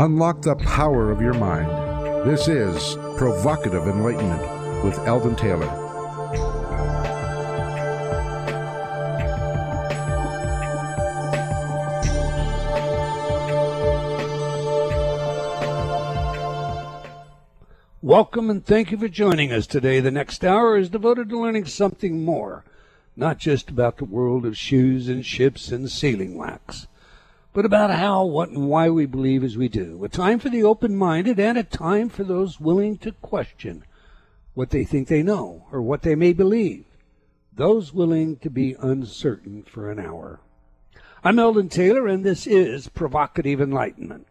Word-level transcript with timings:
Unlock 0.00 0.42
the 0.42 0.54
power 0.54 1.10
of 1.10 1.20
your 1.20 1.34
mind. 1.34 1.68
This 2.24 2.46
is 2.46 2.94
Provocative 3.16 3.88
Enlightenment 3.88 4.84
with 4.84 4.96
Eldon 5.00 5.34
Taylor. 5.34 5.66
Welcome 18.00 18.50
and 18.50 18.64
thank 18.64 18.92
you 18.92 18.98
for 18.98 19.08
joining 19.08 19.50
us 19.52 19.66
today. 19.66 19.98
The 19.98 20.12
next 20.12 20.44
hour 20.44 20.78
is 20.78 20.88
devoted 20.88 21.28
to 21.30 21.40
learning 21.40 21.64
something 21.64 22.24
more, 22.24 22.64
not 23.16 23.38
just 23.38 23.68
about 23.68 23.96
the 23.96 24.04
world 24.04 24.46
of 24.46 24.56
shoes 24.56 25.08
and 25.08 25.26
ships 25.26 25.72
and 25.72 25.90
sealing 25.90 26.38
wax, 26.38 26.86
but 27.52 27.64
about 27.64 27.90
how, 27.90 28.24
what, 28.24 28.50
and 28.50 28.68
why 28.68 28.90
we 28.90 29.06
believe 29.06 29.42
as 29.42 29.56
we 29.56 29.68
do. 29.68 30.04
A 30.04 30.08
time 30.08 30.38
for 30.38 30.48
the 30.48 30.62
open 30.62 30.96
minded 30.96 31.40
and 31.40 31.58
a 31.58 31.62
time 31.62 32.08
for 32.08 32.24
those 32.24 32.60
willing 32.60 32.98
to 32.98 33.12
question 33.12 33.84
what 34.54 34.70
they 34.70 34.84
think 34.84 35.08
they 35.08 35.22
know 35.22 35.66
or 35.72 35.80
what 35.80 36.02
they 36.02 36.14
may 36.14 36.32
believe. 36.32 36.84
Those 37.52 37.92
willing 37.92 38.36
to 38.38 38.50
be 38.50 38.76
uncertain 38.78 39.64
for 39.64 39.90
an 39.90 39.98
hour. 39.98 40.40
I'm 41.24 41.38
Eldon 41.38 41.68
Taylor, 41.68 42.06
and 42.06 42.24
this 42.24 42.46
is 42.46 42.88
Provocative 42.88 43.60
Enlightenment. 43.60 44.26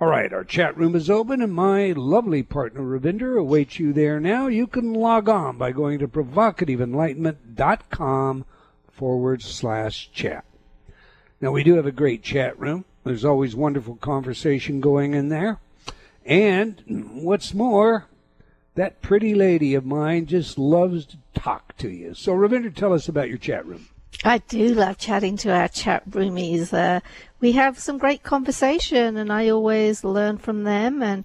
All 0.00 0.08
right, 0.08 0.32
our 0.32 0.44
chat 0.44 0.76
room 0.76 0.94
is 0.94 1.10
open, 1.10 1.42
and 1.42 1.52
my 1.52 1.92
lovely 1.92 2.42
partner 2.42 2.82
Ravinder 2.82 3.38
awaits 3.38 3.78
you 3.78 3.92
there 3.92 4.20
now. 4.20 4.48
You 4.48 4.66
can 4.66 4.92
log 4.92 5.28
on 5.28 5.58
by 5.58 5.72
going 5.72 5.98
to 6.00 6.08
provocativeenlightenment.com 6.08 8.44
forward 8.90 9.42
slash 9.42 10.10
chat. 10.12 10.44
Now, 11.42 11.50
we 11.50 11.64
do 11.64 11.74
have 11.74 11.86
a 11.86 11.92
great 11.92 12.22
chat 12.22 12.56
room. 12.56 12.84
There's 13.02 13.24
always 13.24 13.56
wonderful 13.56 13.96
conversation 13.96 14.80
going 14.80 15.12
in 15.12 15.28
there. 15.28 15.58
And 16.24 16.80
what's 17.14 17.52
more, 17.52 18.06
that 18.76 19.02
pretty 19.02 19.34
lady 19.34 19.74
of 19.74 19.84
mine 19.84 20.26
just 20.26 20.56
loves 20.56 21.04
to 21.06 21.16
talk 21.34 21.76
to 21.78 21.90
you. 21.90 22.14
So, 22.14 22.32
Ravinder, 22.32 22.72
tell 22.72 22.92
us 22.92 23.08
about 23.08 23.28
your 23.28 23.38
chat 23.38 23.66
room. 23.66 23.88
I 24.22 24.38
do 24.38 24.68
love 24.68 24.98
chatting 24.98 25.36
to 25.38 25.50
our 25.50 25.66
chat 25.66 26.08
roomies. 26.08 26.72
Uh, 26.72 27.00
we 27.40 27.52
have 27.52 27.76
some 27.76 27.98
great 27.98 28.22
conversation, 28.22 29.16
and 29.16 29.32
I 29.32 29.48
always 29.48 30.04
learn 30.04 30.38
from 30.38 30.62
them, 30.62 31.02
and 31.02 31.24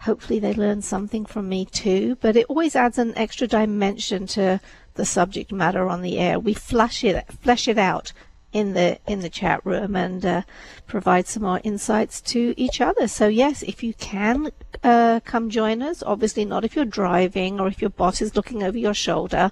hopefully 0.00 0.38
they 0.38 0.54
learn 0.54 0.80
something 0.80 1.26
from 1.26 1.46
me 1.46 1.66
too. 1.66 2.16
But 2.22 2.36
it 2.36 2.46
always 2.48 2.74
adds 2.74 2.96
an 2.96 3.12
extra 3.18 3.46
dimension 3.46 4.26
to 4.28 4.62
the 4.94 5.04
subject 5.04 5.52
matter 5.52 5.90
on 5.90 6.00
the 6.00 6.18
air. 6.18 6.38
We 6.38 6.54
flesh 6.54 7.04
it, 7.04 7.30
flesh 7.42 7.68
it 7.68 7.76
out 7.76 8.14
in 8.52 8.72
the 8.72 8.98
in 9.06 9.20
the 9.20 9.28
chat 9.28 9.64
room 9.64 9.94
and 9.94 10.24
uh, 10.24 10.42
provide 10.86 11.26
some 11.26 11.42
more 11.42 11.60
insights 11.64 12.20
to 12.20 12.54
each 12.56 12.80
other. 12.80 13.06
So 13.06 13.28
yes, 13.28 13.62
if 13.62 13.82
you 13.82 13.92
can 13.94 14.50
uh, 14.82 15.20
come 15.24 15.50
join 15.50 15.82
us, 15.82 16.02
obviously 16.02 16.44
not 16.44 16.64
if 16.64 16.74
you're 16.74 16.84
driving 16.84 17.60
or 17.60 17.68
if 17.68 17.80
your 17.80 17.90
boss 17.90 18.22
is 18.22 18.36
looking 18.36 18.62
over 18.62 18.78
your 18.78 18.94
shoulder. 18.94 19.50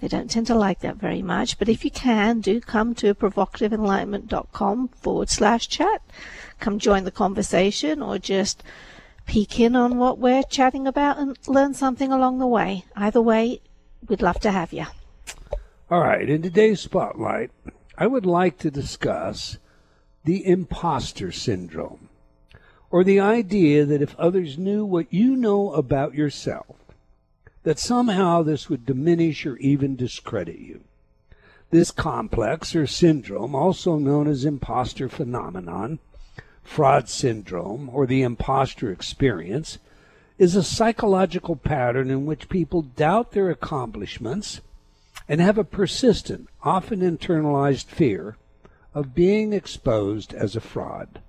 They 0.00 0.08
don't 0.08 0.30
tend 0.30 0.46
to 0.48 0.54
like 0.54 0.80
that 0.80 0.96
very 0.96 1.22
much. 1.22 1.58
But 1.58 1.68
if 1.68 1.84
you 1.84 1.90
can, 1.90 2.40
do 2.40 2.60
come 2.60 2.94
to 2.96 3.14
provocativeenlightenment.com 3.14 4.88
forward 4.88 5.28
slash 5.28 5.68
chat. 5.68 6.02
Come 6.60 6.78
join 6.78 7.04
the 7.04 7.10
conversation 7.10 8.00
or 8.00 8.18
just 8.18 8.62
peek 9.26 9.58
in 9.58 9.74
on 9.74 9.98
what 9.98 10.18
we're 10.18 10.44
chatting 10.44 10.86
about 10.86 11.18
and 11.18 11.36
learn 11.48 11.74
something 11.74 12.12
along 12.12 12.38
the 12.38 12.46
way. 12.46 12.84
Either 12.94 13.20
way, 13.20 13.60
we'd 14.08 14.22
love 14.22 14.38
to 14.40 14.52
have 14.52 14.72
you. 14.72 14.86
All 15.90 16.00
right, 16.00 16.28
in 16.28 16.42
today's 16.42 16.80
spotlight, 16.80 17.50
I 17.98 18.06
would 18.06 18.26
like 18.26 18.58
to 18.58 18.70
discuss 18.70 19.56
the 20.24 20.46
imposter 20.46 21.32
syndrome, 21.32 22.08
or 22.90 23.02
the 23.02 23.20
idea 23.20 23.86
that 23.86 24.02
if 24.02 24.18
others 24.18 24.58
knew 24.58 24.84
what 24.84 25.12
you 25.12 25.36
know 25.36 25.72
about 25.72 26.14
yourself, 26.14 26.76
that 27.62 27.78
somehow 27.78 28.42
this 28.42 28.68
would 28.68 28.84
diminish 28.84 29.46
or 29.46 29.56
even 29.56 29.96
discredit 29.96 30.58
you. 30.58 30.82
This 31.70 31.90
complex 31.90 32.76
or 32.76 32.86
syndrome, 32.86 33.54
also 33.54 33.98
known 33.98 34.28
as 34.28 34.44
imposter 34.44 35.08
phenomenon, 35.08 35.98
fraud 36.62 37.08
syndrome, 37.08 37.88
or 37.92 38.06
the 38.06 38.22
imposter 38.22 38.92
experience, 38.92 39.78
is 40.38 40.54
a 40.54 40.62
psychological 40.62 41.56
pattern 41.56 42.10
in 42.10 42.26
which 42.26 42.48
people 42.48 42.82
doubt 42.82 43.32
their 43.32 43.50
accomplishments 43.50 44.60
and 45.28 45.40
have 45.40 45.58
a 45.58 45.64
persistent, 45.64 46.48
often 46.62 47.00
internalized 47.00 47.86
fear 47.86 48.36
of 48.94 49.14
being 49.14 49.52
exposed 49.52 50.32
as 50.32 50.56
a 50.56 50.60
fraud. 50.60 51.20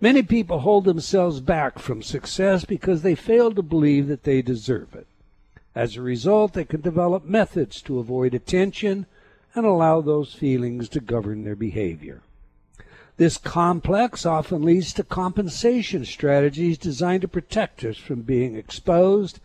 Many 0.00 0.22
people 0.22 0.60
hold 0.60 0.84
themselves 0.84 1.40
back 1.40 1.78
from 1.78 2.02
success 2.02 2.64
because 2.64 3.02
they 3.02 3.14
fail 3.14 3.52
to 3.52 3.62
believe 3.62 4.08
that 4.08 4.24
they 4.24 4.40
deserve 4.40 4.94
it. 4.94 5.06
As 5.74 5.96
a 5.96 6.02
result, 6.02 6.54
they 6.54 6.64
can 6.64 6.80
develop 6.80 7.24
methods 7.24 7.82
to 7.82 7.98
avoid 7.98 8.34
attention 8.34 9.06
and 9.54 9.66
allow 9.66 10.00
those 10.00 10.32
feelings 10.32 10.88
to 10.90 11.00
govern 11.00 11.44
their 11.44 11.56
behavior. 11.56 12.22
This 13.16 13.36
complex 13.36 14.24
often 14.24 14.62
leads 14.62 14.94
to 14.94 15.04
compensation 15.04 16.04
strategies 16.06 16.78
designed 16.78 17.22
to 17.22 17.28
protect 17.28 17.84
us 17.84 17.98
from 17.98 18.22
being 18.22 18.56
exposed, 18.56 19.40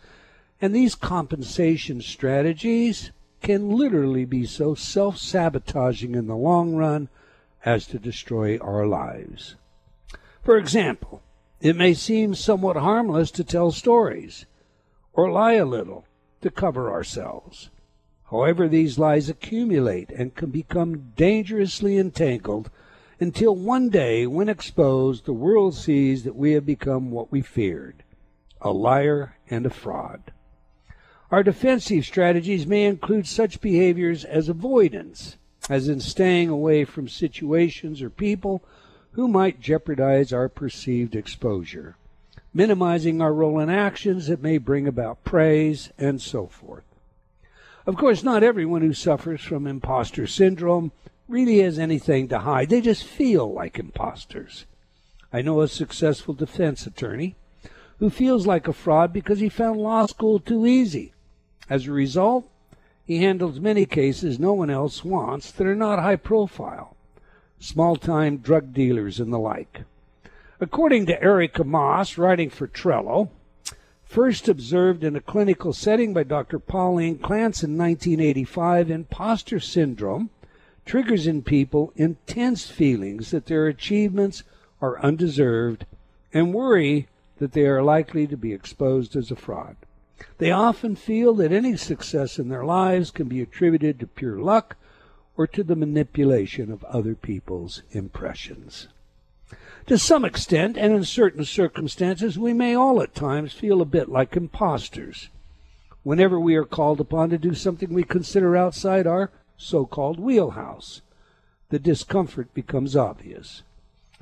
and 0.60 0.74
these 0.74 0.94
compensation 0.94 2.00
strategies 2.00 3.10
can 3.46 3.70
literally 3.70 4.24
be 4.24 4.44
so 4.44 4.74
self 4.74 5.16
sabotaging 5.16 6.16
in 6.16 6.26
the 6.26 6.34
long 6.34 6.74
run 6.74 7.08
as 7.64 7.86
to 7.86 7.96
destroy 7.96 8.58
our 8.58 8.84
lives. 8.84 9.54
For 10.42 10.58
example, 10.58 11.22
it 11.60 11.76
may 11.76 11.94
seem 11.94 12.34
somewhat 12.34 12.76
harmless 12.76 13.30
to 13.30 13.44
tell 13.44 13.70
stories 13.70 14.46
or 15.12 15.30
lie 15.30 15.52
a 15.52 15.64
little 15.64 16.06
to 16.40 16.50
cover 16.50 16.90
ourselves. 16.90 17.70
However, 18.32 18.66
these 18.66 18.98
lies 18.98 19.28
accumulate 19.28 20.10
and 20.10 20.34
can 20.34 20.50
become 20.50 21.12
dangerously 21.14 21.98
entangled 21.98 22.68
until 23.20 23.54
one 23.54 23.90
day, 23.90 24.26
when 24.26 24.48
exposed, 24.48 25.24
the 25.24 25.32
world 25.32 25.76
sees 25.76 26.24
that 26.24 26.34
we 26.34 26.50
have 26.54 26.66
become 26.66 27.12
what 27.12 27.30
we 27.30 27.42
feared 27.42 28.02
a 28.60 28.72
liar 28.72 29.36
and 29.48 29.66
a 29.66 29.70
fraud. 29.70 30.32
Our 31.28 31.42
defensive 31.42 32.04
strategies 32.04 32.68
may 32.68 32.84
include 32.84 33.26
such 33.26 33.60
behaviors 33.60 34.24
as 34.24 34.48
avoidance, 34.48 35.36
as 35.68 35.88
in 35.88 36.00
staying 36.00 36.50
away 36.50 36.84
from 36.84 37.08
situations 37.08 38.00
or 38.00 38.10
people 38.10 38.62
who 39.12 39.26
might 39.26 39.60
jeopardize 39.60 40.32
our 40.32 40.48
perceived 40.48 41.16
exposure, 41.16 41.96
minimizing 42.54 43.20
our 43.20 43.32
role 43.32 43.58
in 43.58 43.68
actions 43.68 44.28
that 44.28 44.40
may 44.40 44.58
bring 44.58 44.86
about 44.86 45.24
praise, 45.24 45.90
and 45.98 46.22
so 46.22 46.46
forth. 46.46 46.84
Of 47.86 47.96
course, 47.96 48.22
not 48.22 48.44
everyone 48.44 48.82
who 48.82 48.92
suffers 48.92 49.40
from 49.40 49.66
imposter 49.66 50.28
syndrome 50.28 50.92
really 51.26 51.58
has 51.58 51.76
anything 51.76 52.28
to 52.28 52.40
hide. 52.40 52.68
They 52.68 52.80
just 52.80 53.02
feel 53.02 53.52
like 53.52 53.80
imposters. 53.80 54.64
I 55.32 55.42
know 55.42 55.60
a 55.60 55.66
successful 55.66 56.34
defense 56.34 56.86
attorney 56.86 57.34
who 57.98 58.10
feels 58.10 58.46
like 58.46 58.68
a 58.68 58.72
fraud 58.72 59.12
because 59.12 59.40
he 59.40 59.48
found 59.48 59.80
law 59.80 60.06
school 60.06 60.38
too 60.38 60.66
easy. 60.66 61.14
As 61.68 61.86
a 61.86 61.92
result, 61.92 62.48
he 63.04 63.18
handles 63.18 63.60
many 63.60 63.86
cases 63.86 64.38
no 64.38 64.52
one 64.52 64.70
else 64.70 65.04
wants 65.04 65.50
that 65.52 65.66
are 65.66 65.74
not 65.76 65.98
high 65.98 66.16
profile, 66.16 66.96
small 67.58 67.96
time 67.96 68.38
drug 68.38 68.72
dealers 68.72 69.20
and 69.20 69.32
the 69.32 69.38
like. 69.38 69.82
According 70.60 71.06
to 71.06 71.22
Erica 71.22 71.64
Moss, 71.64 72.16
writing 72.16 72.50
for 72.50 72.66
Trello, 72.66 73.28
first 74.04 74.48
observed 74.48 75.04
in 75.04 75.16
a 75.16 75.20
clinical 75.20 75.72
setting 75.72 76.14
by 76.14 76.22
Dr. 76.22 76.58
Pauline 76.58 77.18
Clance 77.18 77.62
in 77.62 77.76
1985, 77.76 78.90
imposter 78.90 79.60
syndrome 79.60 80.30
triggers 80.84 81.26
in 81.26 81.42
people 81.42 81.92
intense 81.96 82.70
feelings 82.70 83.32
that 83.32 83.46
their 83.46 83.66
achievements 83.66 84.44
are 84.80 85.00
undeserved 85.00 85.84
and 86.32 86.54
worry 86.54 87.08
that 87.38 87.52
they 87.52 87.66
are 87.66 87.82
likely 87.82 88.26
to 88.26 88.36
be 88.36 88.52
exposed 88.52 89.16
as 89.16 89.30
a 89.30 89.36
fraud. 89.36 89.76
They 90.38 90.50
often 90.50 90.96
feel 90.96 91.34
that 91.34 91.52
any 91.52 91.76
success 91.76 92.38
in 92.38 92.48
their 92.48 92.64
lives 92.64 93.10
can 93.10 93.28
be 93.28 93.40
attributed 93.40 94.00
to 94.00 94.06
pure 94.06 94.38
luck 94.38 94.76
or 95.36 95.46
to 95.48 95.62
the 95.62 95.76
manipulation 95.76 96.72
of 96.72 96.84
other 96.84 97.14
people's 97.14 97.82
impressions. 97.90 98.88
To 99.86 99.98
some 99.98 100.24
extent, 100.24 100.76
and 100.76 100.92
in 100.94 101.04
certain 101.04 101.44
circumstances, 101.44 102.38
we 102.38 102.52
may 102.52 102.74
all 102.74 103.02
at 103.02 103.14
times 103.14 103.52
feel 103.52 103.80
a 103.80 103.84
bit 103.84 104.08
like 104.08 104.36
impostors. 104.36 105.28
Whenever 106.02 106.40
we 106.40 106.56
are 106.56 106.64
called 106.64 107.00
upon 107.00 107.30
to 107.30 107.38
do 107.38 107.54
something 107.54 107.92
we 107.92 108.02
consider 108.02 108.56
outside 108.56 109.06
our 109.06 109.30
so 109.56 109.86
called 109.86 110.18
wheelhouse, 110.18 111.02
the 111.68 111.78
discomfort 111.78 112.52
becomes 112.54 112.96
obvious. 112.96 113.62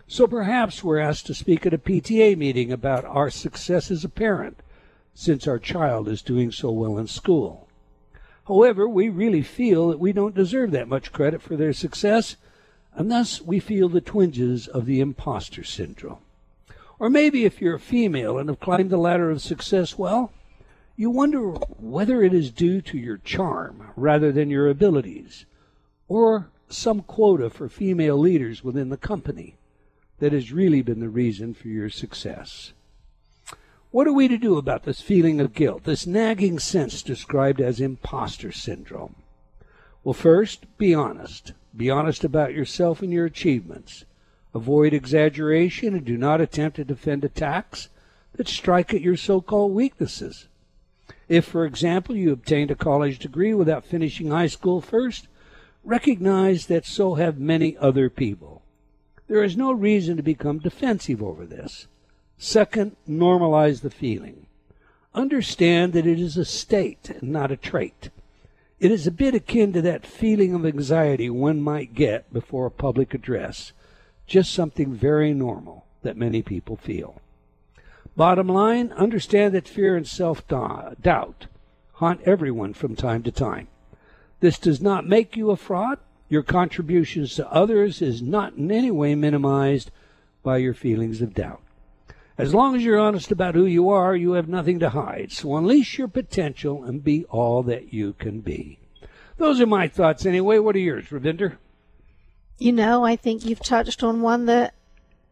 So 0.06 0.26
perhaps 0.26 0.85
we're 0.85 0.99
asked 0.99 1.26
to 1.26 1.35
speak 1.35 1.64
at 1.67 1.75
a 1.75 1.79
PTA 1.79 2.37
meeting 2.37 2.73
about 2.73 3.05
our 3.05 3.31
success 3.31 3.90
as 3.90 4.05
a 4.05 4.08
parent 4.08 4.58
since 5.14 5.46
our 5.46 5.58
child 5.58 6.08
is 6.08 6.22
doing 6.22 6.50
so 6.50 6.70
well 6.70 6.99
in 6.99 7.06
school. 7.06 7.69
However, 8.46 8.88
we 8.88 9.08
really 9.08 9.43
feel 9.43 9.88
that 9.88 10.00
we 10.00 10.12
don't 10.12 10.34
deserve 10.34 10.70
that 10.72 10.88
much 10.88 11.12
credit 11.12 11.40
for 11.40 11.56
their 11.56 11.72
success, 11.72 12.37
and 12.94 13.11
thus 13.11 13.40
we 13.40 13.58
feel 13.58 13.88
the 13.88 14.00
twinges 14.00 14.69
of 14.69 14.87
the 14.87 15.00
imposter 15.00 15.64
syndrome. 15.64 16.19
Or 16.99 17.08
maybe 17.08 17.44
if 17.44 17.61
you're 17.61 17.76
a 17.76 17.81
female 17.81 18.38
and 18.38 18.49
have 18.49 18.61
climbed 18.61 18.90
the 18.90 18.99
ladder 18.99 19.31
of 19.31 19.40
success 19.40 19.96
well, 19.96 20.32
you 20.96 21.11
wonder 21.11 21.40
whether 21.40 22.22
it 22.22 22.32
is 22.32 22.50
due 22.50 22.81
to 22.82 22.99
your 22.99 23.19
charm 23.19 23.90
rather 23.96 24.31
than 24.31 24.50
your 24.50 24.69
abilities, 24.69 25.44
or 26.06 26.49
some 26.69 27.02
quota 27.02 27.50
for 27.50 27.69
female 27.69 28.16
leaders 28.16 28.62
within 28.62 28.90
the 28.90 28.96
company 28.96 29.56
that 30.19 30.32
has 30.32 30.52
really 30.52 30.82
been 30.82 31.00
the 31.00 31.08
reason 31.08 31.55
for 31.55 31.69
your 31.69 31.90
success. 31.90 32.72
What 33.94 34.08
are 34.08 34.12
we 34.12 34.26
to 34.26 34.37
do 34.37 34.58
about 34.58 34.82
this 34.82 35.00
feeling 35.00 35.41
of 35.41 35.55
guilt, 35.55 35.85
this 35.85 36.05
nagging 36.05 36.58
sense 36.58 37.00
described 37.00 37.61
as 37.61 37.79
imposter 37.79 38.50
syndrome? 38.50 39.14
Well, 40.02 40.14
first, 40.14 40.67
be 40.79 40.93
honest. 40.93 41.52
Be 41.76 41.91
honest 41.91 42.25
about 42.25 42.55
yourself 42.55 43.02
and 43.02 43.12
your 43.12 43.25
achievements. 43.25 44.05
Avoid 44.52 44.94
exaggeration 44.94 45.94
and 45.94 46.05
do 46.05 46.17
not 46.17 46.41
attempt 46.41 46.75
to 46.79 46.85
defend 46.85 47.25
attacks 47.25 47.88
that 48.32 48.49
strike 48.49 48.93
at 48.93 49.00
your 49.00 49.17
so 49.17 49.41
called 49.41 49.70
weaknesses. 49.70 50.49
If, 51.29 51.44
for 51.44 51.64
example, 51.64 52.17
you 52.17 52.32
obtained 52.32 52.73
a 52.73 52.75
college 52.75 53.20
degree 53.20 53.55
without 53.55 53.87
finishing 53.87 54.31
high 54.31 54.49
school 54.49 54.81
first, 54.81 55.29
recognize 55.85 56.67
that 56.67 56.85
so 56.85 57.14
have 57.14 57.38
many 57.38 57.76
other 57.76 58.11
people. 58.11 58.62
There 59.29 59.44
is 59.44 59.56
no 59.56 59.70
reason 59.70 60.17
to 60.17 60.23
become 60.25 60.58
defensive 60.58 61.23
over 61.23 61.47
this. 61.47 61.87
Second, 62.39 62.97
normalize 63.09 63.81
the 63.81 63.91
feeling. 63.91 64.47
Understand 65.15 65.93
that 65.93 66.07
it 66.07 66.19
is 66.19 66.37
a 66.37 66.45
state 66.45 67.11
and 67.11 67.31
not 67.31 67.53
a 67.53 67.57
trait. 67.57 68.11
It 68.81 68.91
is 68.91 69.07
a 69.07 69.13
bit 69.13 69.35
akin 69.35 69.73
to 69.73 69.83
that 69.83 70.05
feeling 70.05 70.55
of 70.55 70.67
anxiety 70.67 71.31
one 71.31 71.61
might 71.61 71.95
get 71.95 72.33
before 72.33 72.67
a 72.67 72.71
public 72.71 73.15
address, 73.15 73.73
just 74.27 74.53
something 74.53 74.93
very 74.93 75.33
normal 75.33 75.87
that 76.03 76.17
many 76.17 76.43
people 76.43 76.77
feel. 76.77 77.21
Bottom 78.17 78.49
line, 78.49 78.93
understand 78.93 79.55
that 79.55 79.67
fear 79.67 79.97
and 79.97 80.07
self 80.07 80.47
doubt 80.47 81.47
haunt 81.95 82.21
everyone 82.23 82.75
from 82.75 82.95
time 82.95 83.23
to 83.23 83.33
time. 83.33 83.69
This 84.41 84.59
does 84.59 84.81
not 84.81 85.07
make 85.07 85.37
you 85.37 85.51
a 85.51 85.57
fraud. 85.57 85.99
Your 86.29 86.43
contributions 86.43 87.35
to 87.37 87.51
others 87.51 88.03
is 88.03 88.21
not 88.21 88.55
in 88.55 88.71
any 88.71 88.91
way 88.91 89.15
minimized 89.15 89.91
by 90.43 90.59
your 90.59 90.75
feelings 90.75 91.23
of 91.23 91.35
doubt. 91.35 91.63
As 92.37 92.53
long 92.53 92.75
as 92.75 92.83
you're 92.83 92.99
honest 92.99 93.31
about 93.31 93.55
who 93.55 93.65
you 93.65 93.91
are, 93.91 94.17
you 94.17 94.33
have 94.33 94.49
nothing 94.49 94.81
to 94.81 94.91
hide. 94.91 95.31
So 95.31 95.57
unleash 95.57 95.99
your 95.99 96.09
potential 96.09 96.83
and 96.83 97.05
be 97.05 97.25
all 97.27 97.63
that 97.65 97.93
you 97.93 98.15
can 98.15 98.41
be. 98.41 98.81
Those 99.37 99.61
are 99.61 99.67
my 99.67 99.87
thoughts 99.87 100.27
anyway. 100.27 100.59
What 100.59 100.75
are 100.75 100.81
yours, 100.81 101.07
Ravinder? 101.07 101.59
You 102.59 102.73
know, 102.73 103.05
I 103.05 103.17
think 103.17 103.45
you've 103.45 103.61
touched 103.61 104.03
on 104.03 104.21
one 104.21 104.47
that 104.47 104.75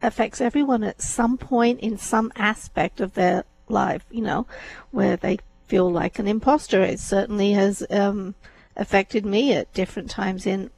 affects 0.01 0.41
everyone 0.41 0.83
at 0.83 1.01
some 1.01 1.37
point 1.37 1.79
in 1.79 1.97
some 1.97 2.31
aspect 2.35 3.01
of 3.01 3.13
their 3.13 3.45
life, 3.67 4.05
you 4.11 4.21
know, 4.21 4.45
where 4.91 5.17
they 5.17 5.39
feel 5.67 5.89
like 5.91 6.19
an 6.19 6.27
imposter. 6.27 6.81
It 6.81 6.99
certainly 6.99 7.53
has 7.53 7.85
um, 7.89 8.35
affected 8.75 9.25
me 9.25 9.53
at 9.53 9.73
different 9.73 10.09
times 10.09 10.45
in 10.45 10.69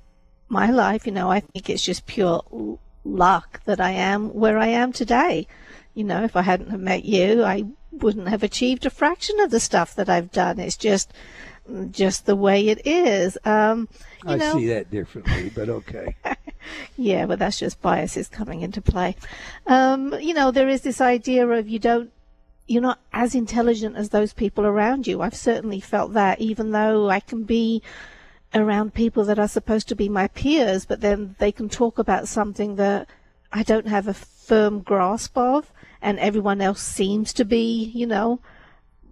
my 0.49 0.69
life. 0.71 1.05
You 1.05 1.11
know, 1.11 1.31
I 1.31 1.39
think 1.39 1.69
it's 1.69 1.83
just 1.83 2.05
pure 2.05 2.43
luck 3.03 3.61
that 3.65 3.79
I 3.79 3.91
am 3.91 4.29
where 4.33 4.57
I 4.57 4.67
am 4.67 4.91
today. 4.91 5.47
You 5.95 6.03
know, 6.03 6.23
if 6.23 6.35
I 6.35 6.43
hadn't 6.43 6.69
have 6.69 6.79
met 6.79 7.05
you, 7.05 7.43
I 7.43 7.65
wouldn't 7.91 8.27
have 8.27 8.43
achieved 8.43 8.85
a 8.85 8.89
fraction 8.89 9.39
of 9.39 9.49
the 9.49 9.59
stuff 9.59 9.95
that 9.95 10.09
I've 10.09 10.31
done. 10.31 10.59
It's 10.59 10.77
just 10.77 11.11
just 11.91 12.25
the 12.25 12.35
way 12.35 12.67
it 12.67 12.85
is. 12.85 13.37
Um, 13.43 13.89
I 14.25 14.35
know, 14.35 14.53
see 14.53 14.67
that 14.67 14.91
differently, 14.91 15.49
but 15.49 15.69
okay. 15.69 16.15
yeah, 16.97 17.25
but 17.25 17.39
that's 17.39 17.59
just 17.59 17.81
biases 17.81 18.27
coming 18.27 18.61
into 18.61 18.81
play. 18.81 19.15
Um, 19.65 20.13
you 20.19 20.33
know, 20.33 20.51
there 20.51 20.69
is 20.69 20.81
this 20.81 21.01
idea 21.01 21.47
of 21.47 21.67
you 21.67 21.79
don't, 21.79 22.11
you're 22.67 22.81
not 22.81 22.99
as 23.13 23.35
intelligent 23.35 23.95
as 23.95 24.09
those 24.09 24.33
people 24.33 24.65
around 24.65 25.07
you. 25.07 25.21
I've 25.21 25.35
certainly 25.35 25.79
felt 25.79 26.13
that, 26.13 26.39
even 26.39 26.71
though 26.71 27.09
I 27.09 27.19
can 27.19 27.43
be 27.43 27.81
around 28.53 28.93
people 28.93 29.25
that 29.25 29.39
are 29.39 29.47
supposed 29.47 29.87
to 29.89 29.95
be 29.95 30.09
my 30.09 30.27
peers, 30.29 30.85
but 30.85 31.01
then 31.01 31.35
they 31.39 31.51
can 31.51 31.69
talk 31.69 31.99
about 31.99 32.27
something 32.27 32.75
that 32.75 33.07
I 33.51 33.63
don't 33.63 33.87
have 33.87 34.07
a 34.07 34.13
firm 34.13 34.79
grasp 34.79 35.37
of, 35.37 35.71
and 36.05 36.19
everyone 36.19 36.61
else 36.61 36.81
seems 36.81 37.33
to 37.33 37.43
be, 37.43 37.91
you 37.95 38.05
know, 38.05 38.39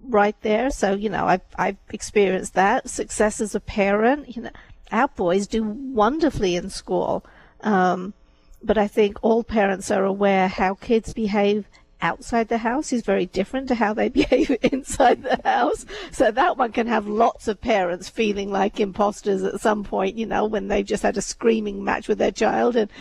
right 0.04 0.40
there. 0.42 0.70
So, 0.70 0.94
you 0.94 1.10
know, 1.10 1.26
I've, 1.26 1.42
I've 1.58 1.78
experienced 1.92 2.54
that. 2.54 2.88
Success 2.88 3.42
as 3.42 3.56
a 3.56 3.60
parent, 3.60 4.36
you 4.36 4.44
know, 4.44 4.52
our 4.92 5.08
boys 5.08 5.48
do 5.48 5.64
wonderfully 5.64 6.56
in 6.56 6.70
school. 6.70 7.26
Um, 7.62 8.14
but 8.62 8.78
I 8.78 8.88
think 8.88 9.18
all 9.24 9.44
parents 9.44 9.90
are 9.90 10.06
aware 10.06 10.48
how 10.48 10.76
kids 10.76 11.14
behave 11.14 11.66
outside 12.00 12.50
the 12.50 12.60
house 12.60 12.94
is 12.94 13.02
very 13.02 13.26
different 13.26 13.70
to 13.70 13.76
how 13.76 13.96
they 13.96 14.10
behave 14.22 14.56
inside 14.62 15.24
the 15.24 15.42
house. 15.44 15.88
So 16.12 16.30
that 16.30 16.58
one 16.58 16.74
can 16.74 16.86
have 16.86 17.08
lots 17.08 17.48
of 17.48 17.60
parents 17.60 18.08
feeling 18.08 18.52
like 18.52 18.80
imposters 18.80 19.42
at 19.42 19.62
some 19.62 19.84
point, 19.84 20.16
you 20.16 20.28
know, 20.28 20.46
when 20.46 20.68
they've 20.68 20.86
just 20.86 21.02
had 21.02 21.18
a 21.18 21.24
screaming 21.24 21.84
match 21.84 22.08
with 22.08 22.20
their 22.20 22.32
child 22.32 22.76
and 22.76 22.92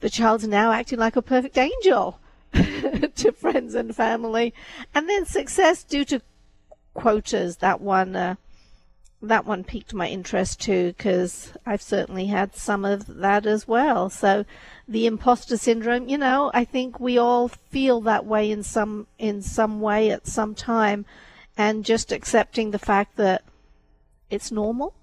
the 0.00 0.08
child's 0.08 0.48
now 0.48 0.72
acting 0.72 0.98
like 0.98 1.16
a 1.16 1.22
perfect 1.22 1.58
angel 1.58 2.18
to 3.16 3.32
friends 3.32 3.74
and 3.74 3.94
family. 3.94 4.54
And 4.94 5.08
then 5.08 5.26
success 5.26 5.84
due 5.84 6.04
to 6.06 6.22
quotas, 6.94 7.58
that 7.58 7.80
one, 7.80 8.16
uh, 8.16 8.34
that 9.22 9.44
one 9.44 9.64
piqued 9.64 9.92
my 9.92 10.08
interest 10.08 10.60
too 10.60 10.94
because 10.96 11.52
I've 11.66 11.82
certainly 11.82 12.26
had 12.26 12.56
some 12.56 12.84
of 12.84 13.06
that 13.06 13.46
as 13.46 13.68
well. 13.68 14.08
So 14.08 14.44
the 14.88 15.06
imposter 15.06 15.56
syndrome, 15.56 16.08
you 16.08 16.16
know, 16.16 16.50
I 16.54 16.64
think 16.64 16.98
we 16.98 17.18
all 17.18 17.48
feel 17.48 18.00
that 18.02 18.24
way 18.24 18.50
in 18.50 18.62
some 18.62 19.06
in 19.18 19.42
some 19.42 19.80
way 19.80 20.10
at 20.10 20.26
some 20.26 20.54
time 20.54 21.04
and 21.56 21.84
just 21.84 22.12
accepting 22.12 22.70
the 22.70 22.78
fact 22.78 23.16
that 23.16 23.44
it's 24.30 24.50
normal 24.50 24.94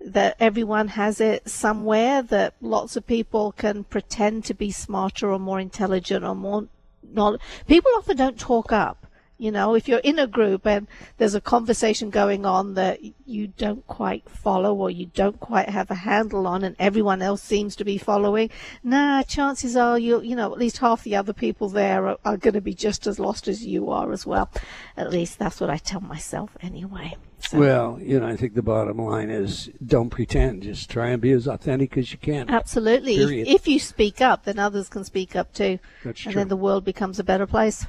that 0.00 0.36
everyone 0.38 0.88
has 0.88 1.20
it 1.20 1.48
somewhere 1.48 2.20
that 2.22 2.54
lots 2.60 2.96
of 2.96 3.06
people 3.06 3.52
can 3.52 3.84
pretend 3.84 4.44
to 4.44 4.52
be 4.52 4.70
smarter 4.70 5.32
or 5.32 5.38
more 5.38 5.60
intelligent 5.60 6.24
or 6.24 6.34
more 6.34 6.66
not 7.14 7.40
people 7.66 7.90
often 7.96 8.16
don't 8.16 8.38
talk 8.38 8.72
up 8.72 9.03
you 9.36 9.50
know, 9.50 9.74
if 9.74 9.88
you're 9.88 9.98
in 9.98 10.18
a 10.18 10.26
group 10.26 10.66
and 10.66 10.86
there's 11.18 11.34
a 11.34 11.40
conversation 11.40 12.10
going 12.10 12.46
on 12.46 12.74
that 12.74 13.00
you 13.26 13.48
don't 13.48 13.86
quite 13.86 14.28
follow 14.28 14.74
or 14.74 14.90
you 14.90 15.06
don't 15.06 15.40
quite 15.40 15.68
have 15.68 15.90
a 15.90 15.94
handle 15.94 16.46
on 16.46 16.62
and 16.62 16.76
everyone 16.78 17.20
else 17.20 17.42
seems 17.42 17.74
to 17.76 17.84
be 17.84 17.98
following, 17.98 18.50
nah, 18.82 19.22
chances 19.22 19.76
are 19.76 19.98
you 19.98 20.20
you 20.22 20.36
know, 20.36 20.52
at 20.52 20.58
least 20.58 20.78
half 20.78 21.02
the 21.02 21.16
other 21.16 21.32
people 21.32 21.68
there 21.68 22.06
are, 22.06 22.18
are 22.24 22.36
going 22.36 22.54
to 22.54 22.60
be 22.60 22.74
just 22.74 23.06
as 23.06 23.18
lost 23.18 23.48
as 23.48 23.66
you 23.66 23.90
are 23.90 24.12
as 24.12 24.24
well. 24.24 24.48
At 24.96 25.10
least 25.10 25.38
that's 25.38 25.60
what 25.60 25.70
I 25.70 25.78
tell 25.78 26.00
myself 26.00 26.56
anyway. 26.60 27.16
So. 27.40 27.58
Well, 27.58 27.98
you 28.00 28.20
know, 28.20 28.26
I 28.26 28.36
think 28.36 28.54
the 28.54 28.62
bottom 28.62 28.98
line 28.98 29.28
is 29.28 29.70
don't 29.84 30.08
pretend. 30.08 30.62
Just 30.62 30.88
try 30.88 31.10
and 31.10 31.20
be 31.20 31.32
as 31.32 31.46
authentic 31.46 31.96
as 31.98 32.10
you 32.10 32.18
can. 32.18 32.48
Absolutely. 32.48 33.16
If, 33.16 33.48
if, 33.48 33.68
you 33.68 33.78
speak 33.78 34.22
up, 34.22 34.44
then 34.44 34.58
others 34.58 34.88
can 34.88 35.04
speak 35.04 35.36
up 35.36 35.52
too. 35.52 35.78
That's 36.04 36.24
and 36.24 36.32
true. 36.32 36.40
then 36.40 36.48
the 36.48 36.56
world 36.56 36.84
becomes 36.84 37.18
a 37.18 37.24
better 37.24 37.46
place. 37.46 37.86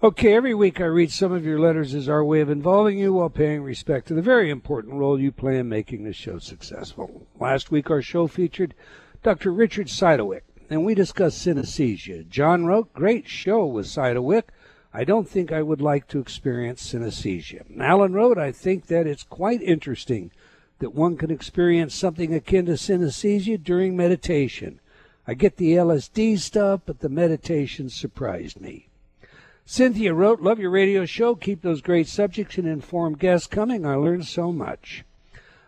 Okay, 0.00 0.34
every 0.34 0.54
week 0.54 0.80
I 0.80 0.84
read 0.84 1.10
some 1.10 1.32
of 1.32 1.44
your 1.44 1.58
letters 1.58 1.92
as 1.92 2.08
our 2.08 2.24
way 2.24 2.40
of 2.40 2.48
involving 2.48 2.96
you 2.98 3.14
while 3.14 3.28
paying 3.28 3.64
respect 3.64 4.06
to 4.06 4.14
the 4.14 4.22
very 4.22 4.48
important 4.48 4.94
role 4.94 5.18
you 5.18 5.32
play 5.32 5.58
in 5.58 5.68
making 5.68 6.04
this 6.04 6.14
show 6.14 6.38
successful. 6.38 7.26
Last 7.40 7.72
week 7.72 7.90
our 7.90 8.00
show 8.00 8.28
featured 8.28 8.74
Dr. 9.24 9.50
Richard 9.50 9.88
Cytowic, 9.88 10.42
and 10.70 10.84
we 10.84 10.94
discussed 10.94 11.44
synesthesia. 11.44 12.28
John 12.28 12.64
wrote, 12.64 12.92
Great 12.92 13.26
show 13.26 13.66
with 13.66 13.86
Cytowic. 13.86 14.44
I 14.94 15.02
don't 15.02 15.28
think 15.28 15.50
I 15.50 15.62
would 15.62 15.80
like 15.80 16.06
to 16.08 16.20
experience 16.20 16.92
synesthesia. 16.92 17.64
Alan 17.80 18.12
wrote, 18.12 18.38
I 18.38 18.52
think 18.52 18.86
that 18.86 19.08
it's 19.08 19.24
quite 19.24 19.62
interesting 19.62 20.30
that 20.78 20.94
one 20.94 21.16
can 21.16 21.32
experience 21.32 21.92
something 21.92 22.32
akin 22.32 22.66
to 22.66 22.74
synesthesia 22.74 23.60
during 23.60 23.96
meditation. 23.96 24.78
I 25.26 25.34
get 25.34 25.56
the 25.56 25.72
LSD 25.72 26.38
stuff, 26.38 26.82
but 26.86 27.00
the 27.00 27.08
meditation 27.08 27.90
surprised 27.90 28.60
me. 28.60 28.87
Cynthia 29.70 30.14
wrote, 30.14 30.40
Love 30.40 30.58
your 30.58 30.70
radio 30.70 31.04
show. 31.04 31.34
Keep 31.34 31.60
those 31.60 31.82
great 31.82 32.08
subjects 32.08 32.56
and 32.56 32.66
informed 32.66 33.18
guests 33.18 33.46
coming. 33.46 33.84
I 33.84 33.96
learned 33.96 34.24
so 34.24 34.50
much. 34.50 35.04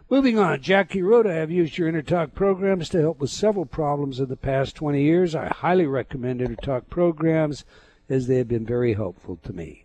Moving 0.09 0.39
on, 0.39 0.63
Jackie 0.63 1.03
wrote, 1.03 1.27
I 1.27 1.35
have 1.35 1.51
used 1.51 1.77
your 1.77 1.93
InnerTalk 1.93 2.33
programs 2.33 2.89
to 2.89 3.01
help 3.03 3.21
with 3.21 3.29
several 3.29 3.67
problems 3.67 4.19
in 4.19 4.31
the 4.31 4.37
past 4.37 4.75
20 4.75 5.03
years. 5.03 5.35
I 5.35 5.49
highly 5.49 5.87
recommend 5.87 6.41
InnerTalk 6.41 6.89
programs 6.89 7.67
as 8.09 8.27
they 8.27 8.39
have 8.39 8.49
been 8.49 8.65
very 8.65 8.95
helpful 8.95 9.39
to 9.43 9.53
me. 9.53 9.85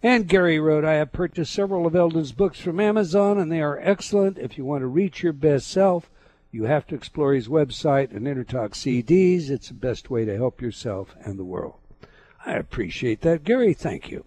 And 0.00 0.28
Gary 0.28 0.60
wrote, 0.60 0.84
I 0.84 0.94
have 0.94 1.10
purchased 1.10 1.52
several 1.52 1.88
of 1.88 1.96
Eldon's 1.96 2.30
books 2.30 2.60
from 2.60 2.78
Amazon 2.78 3.36
and 3.36 3.50
they 3.50 3.62
are 3.62 3.80
excellent. 3.80 4.38
If 4.38 4.58
you 4.58 4.64
want 4.64 4.82
to 4.82 4.86
reach 4.86 5.24
your 5.24 5.32
best 5.32 5.66
self, 5.66 6.08
you 6.52 6.66
have 6.66 6.86
to 6.86 6.94
explore 6.94 7.34
his 7.34 7.48
website 7.48 8.14
and 8.14 8.28
InnerTalk 8.28 8.74
CDs. 8.74 9.50
It's 9.50 9.68
the 9.68 9.74
best 9.74 10.08
way 10.08 10.24
to 10.24 10.36
help 10.36 10.62
yourself 10.62 11.16
and 11.24 11.36
the 11.36 11.44
world. 11.44 11.79
I 12.44 12.54
appreciate 12.54 13.20
that. 13.22 13.44
Gary, 13.44 13.74
thank 13.74 14.10
you. 14.10 14.24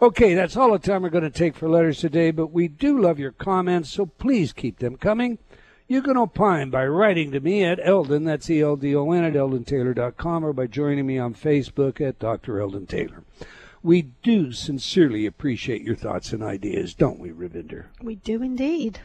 Okay, 0.00 0.34
that's 0.34 0.56
all 0.56 0.72
the 0.72 0.78
time 0.78 1.02
we're 1.02 1.10
going 1.10 1.22
to 1.22 1.30
take 1.30 1.54
for 1.54 1.68
letters 1.68 2.00
today, 2.00 2.30
but 2.32 2.48
we 2.48 2.66
do 2.66 3.00
love 3.00 3.18
your 3.18 3.30
comments, 3.30 3.90
so 3.90 4.06
please 4.06 4.52
keep 4.52 4.78
them 4.78 4.96
coming. 4.96 5.38
You 5.86 6.02
can 6.02 6.16
opine 6.16 6.70
by 6.70 6.86
writing 6.86 7.30
to 7.32 7.40
me 7.40 7.62
at 7.62 7.78
Eldon, 7.82 8.24
that's 8.24 8.50
E-L-D-O-N, 8.50 9.24
at 9.24 9.34
eldontaylor.com, 9.34 10.44
or 10.44 10.52
by 10.52 10.66
joining 10.66 11.06
me 11.06 11.18
on 11.18 11.34
Facebook 11.34 12.00
at 12.00 12.18
Dr. 12.18 12.60
Eldon 12.60 12.86
Taylor. 12.86 13.22
We 13.82 14.02
do 14.22 14.52
sincerely 14.52 15.26
appreciate 15.26 15.82
your 15.82 15.96
thoughts 15.96 16.32
and 16.32 16.42
ideas, 16.42 16.94
don't 16.94 17.18
we, 17.18 17.30
Ravinder? 17.30 17.86
We 18.00 18.14
do 18.14 18.42
indeed. 18.42 19.00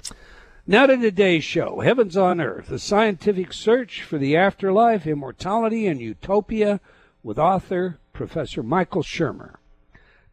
Now 0.65 0.85
to 0.85 0.97
today's 0.97 1.43
show 1.43 1.81
Heavens 1.81 2.15
on 2.15 2.41
Earth, 2.41 2.71
a 2.71 2.79
scientific 2.79 3.53
search 3.53 4.03
for 4.03 4.17
the 4.17 4.35
afterlife, 4.35 5.07
immortality, 5.07 5.87
and 5.87 5.99
utopia 5.99 6.79
with 7.23 7.39
author 7.39 7.99
Professor 8.17 8.63
Michael 8.63 9.03
Shermer. 9.03 9.57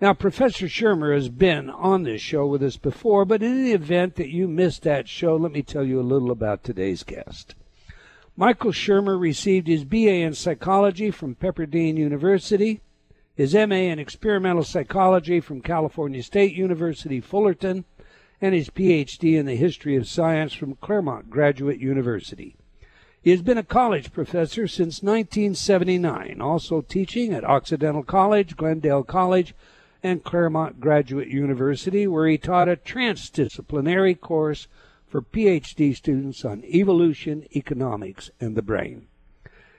Now, 0.00 0.14
Professor 0.14 0.68
Shermer 0.68 1.14
has 1.14 1.28
been 1.28 1.68
on 1.68 2.02
this 2.02 2.22
show 2.22 2.46
with 2.46 2.62
us 2.62 2.78
before, 2.78 3.26
but 3.26 3.42
in 3.42 3.62
the 3.62 3.72
event 3.72 4.14
that 4.14 4.30
you 4.30 4.48
missed 4.48 4.84
that 4.84 5.06
show, 5.06 5.36
let 5.36 5.52
me 5.52 5.62
tell 5.62 5.84
you 5.84 6.00
a 6.00 6.02
little 6.02 6.30
about 6.30 6.64
today's 6.64 7.02
guest. 7.02 7.54
Michael 8.36 8.72
Shermer 8.72 9.20
received 9.20 9.66
his 9.66 9.84
BA 9.84 10.22
in 10.22 10.32
psychology 10.32 11.10
from 11.10 11.34
Pepperdine 11.34 11.98
University, 11.98 12.80
his 13.34 13.54
MA 13.54 13.74
in 13.74 13.98
experimental 13.98 14.64
psychology 14.64 15.38
from 15.38 15.60
California 15.60 16.22
State 16.22 16.54
University, 16.54 17.20
Fullerton, 17.20 17.84
and 18.40 18.54
his 18.54 18.70
PhD 18.70 19.38
in 19.38 19.44
the 19.44 19.56
history 19.56 19.94
of 19.94 20.08
science 20.08 20.54
from 20.54 20.76
Claremont 20.76 21.28
Graduate 21.28 21.80
University. 21.80 22.56
He 23.24 23.30
has 23.30 23.40
been 23.40 23.56
a 23.56 23.62
college 23.62 24.12
professor 24.12 24.68
since 24.68 25.02
1979, 25.02 26.42
also 26.42 26.82
teaching 26.82 27.32
at 27.32 27.42
Occidental 27.42 28.02
College, 28.02 28.54
Glendale 28.54 29.02
College, 29.02 29.54
and 30.02 30.22
Claremont 30.22 30.78
Graduate 30.78 31.28
University, 31.28 32.06
where 32.06 32.28
he 32.28 32.36
taught 32.36 32.68
a 32.68 32.76
transdisciplinary 32.76 34.20
course 34.20 34.68
for 35.06 35.22
PhD 35.22 35.96
students 35.96 36.44
on 36.44 36.64
evolution, 36.66 37.46
economics, 37.56 38.30
and 38.40 38.56
the 38.56 38.62
brain. 38.62 39.06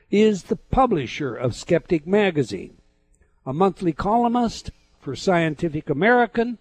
He 0.10 0.24
is 0.24 0.46
the 0.46 0.56
publisher 0.56 1.36
of 1.36 1.54
Skeptic 1.54 2.08
Magazine, 2.08 2.78
a 3.46 3.54
monthly 3.54 3.94
columnist 3.94 4.72
for 5.00 5.16
Scientific 5.16 5.88
American, 5.92 6.58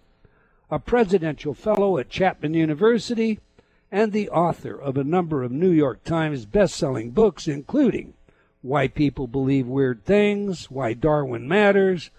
a 0.71 0.79
presidential 0.79 1.55
fellow 1.55 1.97
at 1.97 2.11
Chapman 2.11 2.53
University, 2.53 3.41
and 3.95 4.11
the 4.11 4.29
author 4.31 4.75
of 4.75 4.97
a 4.97 5.05
number 5.05 5.45
of 5.45 5.53
New 5.53 5.71
York 5.71 6.03
Times 6.03 6.47
best-selling 6.47 7.13
books, 7.13 7.47
including 7.47 8.13
Why 8.61 8.89
People 8.89 9.29
Believe 9.29 9.69
Weird 9.69 10.05
Things, 10.05 10.69
Why 10.69 10.95
Darwin 10.95 11.47
Matters, 11.47 12.11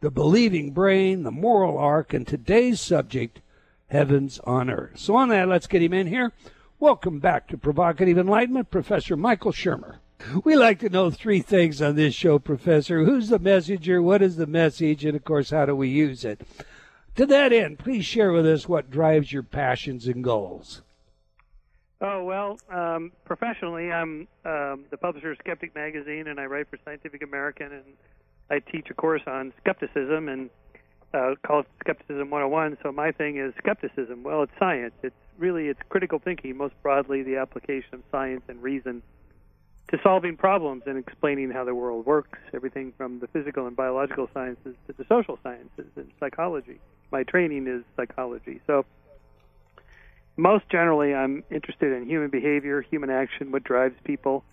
the 0.00 0.10
believing 0.10 0.72
brain, 0.72 1.22
the 1.22 1.30
moral 1.30 1.78
arc, 1.78 2.12
and 2.12 2.26
today's 2.26 2.80
subject, 2.80 3.40
heavens 3.90 4.40
on 4.42 4.68
earth. 4.68 4.98
So, 4.98 5.14
on 5.14 5.28
that, 5.28 5.46
let's 5.46 5.68
get 5.68 5.84
him 5.84 5.92
in 5.92 6.08
here. 6.08 6.32
Welcome 6.80 7.20
back 7.20 7.46
to 7.48 7.56
Provocative 7.56 8.18
Enlightenment, 8.18 8.72
Professor 8.72 9.16
Michael 9.16 9.52
Shermer. 9.52 9.98
We 10.42 10.56
like 10.56 10.80
to 10.80 10.88
know 10.88 11.12
three 11.12 11.42
things 11.42 11.80
on 11.80 11.94
this 11.94 12.12
show, 12.12 12.40
Professor. 12.40 13.04
Who's 13.04 13.28
the 13.28 13.38
messenger? 13.38 14.02
What 14.02 14.20
is 14.20 14.34
the 14.34 14.48
message? 14.48 15.04
And, 15.04 15.14
of 15.14 15.24
course, 15.24 15.50
how 15.50 15.66
do 15.66 15.76
we 15.76 15.90
use 15.90 16.24
it? 16.24 16.40
To 17.14 17.24
that 17.26 17.52
end, 17.52 17.78
please 17.78 18.04
share 18.04 18.32
with 18.32 18.48
us 18.48 18.68
what 18.68 18.90
drives 18.90 19.32
your 19.32 19.44
passions 19.44 20.08
and 20.08 20.24
goals. 20.24 20.82
Oh, 22.02 22.24
well, 22.24 22.58
um, 22.70 23.12
professionally, 23.26 23.92
I'm 23.92 24.26
um, 24.46 24.84
the 24.90 24.96
publisher 24.98 25.32
of 25.32 25.38
Skeptic 25.38 25.74
Magazine, 25.74 26.28
and 26.28 26.40
I 26.40 26.46
write 26.46 26.68
for 26.70 26.78
Scientific 26.84 27.22
American 27.22 27.72
and 27.72 27.84
I 28.50 28.58
teach 28.58 28.88
a 28.90 28.94
course 28.94 29.22
on 29.26 29.52
skepticism 29.60 30.28
and 30.28 30.50
uh, 31.14 31.34
call 31.46 31.60
it 31.60 31.66
Skepticism 31.80 32.30
101. 32.30 32.78
So 32.82 32.90
my 32.90 33.12
thing 33.12 33.36
is 33.36 33.52
skepticism. 33.58 34.22
Well, 34.22 34.42
it's 34.42 34.52
science. 34.58 34.94
It's 35.02 35.14
really 35.38 35.68
it's 35.68 35.80
critical 35.88 36.18
thinking, 36.18 36.56
most 36.56 36.74
broadly 36.82 37.22
the 37.22 37.36
application 37.36 37.94
of 37.94 38.02
science 38.10 38.42
and 38.48 38.62
reason 38.62 39.02
to 39.90 39.98
solving 40.02 40.36
problems 40.36 40.84
and 40.86 40.96
explaining 40.98 41.50
how 41.50 41.64
the 41.64 41.74
world 41.74 42.06
works. 42.06 42.38
Everything 42.54 42.92
from 42.96 43.20
the 43.20 43.26
physical 43.28 43.66
and 43.66 43.76
biological 43.76 44.28
sciences 44.32 44.74
to 44.86 44.94
the 44.96 45.04
social 45.08 45.38
sciences 45.42 45.86
and 45.96 46.10
psychology. 46.18 46.80
My 47.12 47.24
training 47.24 47.66
is 47.66 47.82
psychology. 47.96 48.60
So 48.66 48.84
most 50.40 50.68
generally, 50.70 51.14
I'm 51.14 51.44
interested 51.50 51.92
in 51.92 52.08
human 52.08 52.30
behavior, 52.30 52.82
human 52.82 53.10
action, 53.10 53.52
what 53.52 53.64
drives 53.64 53.94
people 54.04 54.44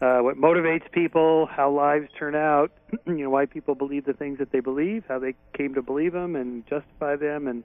uh, 0.00 0.18
what 0.18 0.36
motivates 0.36 0.90
people, 0.92 1.46
how 1.46 1.70
lives 1.70 2.08
turn 2.18 2.34
out, 2.34 2.70
you 3.06 3.14
know, 3.14 3.30
why 3.30 3.46
people 3.46 3.74
believe 3.74 4.04
the 4.04 4.12
things 4.12 4.38
that 4.38 4.52
they 4.52 4.60
believe, 4.60 5.04
how 5.08 5.18
they 5.18 5.34
came 5.56 5.74
to 5.74 5.82
believe 5.82 6.12
them 6.12 6.36
and 6.36 6.66
justify 6.66 7.16
them, 7.16 7.46
and 7.46 7.64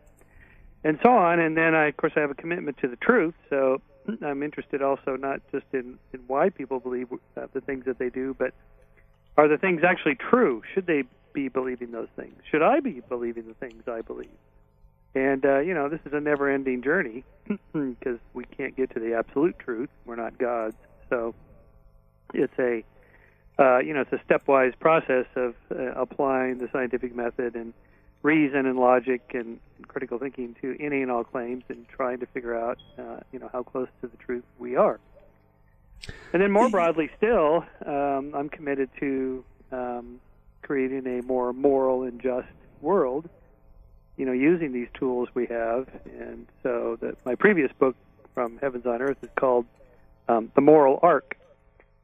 and 0.83 0.97
so 1.03 1.09
on. 1.09 1.39
And 1.39 1.57
then, 1.57 1.75
I, 1.75 1.87
of 1.87 1.97
course, 1.97 2.13
I 2.15 2.21
have 2.21 2.31
a 2.31 2.35
commitment 2.35 2.77
to 2.79 2.87
the 2.87 2.95
truth. 2.95 3.35
So 3.49 3.81
I'm 4.25 4.43
interested 4.43 4.81
also 4.81 5.17
not 5.17 5.41
just 5.51 5.65
in, 5.73 5.99
in 6.13 6.21
why 6.27 6.49
people 6.49 6.79
believe 6.79 7.07
uh, 7.11 7.47
the 7.53 7.61
things 7.61 7.85
that 7.85 7.99
they 7.99 8.09
do, 8.09 8.33
but 8.37 8.53
are 9.37 9.47
the 9.47 9.57
things 9.57 9.81
actually 9.83 10.15
true? 10.15 10.63
Should 10.73 10.87
they 10.87 11.03
be 11.33 11.49
believing 11.49 11.91
those 11.91 12.09
things? 12.15 12.35
Should 12.49 12.63
I 12.63 12.79
be 12.79 13.01
believing 13.07 13.47
the 13.47 13.53
things 13.53 13.83
I 13.87 14.01
believe? 14.01 14.29
And 15.13 15.45
uh, 15.45 15.59
you 15.59 15.73
know, 15.73 15.89
this 15.89 15.99
is 16.05 16.13
a 16.13 16.21
never-ending 16.21 16.83
journey 16.83 17.23
because 17.73 18.19
we 18.33 18.45
can't 18.45 18.75
get 18.75 18.91
to 18.91 18.99
the 18.99 19.15
absolute 19.15 19.59
truth. 19.59 19.89
We're 20.05 20.15
not 20.15 20.37
gods, 20.37 20.75
so 21.09 21.35
it's 22.33 22.57
a 22.57 22.83
uh, 23.59 23.79
you 23.79 23.93
know 23.93 24.01
it's 24.01 24.13
a 24.13 24.21
stepwise 24.25 24.77
process 24.79 25.25
of 25.35 25.55
uh, 25.69 25.91
applying 25.95 26.59
the 26.59 26.69
scientific 26.71 27.13
method 27.13 27.55
and 27.55 27.73
reason 28.23 28.65
and 28.65 28.79
logic 28.79 29.21
and, 29.33 29.59
and, 29.77 29.87
critical 29.87 30.19
thinking 30.19 30.55
to 30.61 30.77
any 30.79 31.01
and 31.01 31.09
all 31.09 31.23
claims 31.23 31.63
and 31.69 31.87
trying 31.89 32.19
to 32.19 32.27
figure 32.27 32.55
out 32.55 32.77
uh, 32.97 33.19
you 33.31 33.39
know 33.39 33.49
how 33.51 33.63
close 33.63 33.87
to 34.01 34.07
the 34.07 34.17
truth 34.17 34.43
we 34.59 34.75
are. 34.75 34.99
And 36.33 36.41
then 36.41 36.51
more 36.51 36.69
broadly 36.69 37.09
still, 37.17 37.65
um, 37.85 38.33
I'm 38.33 38.49
committed 38.49 38.89
to 38.99 39.43
um, 39.71 40.19
creating 40.61 41.05
a 41.05 41.21
more 41.23 41.53
moral 41.53 42.03
and 42.03 42.21
just 42.21 42.47
world. 42.81 43.29
You 44.21 44.27
know, 44.27 44.33
using 44.33 44.71
these 44.71 44.87
tools 44.93 45.29
we 45.33 45.47
have, 45.47 45.87
and 46.05 46.45
so 46.61 46.95
that 47.01 47.15
my 47.25 47.33
previous 47.33 47.71
book 47.79 47.95
from 48.35 48.59
Heavens 48.59 48.85
on 48.85 49.01
Earth 49.01 49.17
is 49.23 49.31
called 49.35 49.65
um, 50.27 50.51
The 50.53 50.61
Moral 50.61 50.99
Arc 51.01 51.39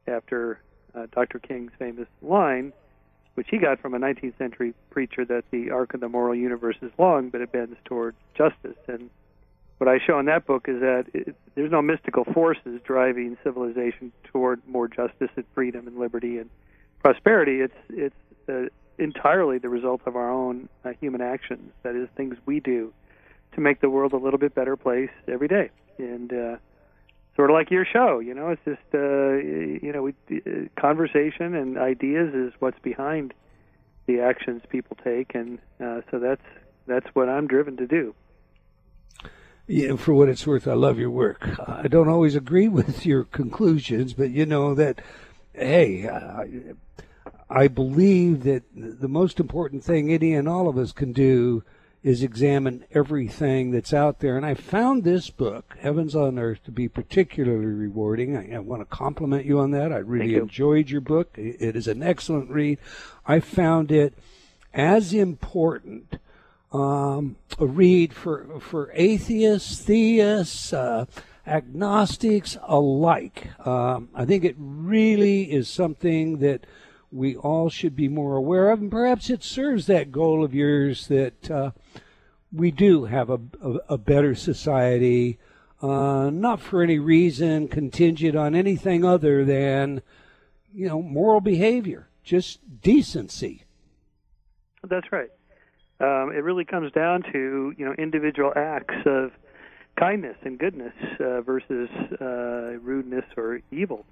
after 0.08 0.60
uh, 0.96 1.06
Dr. 1.12 1.38
King's 1.38 1.70
famous 1.78 2.08
line, 2.20 2.72
which 3.36 3.46
he 3.48 3.58
got 3.58 3.78
from 3.78 3.94
a 3.94 4.00
19th 4.00 4.36
century 4.36 4.74
preacher 4.90 5.24
that 5.26 5.44
the 5.52 5.70
arc 5.70 5.94
of 5.94 6.00
the 6.00 6.08
moral 6.08 6.34
universe 6.34 6.74
is 6.82 6.90
long, 6.98 7.30
but 7.30 7.40
it 7.40 7.52
bends 7.52 7.76
toward 7.84 8.16
justice. 8.36 8.78
And 8.88 9.10
what 9.76 9.86
I 9.86 10.00
show 10.04 10.18
in 10.18 10.26
that 10.26 10.44
book 10.44 10.64
is 10.66 10.80
that 10.80 11.04
it, 11.14 11.36
there's 11.54 11.70
no 11.70 11.82
mystical 11.82 12.24
forces 12.24 12.80
driving 12.82 13.38
civilization 13.44 14.10
toward 14.24 14.60
more 14.66 14.88
justice 14.88 15.30
and 15.36 15.44
freedom 15.54 15.86
and 15.86 15.96
liberty 15.96 16.38
and 16.38 16.50
prosperity. 17.00 17.60
It's 17.60 17.76
it's 17.90 18.16
uh, 18.48 18.74
entirely 18.98 19.58
the 19.58 19.68
result 19.68 20.02
of 20.06 20.16
our 20.16 20.30
own 20.30 20.68
uh, 20.84 20.92
human 21.00 21.20
actions. 21.20 21.72
That 21.82 21.94
is, 21.94 22.08
things 22.16 22.36
we 22.46 22.60
do 22.60 22.92
to 23.54 23.60
make 23.60 23.80
the 23.80 23.90
world 23.90 24.12
a 24.12 24.16
little 24.16 24.38
bit 24.38 24.54
better 24.54 24.76
place 24.76 25.10
every 25.26 25.48
day. 25.48 25.70
And 25.98 26.32
uh, 26.32 26.56
sort 27.38 27.50
of 27.50 27.54
like 27.54 27.70
your 27.70 27.84
show. 27.84 28.18
You 28.18 28.34
know, 28.34 28.48
it's 28.48 28.62
just 28.64 28.82
uh, 28.92 29.34
you 29.34 29.92
know, 29.92 30.02
we, 30.02 30.14
uh, 30.30 30.68
conversation 30.80 31.54
and 31.54 31.78
ideas 31.78 32.34
is 32.34 32.52
what's 32.58 32.78
behind 32.80 33.32
the 34.06 34.20
actions 34.20 34.62
people 34.68 34.96
take, 35.04 35.34
and 35.34 35.58
uh, 35.80 36.00
so 36.10 36.18
that's 36.18 36.42
that's 36.86 37.06
what 37.14 37.28
I'm 37.28 37.46
driven 37.46 37.76
to 37.76 37.86
do. 37.86 38.14
Yeah, 39.68 39.96
for 39.96 40.14
what 40.14 40.28
it's 40.28 40.46
worth, 40.46 40.66
I 40.66 40.72
love 40.72 40.98
your 40.98 41.10
work. 41.10 41.46
I 41.68 41.88
don't 41.88 42.08
always 42.08 42.34
agree 42.34 42.68
with 42.80 43.06
your 43.06 43.24
conclusions, 43.24 44.14
but 44.14 44.30
you 44.30 44.44
know 44.44 44.74
that, 44.74 45.00
hey, 45.52 46.08
I, 46.08 46.48
I 47.50 47.68
believe 47.68 48.44
that 48.44 48.64
the 48.74 49.08
most 49.08 49.40
important 49.40 49.82
thing 49.82 50.12
any 50.12 50.34
and 50.34 50.48
all 50.48 50.68
of 50.68 50.76
us 50.76 50.92
can 50.92 51.12
do 51.12 51.64
is 52.02 52.22
examine 52.22 52.84
everything 52.92 53.70
that's 53.70 53.92
out 53.92 54.20
there. 54.20 54.36
And 54.36 54.46
I 54.46 54.54
found 54.54 55.02
this 55.02 55.30
book, 55.30 55.76
Heavens 55.80 56.14
on 56.14 56.38
Earth, 56.38 56.62
to 56.64 56.70
be 56.70 56.88
particularly 56.88 57.66
rewarding. 57.66 58.36
I, 58.36 58.54
I 58.56 58.58
want 58.60 58.82
to 58.82 58.96
compliment 58.96 59.46
you 59.46 59.58
on 59.58 59.72
that. 59.72 59.92
I 59.92 59.98
really 59.98 60.34
you. 60.34 60.42
enjoyed 60.42 60.90
your 60.90 61.00
book. 61.00 61.36
It 61.36 61.74
is 61.74 61.88
an 61.88 62.02
excellent 62.02 62.50
read. 62.50 62.78
I 63.26 63.40
found 63.40 63.90
it 63.90 64.14
as 64.72 65.12
important 65.12 66.18
um, 66.70 67.36
a 67.58 67.66
read 67.66 68.12
for 68.12 68.60
for 68.60 68.92
atheists, 68.94 69.80
theists, 69.80 70.72
uh, 70.72 71.06
agnostics 71.46 72.58
alike. 72.62 73.48
Um, 73.66 74.10
I 74.14 74.24
think 74.24 74.44
it 74.44 74.54
really 74.58 75.50
is 75.50 75.68
something 75.68 76.38
that 76.38 76.66
we 77.10 77.36
all 77.36 77.70
should 77.70 77.96
be 77.96 78.08
more 78.08 78.36
aware 78.36 78.70
of, 78.70 78.80
and 78.80 78.90
perhaps 78.90 79.30
it 79.30 79.42
serves 79.42 79.86
that 79.86 80.12
goal 80.12 80.44
of 80.44 80.54
yours 80.54 81.06
that 81.08 81.50
uh, 81.50 81.70
we 82.52 82.70
do 82.70 83.04
have 83.04 83.30
a, 83.30 83.40
a, 83.62 83.70
a 83.90 83.98
better 83.98 84.34
society, 84.34 85.38
uh, 85.82 86.30
not 86.30 86.60
for 86.60 86.82
any 86.82 86.98
reason 86.98 87.68
contingent 87.68 88.36
on 88.36 88.54
anything 88.54 89.04
other 89.04 89.44
than, 89.44 90.02
you 90.74 90.86
know, 90.86 91.00
moral 91.00 91.40
behavior, 91.40 92.08
just 92.22 92.60
decency. 92.80 93.64
That's 94.82 95.10
right. 95.12 95.30
Um, 96.00 96.30
it 96.32 96.44
really 96.44 96.64
comes 96.64 96.92
down 96.92 97.22
to 97.32 97.74
you 97.76 97.84
know 97.84 97.92
individual 97.98 98.52
acts 98.54 98.94
of 99.04 99.32
kindness 99.98 100.36
and 100.42 100.58
goodness 100.58 100.92
uh, 101.18 101.40
versus 101.40 101.88
uh, 102.20 102.78
rudeness 102.80 103.24
or 103.36 103.60
evil. 103.72 104.04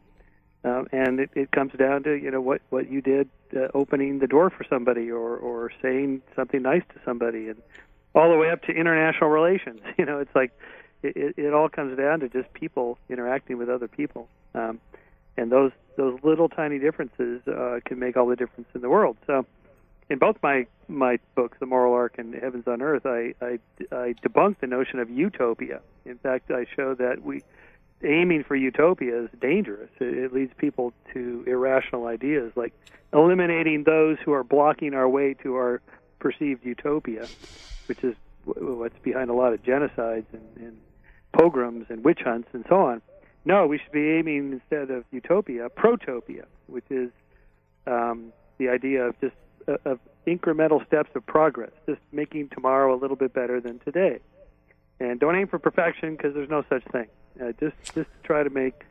Um, 0.66 0.88
and 0.90 1.20
it, 1.20 1.30
it 1.34 1.52
comes 1.52 1.72
down 1.74 2.02
to 2.02 2.14
you 2.14 2.30
know 2.30 2.40
what 2.40 2.60
what 2.70 2.90
you 2.90 3.00
did 3.00 3.28
uh, 3.56 3.68
opening 3.72 4.18
the 4.18 4.26
door 4.26 4.50
for 4.50 4.64
somebody 4.68 5.10
or 5.10 5.36
or 5.36 5.70
saying 5.80 6.22
something 6.34 6.60
nice 6.60 6.82
to 6.92 7.00
somebody 7.04 7.48
and 7.48 7.62
all 8.16 8.30
the 8.30 8.36
way 8.36 8.50
up 8.50 8.62
to 8.62 8.72
international 8.72 9.30
relations. 9.30 9.80
You 9.98 10.04
know 10.04 10.18
it's 10.18 10.34
like 10.34 10.50
it, 11.04 11.34
it 11.36 11.54
all 11.54 11.68
comes 11.68 11.96
down 11.96 12.20
to 12.20 12.28
just 12.28 12.52
people 12.52 12.98
interacting 13.08 13.58
with 13.58 13.68
other 13.70 13.86
people. 13.86 14.28
Um, 14.54 14.80
and 15.36 15.52
those 15.52 15.70
those 15.96 16.18
little 16.24 16.48
tiny 16.48 16.80
differences 16.80 17.46
uh, 17.46 17.78
can 17.84 18.00
make 18.00 18.16
all 18.16 18.26
the 18.26 18.36
difference 18.36 18.68
in 18.74 18.80
the 18.80 18.90
world. 18.90 19.16
So 19.28 19.46
in 20.10 20.18
both 20.18 20.36
my 20.42 20.66
my 20.88 21.20
books 21.36 21.58
the 21.60 21.66
moral 21.66 21.94
arc 21.94 22.18
and 22.18 22.34
heavens 22.34 22.66
on 22.66 22.82
earth 22.82 23.06
I, 23.06 23.34
I 23.40 23.58
i 23.92 24.14
debunk 24.24 24.58
the 24.58 24.66
notion 24.66 24.98
of 24.98 25.10
utopia. 25.10 25.80
In 26.04 26.18
fact 26.18 26.50
i 26.50 26.66
show 26.74 26.94
that 26.94 27.22
we 27.22 27.42
aiming 28.04 28.44
for 28.44 28.56
utopia 28.56 29.24
is 29.24 29.30
dangerous. 29.40 29.90
It, 30.00 30.16
it 30.16 30.32
leads 30.32 30.52
people 30.56 30.92
to 31.14 31.44
irrational 31.46 32.06
ideas, 32.06 32.52
like 32.56 32.72
eliminating 33.12 33.84
those 33.84 34.18
who 34.24 34.32
are 34.32 34.44
blocking 34.44 34.94
our 34.94 35.08
way 35.08 35.34
to 35.42 35.54
our 35.56 35.80
perceived 36.18 36.64
utopia, 36.64 37.26
which 37.86 38.02
is 38.02 38.14
what's 38.44 38.98
behind 39.02 39.30
a 39.30 39.34
lot 39.34 39.52
of 39.52 39.62
genocides 39.62 40.26
and, 40.32 40.56
and 40.56 40.78
pogroms 41.32 41.86
and 41.88 42.04
witch 42.04 42.20
hunts 42.24 42.48
and 42.52 42.64
so 42.68 42.76
on. 42.76 43.02
No, 43.44 43.66
we 43.66 43.78
should 43.78 43.92
be 43.92 44.10
aiming 44.10 44.52
instead 44.52 44.90
of 44.90 45.04
utopia, 45.12 45.68
protopia, 45.68 46.44
which 46.66 46.84
is 46.90 47.10
um, 47.86 48.32
the 48.58 48.68
idea 48.68 49.04
of 49.04 49.20
just 49.20 49.36
uh, 49.68 49.76
of 49.84 50.00
incremental 50.26 50.84
steps 50.86 51.10
of 51.14 51.24
progress, 51.26 51.70
just 51.86 52.00
making 52.12 52.48
tomorrow 52.48 52.94
a 52.94 52.98
little 52.98 53.16
bit 53.16 53.32
better 53.32 53.60
than 53.60 53.78
today. 53.80 54.18
And 54.98 55.20
don't 55.20 55.36
aim 55.36 55.46
for 55.46 55.58
perfection 55.58 56.16
because 56.16 56.34
there's 56.34 56.48
no 56.48 56.64
such 56.68 56.82
thing. 56.90 57.06
Uh, 57.40 57.52
just 57.60 57.76
just 57.94 58.08
try 58.22 58.42
to 58.42 58.50
make 58.50 58.84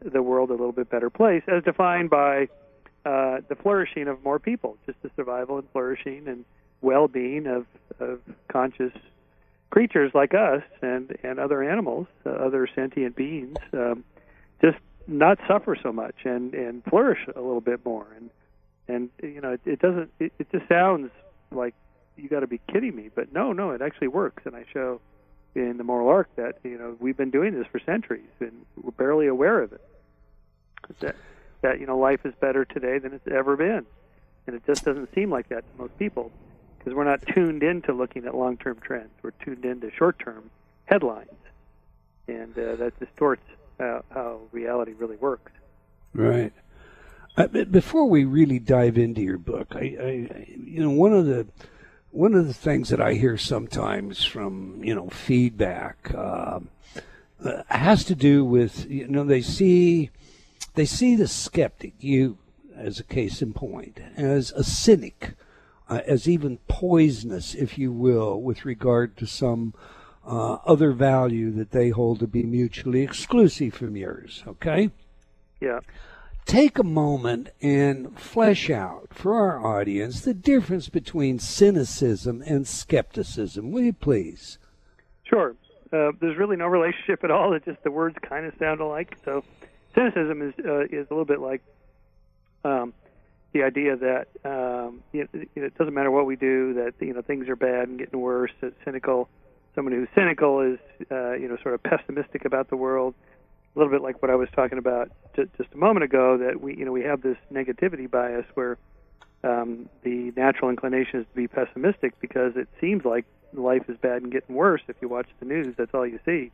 the 0.00 0.22
world 0.22 0.50
a 0.50 0.52
little 0.52 0.72
bit 0.72 0.90
better 0.90 1.10
place, 1.10 1.42
as 1.48 1.62
defined 1.64 2.10
by 2.10 2.48
uh, 3.04 3.40
the 3.48 3.56
flourishing 3.62 4.08
of 4.08 4.22
more 4.24 4.38
people, 4.38 4.76
just 4.86 5.00
the 5.02 5.10
survival 5.16 5.58
and 5.58 5.68
flourishing 5.72 6.28
and 6.28 6.44
well-being 6.82 7.46
of, 7.46 7.66
of 8.00 8.20
conscious 8.48 8.92
creatures 9.70 10.12
like 10.14 10.34
us 10.34 10.62
and 10.82 11.16
and 11.22 11.38
other 11.38 11.62
animals, 11.62 12.06
uh, 12.24 12.30
other 12.30 12.68
sentient 12.74 13.16
beings, 13.16 13.56
um, 13.72 14.04
just 14.60 14.78
not 15.06 15.38
suffer 15.48 15.76
so 15.82 15.92
much 15.92 16.16
and 16.24 16.54
and 16.54 16.84
flourish 16.84 17.20
a 17.34 17.40
little 17.40 17.60
bit 17.60 17.84
more. 17.84 18.06
And 18.16 18.30
and 18.88 19.10
you 19.22 19.40
know, 19.40 19.52
it, 19.52 19.60
it 19.64 19.78
doesn't. 19.80 20.10
It, 20.18 20.32
it 20.38 20.50
just 20.52 20.68
sounds 20.68 21.10
like 21.50 21.74
you 22.16 22.28
got 22.28 22.40
to 22.40 22.46
be 22.46 22.60
kidding 22.72 22.94
me, 22.94 23.10
but 23.14 23.32
no, 23.32 23.52
no, 23.52 23.70
it 23.70 23.82
actually 23.82 24.08
works, 24.08 24.42
and 24.46 24.56
I 24.56 24.64
show 24.72 25.00
in 25.56 25.78
the 25.78 25.84
moral 25.84 26.08
arc 26.08 26.28
that 26.36 26.58
you 26.62 26.76
know 26.78 26.96
we've 27.00 27.16
been 27.16 27.30
doing 27.30 27.54
this 27.54 27.66
for 27.72 27.80
centuries 27.80 28.28
and 28.40 28.52
we're 28.80 28.90
barely 28.92 29.26
aware 29.26 29.62
of 29.62 29.72
it. 29.72 29.80
That 31.00 31.16
that 31.62 31.80
you 31.80 31.86
know 31.86 31.98
life 31.98 32.24
is 32.24 32.34
better 32.40 32.64
today 32.64 32.98
than 32.98 33.14
it's 33.14 33.26
ever 33.26 33.56
been, 33.56 33.86
and 34.46 34.54
it 34.54 34.62
just 34.66 34.84
doesn't 34.84 35.12
seem 35.14 35.30
like 35.30 35.48
that 35.48 35.64
to 35.72 35.82
most 35.82 35.98
people 35.98 36.30
because 36.78 36.94
we're 36.94 37.04
not 37.04 37.20
tuned 37.34 37.62
into 37.62 37.92
looking 37.92 38.26
at 38.26 38.34
long-term 38.34 38.78
trends. 38.80 39.10
We're 39.22 39.32
tuned 39.42 39.64
into 39.64 39.90
short-term 39.90 40.50
headlines, 40.84 41.30
and 42.28 42.56
uh, 42.56 42.76
that 42.76 42.92
distorts 43.00 43.42
how, 43.80 44.04
how 44.10 44.40
reality 44.52 44.92
really 44.92 45.16
works. 45.16 45.50
Right. 46.14 46.52
Uh, 47.36 47.48
before 47.48 48.08
we 48.08 48.24
really 48.24 48.58
dive 48.58 48.96
into 48.96 49.20
your 49.20 49.36
book, 49.36 49.68
I, 49.72 49.78
I, 49.80 50.46
you 50.48 50.82
know, 50.82 50.90
one 50.90 51.12
of 51.12 51.26
the 51.26 51.46
one 52.16 52.34
of 52.34 52.46
the 52.46 52.54
things 52.54 52.88
that 52.88 53.00
I 53.00 53.12
hear 53.12 53.36
sometimes 53.36 54.24
from 54.24 54.82
you 54.82 54.94
know 54.94 55.08
feedback 55.10 56.10
uh, 56.14 56.60
uh, 57.44 57.62
has 57.68 58.04
to 58.04 58.14
do 58.14 58.42
with 58.42 58.90
you 58.90 59.06
know 59.06 59.22
they 59.22 59.42
see 59.42 60.10
they 60.74 60.86
see 60.86 61.14
the 61.14 61.28
skeptic 61.28 61.92
you 62.00 62.38
as 62.74 62.98
a 62.98 63.04
case 63.04 63.42
in 63.42 63.52
point 63.52 64.00
as 64.16 64.50
a 64.52 64.64
cynic 64.64 65.34
uh, 65.90 66.00
as 66.06 66.26
even 66.26 66.58
poisonous 66.68 67.54
if 67.54 67.76
you 67.76 67.92
will 67.92 68.40
with 68.40 68.64
regard 68.64 69.16
to 69.18 69.26
some 69.26 69.74
uh, 70.26 70.54
other 70.64 70.92
value 70.92 71.50
that 71.50 71.70
they 71.70 71.90
hold 71.90 72.20
to 72.20 72.26
be 72.26 72.42
mutually 72.42 73.02
exclusive 73.02 73.74
from 73.74 73.94
yours 73.94 74.42
okay? 74.46 74.90
Yeah 75.60 75.80
take 76.46 76.78
a 76.78 76.84
moment 76.84 77.50
and 77.60 78.18
flesh 78.18 78.70
out 78.70 79.08
for 79.10 79.34
our 79.34 79.64
audience 79.66 80.20
the 80.20 80.32
difference 80.32 80.88
between 80.88 81.38
cynicism 81.38 82.42
and 82.46 82.66
skepticism. 82.66 83.72
Will 83.72 83.82
you 83.82 83.92
please? 83.92 84.58
Sure. 85.24 85.56
Uh, 85.92 86.12
there's 86.20 86.38
really 86.38 86.56
no 86.56 86.66
relationship 86.66 87.24
at 87.24 87.30
all. 87.30 87.52
It's 87.52 87.64
just 87.64 87.82
the 87.82 87.90
words 87.90 88.16
kind 88.22 88.46
of 88.46 88.54
sound 88.58 88.80
alike. 88.80 89.16
So, 89.24 89.44
cynicism 89.94 90.42
is 90.42 90.54
uh, 90.64 90.84
is 90.84 91.06
a 91.10 91.14
little 91.14 91.24
bit 91.24 91.40
like 91.40 91.62
um, 92.64 92.92
the 93.52 93.62
idea 93.62 93.96
that 93.96 94.28
um, 94.44 95.02
you 95.12 95.28
know, 95.32 95.44
it 95.54 95.76
doesn't 95.76 95.94
matter 95.94 96.10
what 96.10 96.26
we 96.26 96.36
do, 96.36 96.74
that 96.74 96.94
you 97.00 97.12
know 97.12 97.22
things 97.22 97.48
are 97.48 97.56
bad 97.56 97.88
and 97.88 97.98
getting 97.98 98.20
worse. 98.20 98.52
It's 98.62 98.76
cynical. 98.84 99.28
Someone 99.74 99.94
who's 99.94 100.08
cynical 100.14 100.60
is 100.60 100.78
uh, 101.10 101.32
you 101.32 101.48
know 101.48 101.56
sort 101.62 101.74
of 101.74 101.82
pessimistic 101.82 102.44
about 102.44 102.68
the 102.68 102.76
world 102.76 103.14
a 103.76 103.78
little 103.78 103.92
bit 103.92 104.02
like 104.02 104.22
what 104.22 104.30
I 104.30 104.34
was 104.36 104.48
talking 104.54 104.78
about 104.78 105.10
just, 105.34 105.50
just 105.58 105.72
a 105.74 105.76
moment 105.76 106.04
ago 106.04 106.38
that 106.38 106.60
we 106.60 106.76
you 106.76 106.84
know 106.84 106.92
we 106.92 107.02
have 107.02 107.22
this 107.22 107.36
negativity 107.52 108.10
bias 108.10 108.46
where 108.54 108.78
um, 109.44 109.88
the 110.02 110.32
natural 110.36 110.70
inclination 110.70 111.20
is 111.20 111.26
to 111.26 111.36
be 111.36 111.46
pessimistic 111.46 112.18
because 112.20 112.56
it 112.56 112.68
seems 112.80 113.04
like 113.04 113.26
life 113.52 113.88
is 113.88 113.96
bad 113.98 114.22
and 114.22 114.32
getting 114.32 114.56
worse. 114.56 114.80
If 114.88 114.96
you 115.00 115.08
watch 115.08 115.28
the 115.40 115.46
news, 115.46 115.74
that's 115.76 115.92
all 115.94 116.06
you 116.06 116.18
see. 116.24 116.50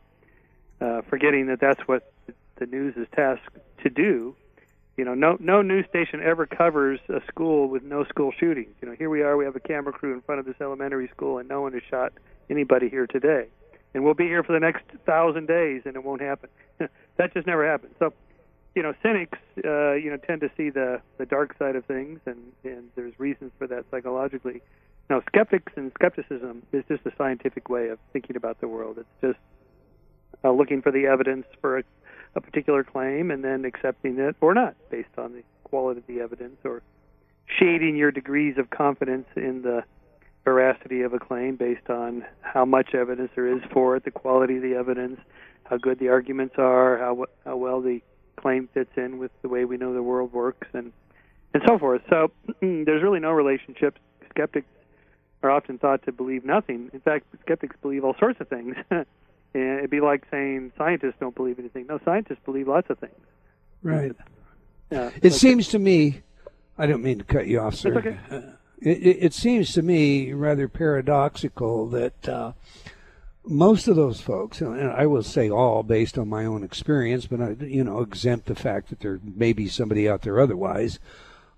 Uh, 0.81 1.01
forgetting 1.09 1.47
that 1.47 1.59
that's 1.59 1.81
what 1.87 2.11
the 2.57 2.65
news 2.65 2.95
is 2.97 3.07
tasked 3.15 3.57
to 3.83 3.89
do. 3.89 4.35
You 4.97 5.05
know, 5.05 5.15
no 5.15 5.37
no 5.39 5.61
news 5.61 5.85
station 5.89 6.21
ever 6.21 6.45
covers 6.45 6.99
a 7.09 7.21
school 7.27 7.67
with 7.67 7.83
no 7.83 8.03
school 8.03 8.31
shootings. 8.37 8.75
You 8.81 8.89
know, 8.89 8.95
here 8.95 9.09
we 9.09 9.23
are, 9.23 9.37
we 9.37 9.45
have 9.45 9.55
a 9.55 9.61
camera 9.61 9.93
crew 9.93 10.13
in 10.13 10.21
front 10.21 10.39
of 10.39 10.45
this 10.45 10.55
elementary 10.61 11.07
school, 11.07 11.39
and 11.39 11.47
no 11.47 11.61
one 11.61 11.73
has 11.73 11.81
shot 11.89 12.13
anybody 12.49 12.89
here 12.89 13.07
today. 13.07 13.47
And 13.93 14.03
we'll 14.03 14.15
be 14.15 14.25
here 14.25 14.43
for 14.43 14.53
the 14.53 14.59
next 14.59 14.83
thousand 15.05 15.47
days, 15.47 15.83
and 15.85 15.95
it 15.95 16.03
won't 16.03 16.21
happen. 16.21 16.49
that 17.17 17.33
just 17.33 17.45
never 17.45 17.67
happens. 17.69 17.93
So, 17.99 18.13
you 18.75 18.81
know, 18.81 18.93
cynics, 19.03 19.37
uh, 19.63 19.93
you 19.93 20.09
know, 20.09 20.17
tend 20.17 20.41
to 20.41 20.49
see 20.57 20.69
the 20.69 21.01
the 21.17 21.25
dark 21.25 21.55
side 21.59 21.75
of 21.75 21.85
things, 21.85 22.19
and 22.25 22.39
and 22.63 22.89
there's 22.95 23.17
reasons 23.19 23.51
for 23.57 23.67
that 23.67 23.85
psychologically. 23.91 24.61
Now, 25.09 25.21
skeptics 25.27 25.71
and 25.75 25.91
skepticism 25.93 26.63
is 26.71 26.83
just 26.87 27.05
a 27.05 27.11
scientific 27.17 27.69
way 27.69 27.89
of 27.89 27.99
thinking 28.13 28.35
about 28.35 28.61
the 28.61 28.67
world. 28.67 28.97
It's 28.97 29.07
just 29.21 29.39
uh, 30.43 30.51
looking 30.51 30.81
for 30.81 30.91
the 30.91 31.05
evidence 31.07 31.45
for 31.61 31.79
a, 31.79 31.83
a 32.35 32.41
particular 32.41 32.83
claim 32.83 33.29
and 33.29 33.43
then 33.43 33.65
accepting 33.65 34.17
it 34.17 34.35
or 34.41 34.53
not 34.53 34.75
based 34.89 35.09
on 35.17 35.33
the 35.33 35.43
quality 35.65 35.99
of 35.99 36.07
the 36.07 36.21
evidence, 36.21 36.57
or 36.63 36.81
shading 37.59 37.95
your 37.95 38.11
degrees 38.11 38.57
of 38.57 38.69
confidence 38.69 39.27
in 39.35 39.61
the 39.61 39.83
veracity 40.43 41.01
of 41.01 41.13
a 41.13 41.19
claim 41.19 41.55
based 41.55 41.89
on 41.89 42.25
how 42.41 42.65
much 42.65 42.93
evidence 42.93 43.31
there 43.35 43.47
is 43.47 43.61
for 43.71 43.95
it, 43.95 44.03
the 44.03 44.11
quality 44.11 44.57
of 44.57 44.61
the 44.61 44.75
evidence, 44.75 45.19
how 45.63 45.77
good 45.77 45.99
the 45.99 46.09
arguments 46.09 46.55
are, 46.57 46.97
how 46.97 47.25
how 47.45 47.55
well 47.55 47.81
the 47.81 48.01
claim 48.35 48.67
fits 48.73 48.91
in 48.97 49.17
with 49.19 49.31
the 49.41 49.49
way 49.49 49.65
we 49.65 49.77
know 49.77 49.93
the 49.93 50.03
world 50.03 50.33
works, 50.33 50.67
and 50.73 50.91
and 51.53 51.63
so 51.67 51.77
forth. 51.77 52.01
So 52.09 52.31
there's 52.61 53.03
really 53.03 53.19
no 53.19 53.31
relationship. 53.31 53.97
Skeptics 54.29 54.67
are 55.43 55.51
often 55.51 55.77
thought 55.77 56.03
to 56.03 56.11
believe 56.11 56.45
nothing. 56.45 56.89
In 56.93 56.99
fact, 56.99 57.25
skeptics 57.41 57.75
believe 57.81 58.03
all 58.03 58.15
sorts 58.19 58.39
of 58.41 58.47
things. 58.47 58.75
it'd 59.53 59.89
be 59.89 60.01
like 60.01 60.25
saying 60.31 60.71
scientists 60.77 61.15
don't 61.19 61.35
believe 61.35 61.59
anything. 61.59 61.85
No, 61.87 61.99
scientists 62.03 62.39
believe 62.45 62.67
lots 62.67 62.89
of 62.89 62.97
things. 62.99 63.13
Right. 63.83 64.15
Uh, 64.91 65.11
it 65.21 65.23
like 65.23 65.33
seems 65.33 65.67
to 65.69 65.79
me. 65.79 66.21
I 66.77 66.87
don't 66.87 67.03
mean 67.03 67.19
to 67.19 67.23
cut 67.23 67.47
you 67.47 67.59
off, 67.59 67.75
sir. 67.75 67.97
It's 67.99 68.07
Okay. 68.07 68.47
It, 68.83 69.17
it, 69.23 69.33
seems 69.33 69.71
to 69.73 69.81
me 69.81 70.33
rather 70.33 70.67
paradoxical 70.67 71.87
that 71.89 72.27
uh, 72.27 72.51
most 73.45 73.87
of 73.87 73.95
those 73.95 74.19
folks, 74.19 74.61
and 74.61 74.91
I 74.91 75.05
will 75.05 75.23
say 75.23 75.49
all 75.49 75.83
based 75.83 76.17
on 76.17 76.27
my 76.27 76.45
own 76.45 76.63
experience, 76.63 77.25
but 77.25 77.41
I, 77.41 77.51
you 77.63 77.83
know, 77.83 78.01
exempt 78.01 78.47
the 78.47 78.55
fact 78.55 78.89
that 78.89 78.99
there 78.99 79.19
may 79.23 79.53
be 79.53 79.67
somebody 79.67 80.09
out 80.09 80.23
there 80.23 80.39
otherwise, 80.39 80.99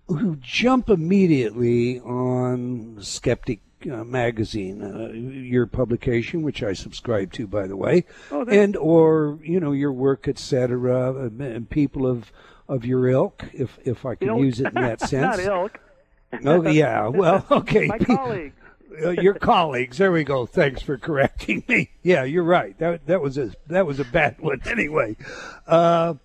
who 0.07 0.35
jump 0.35 0.89
immediately 0.89 1.99
on 1.99 2.97
Skeptic 3.01 3.61
uh, 3.89 4.03
magazine, 4.03 4.83
uh, 4.83 5.11
your 5.13 5.65
publication, 5.65 6.43
which 6.43 6.61
I 6.61 6.73
subscribe 6.73 7.33
to, 7.33 7.47
by 7.47 7.67
the 7.67 7.77
way, 7.77 8.05
oh, 8.31 8.45
and 8.45 8.75
or 8.75 9.39
you 9.43 9.59
know 9.59 9.71
your 9.71 9.91
work, 9.91 10.27
etc., 10.27 11.25
and 11.25 11.69
people 11.69 12.05
of 12.05 12.31
of 12.67 12.85
your 12.85 13.07
ilk, 13.07 13.45
if 13.53 13.79
if 13.83 14.05
I 14.05 14.15
can 14.15 14.37
use 14.37 14.59
it 14.59 14.67
in 14.67 14.75
that 14.75 14.99
sense. 15.09 15.37
Not 15.37 15.39
ilk. 15.39 15.79
Oh 16.45 16.67
yeah, 16.69 17.07
well, 17.07 17.45
okay. 17.51 17.87
My 17.87 17.97
colleagues 17.99 18.55
uh, 19.03 19.09
your 19.11 19.33
colleagues. 19.33 19.97
There 19.97 20.11
we 20.11 20.23
go. 20.23 20.45
Thanks 20.45 20.81
for 20.81 20.97
correcting 20.97 21.63
me. 21.67 21.91
Yeah, 22.03 22.23
you're 22.23 22.43
right. 22.43 22.77
That 22.79 23.05
that 23.07 23.21
was 23.21 23.37
a 23.37 23.51
that 23.67 23.85
was 23.85 23.99
a 23.99 24.05
bad 24.05 24.39
one 24.39 24.61
anyway. 24.65 25.15
Uh, 25.67 26.15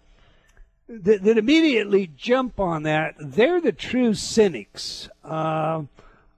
that, 0.89 1.23
that, 1.23 1.39
immediately 1.39 2.11
jump 2.17 2.59
on 2.59 2.83
that. 2.83 3.15
They're 3.19 3.61
the 3.61 3.73
true 3.73 4.15
cynics. 4.15 5.09
Uh, 5.23 5.83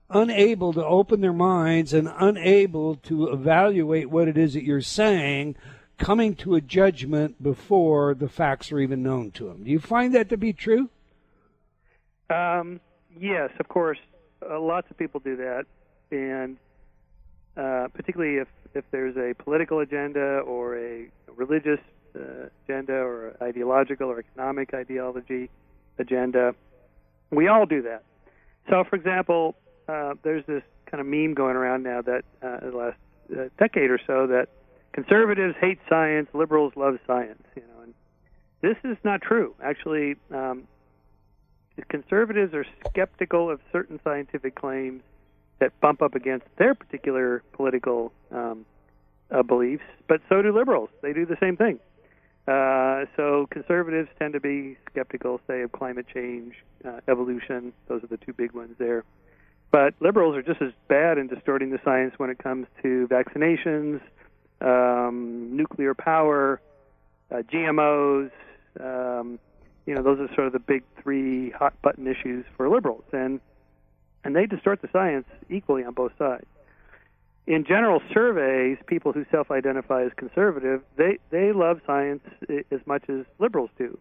unable 0.09 0.73
to 0.73 0.85
open 0.85 1.21
their 1.21 1.33
minds 1.33 1.91
and 1.91 2.11
unable 2.19 2.95
to 2.97 3.29
evaluate 3.29 4.11
what 4.11 4.27
it 4.27 4.37
is 4.37 4.53
that 4.53 4.63
you're 4.63 4.79
saying, 4.79 5.55
coming 5.97 6.35
to 6.35 6.53
a 6.53 6.61
judgment 6.61 7.41
before 7.41 8.13
the 8.13 8.29
facts 8.29 8.71
are 8.71 8.79
even 8.79 9.01
known 9.01 9.31
to 9.31 9.45
them. 9.45 9.63
Do 9.63 9.71
you 9.71 9.79
find 9.79 10.13
that 10.13 10.29
to 10.29 10.37
be 10.37 10.53
true? 10.53 10.89
Um, 12.29 12.79
yes, 13.19 13.49
of 13.59 13.67
course. 13.67 13.99
Uh, 14.47 14.59
lots 14.59 14.89
of 14.91 14.97
people 14.97 15.19
do 15.19 15.37
that, 15.37 15.65
and 16.11 16.57
uh, 17.55 17.87
particularly 17.93 18.37
if 18.37 18.47
if 18.73 18.83
there's 18.91 19.15
a 19.15 19.33
political 19.41 19.79
agenda 19.79 20.39
or 20.39 20.77
a 20.77 21.07
religious 21.35 21.79
uh, 22.15 22.47
agenda 22.63 22.93
or 22.93 23.35
ideological 23.41 24.09
or 24.09 24.19
economic 24.19 24.73
ideology 24.73 25.49
agenda, 25.99 26.55
we 27.31 27.47
all 27.47 27.65
do 27.65 27.81
that. 27.83 28.03
So, 28.69 28.83
for 28.89 28.95
example, 28.95 29.55
uh, 29.87 30.13
there's 30.23 30.45
this 30.45 30.63
kind 30.89 31.01
of 31.01 31.07
meme 31.07 31.33
going 31.33 31.55
around 31.55 31.83
now 31.83 32.01
that 32.01 32.23
uh, 32.41 32.69
the 32.69 32.75
last 32.75 32.97
uh, 33.31 33.49
decade 33.59 33.89
or 33.89 33.99
so 34.05 34.27
that 34.27 34.47
conservatives 34.93 35.55
hate 35.59 35.79
science, 35.89 36.29
liberals 36.33 36.73
love 36.75 36.97
science. 37.05 37.43
You 37.55 37.63
know, 37.63 37.83
and 37.83 37.93
this 38.61 38.77
is 38.83 38.97
not 39.03 39.21
true. 39.21 39.55
Actually, 39.61 40.15
um, 40.31 40.63
conservatives 41.89 42.53
are 42.53 42.65
skeptical 42.89 43.49
of 43.49 43.59
certain 43.71 43.99
scientific 44.03 44.55
claims 44.55 45.01
that 45.59 45.79
bump 45.79 46.01
up 46.01 46.15
against 46.15 46.45
their 46.57 46.75
particular 46.75 47.43
political 47.53 48.11
um, 48.31 48.65
uh, 49.31 49.43
beliefs, 49.43 49.83
but 50.07 50.21
so 50.29 50.41
do 50.41 50.55
liberals. 50.55 50.89
They 51.01 51.13
do 51.13 51.25
the 51.25 51.37
same 51.39 51.57
thing. 51.57 51.79
Uh, 52.47 53.05
so 53.15 53.47
conservatives 53.49 54.09
tend 54.19 54.33
to 54.33 54.39
be 54.39 54.77
skeptical, 54.89 55.39
say, 55.47 55.61
of 55.61 55.71
climate 55.71 56.05
change, 56.13 56.55
uh, 56.85 56.99
evolution. 57.07 57.71
Those 57.87 58.03
are 58.03 58.07
the 58.07 58.17
two 58.17 58.33
big 58.33 58.51
ones 58.51 58.75
there. 58.77 59.03
But 59.71 59.95
liberals 59.99 60.35
are 60.35 60.41
just 60.41 60.61
as 60.61 60.71
bad 60.87 61.17
in 61.17 61.27
distorting 61.27 61.71
the 61.71 61.79
science 61.83 62.13
when 62.17 62.29
it 62.29 62.37
comes 62.37 62.67
to 62.83 63.07
vaccinations, 63.07 64.01
um, 64.61 65.55
nuclear 65.55 65.93
power, 65.93 66.61
uh, 67.31 67.37
GMOs. 67.51 68.31
Um, 68.79 69.39
you 69.85 69.95
know, 69.95 70.01
those 70.01 70.19
are 70.19 70.33
sort 70.33 70.47
of 70.47 70.53
the 70.53 70.59
big 70.59 70.83
three 71.01 71.51
hot 71.51 71.73
button 71.81 72.07
issues 72.07 72.45
for 72.55 72.69
liberals, 72.69 73.03
and 73.11 73.39
and 74.23 74.35
they 74.35 74.45
distort 74.45 74.81
the 74.81 74.89
science 74.93 75.27
equally 75.49 75.83
on 75.83 75.93
both 75.93 76.13
sides. 76.17 76.45
In 77.45 77.65
general 77.65 78.01
surveys, 78.13 78.77
people 78.87 79.11
who 79.11 79.25
self-identify 79.29 80.03
as 80.05 80.11
conservative, 80.15 80.81
they 80.95 81.19
they 81.29 81.51
love 81.51 81.81
science 81.85 82.23
as 82.71 82.79
much 82.85 83.03
as 83.09 83.25
liberals 83.39 83.69
do. 83.77 83.97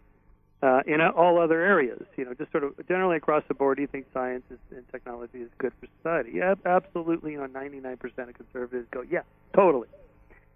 Uh, 0.63 0.81
in 0.87 1.01
all 1.01 1.41
other 1.41 1.61
areas, 1.61 2.05
you 2.17 2.25
know, 2.25 2.35
just 2.35 2.53
sort 2.53 2.63
of 2.63 2.73
generally 2.87 3.17
across 3.17 3.43
the 3.49 3.55
board, 3.55 3.79
do 3.79 3.83
you 3.83 3.89
think 3.89 4.07
science 4.15 4.45
is, 4.49 4.61
and 4.71 4.89
technology 4.93 5.39
is 5.39 5.51
good 5.59 5.73
for 5.81 5.89
society? 5.99 6.31
Yeah, 6.35 6.55
absolutely. 6.65 7.33
You 7.33 7.39
know, 7.39 7.49
99% 7.49 8.01
of 8.29 8.35
conservatives 8.35 8.87
go, 8.93 9.03
yeah, 9.03 9.23
totally. 9.57 9.89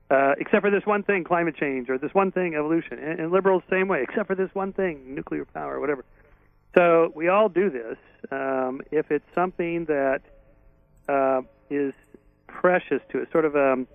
Uh, 0.09 0.35
except 0.39 0.63
for 0.63 0.71
this 0.71 0.87
one 0.87 1.03
thing, 1.03 1.25
climate 1.25 1.57
change, 1.57 1.91
or 1.91 1.99
this 1.99 2.15
one 2.15 2.31
thing, 2.31 2.55
evolution. 2.55 2.99
And, 2.99 3.19
and 3.19 3.33
liberals, 3.33 3.65
same 3.69 3.89
way, 3.89 4.03
except 4.03 4.29
for 4.29 4.37
this 4.37 4.55
one 4.55 4.73
thing, 4.73 5.15
nuclear 5.15 5.45
power, 5.45 5.81
whatever. 5.81 6.05
So 6.77 7.11
we 7.15 7.29
all 7.29 7.49
do 7.49 7.71
this. 7.71 7.97
Um, 8.31 8.83
if 8.93 9.11
it's 9.11 9.25
something 9.35 9.87
that 9.87 10.21
uh, 11.09 11.43
is 11.71 11.93
precious 12.47 13.03
to 13.11 13.23
us, 13.23 13.29
sort 13.33 13.45
of 13.45 13.57
a, 13.57 13.73
um, 13.73 13.89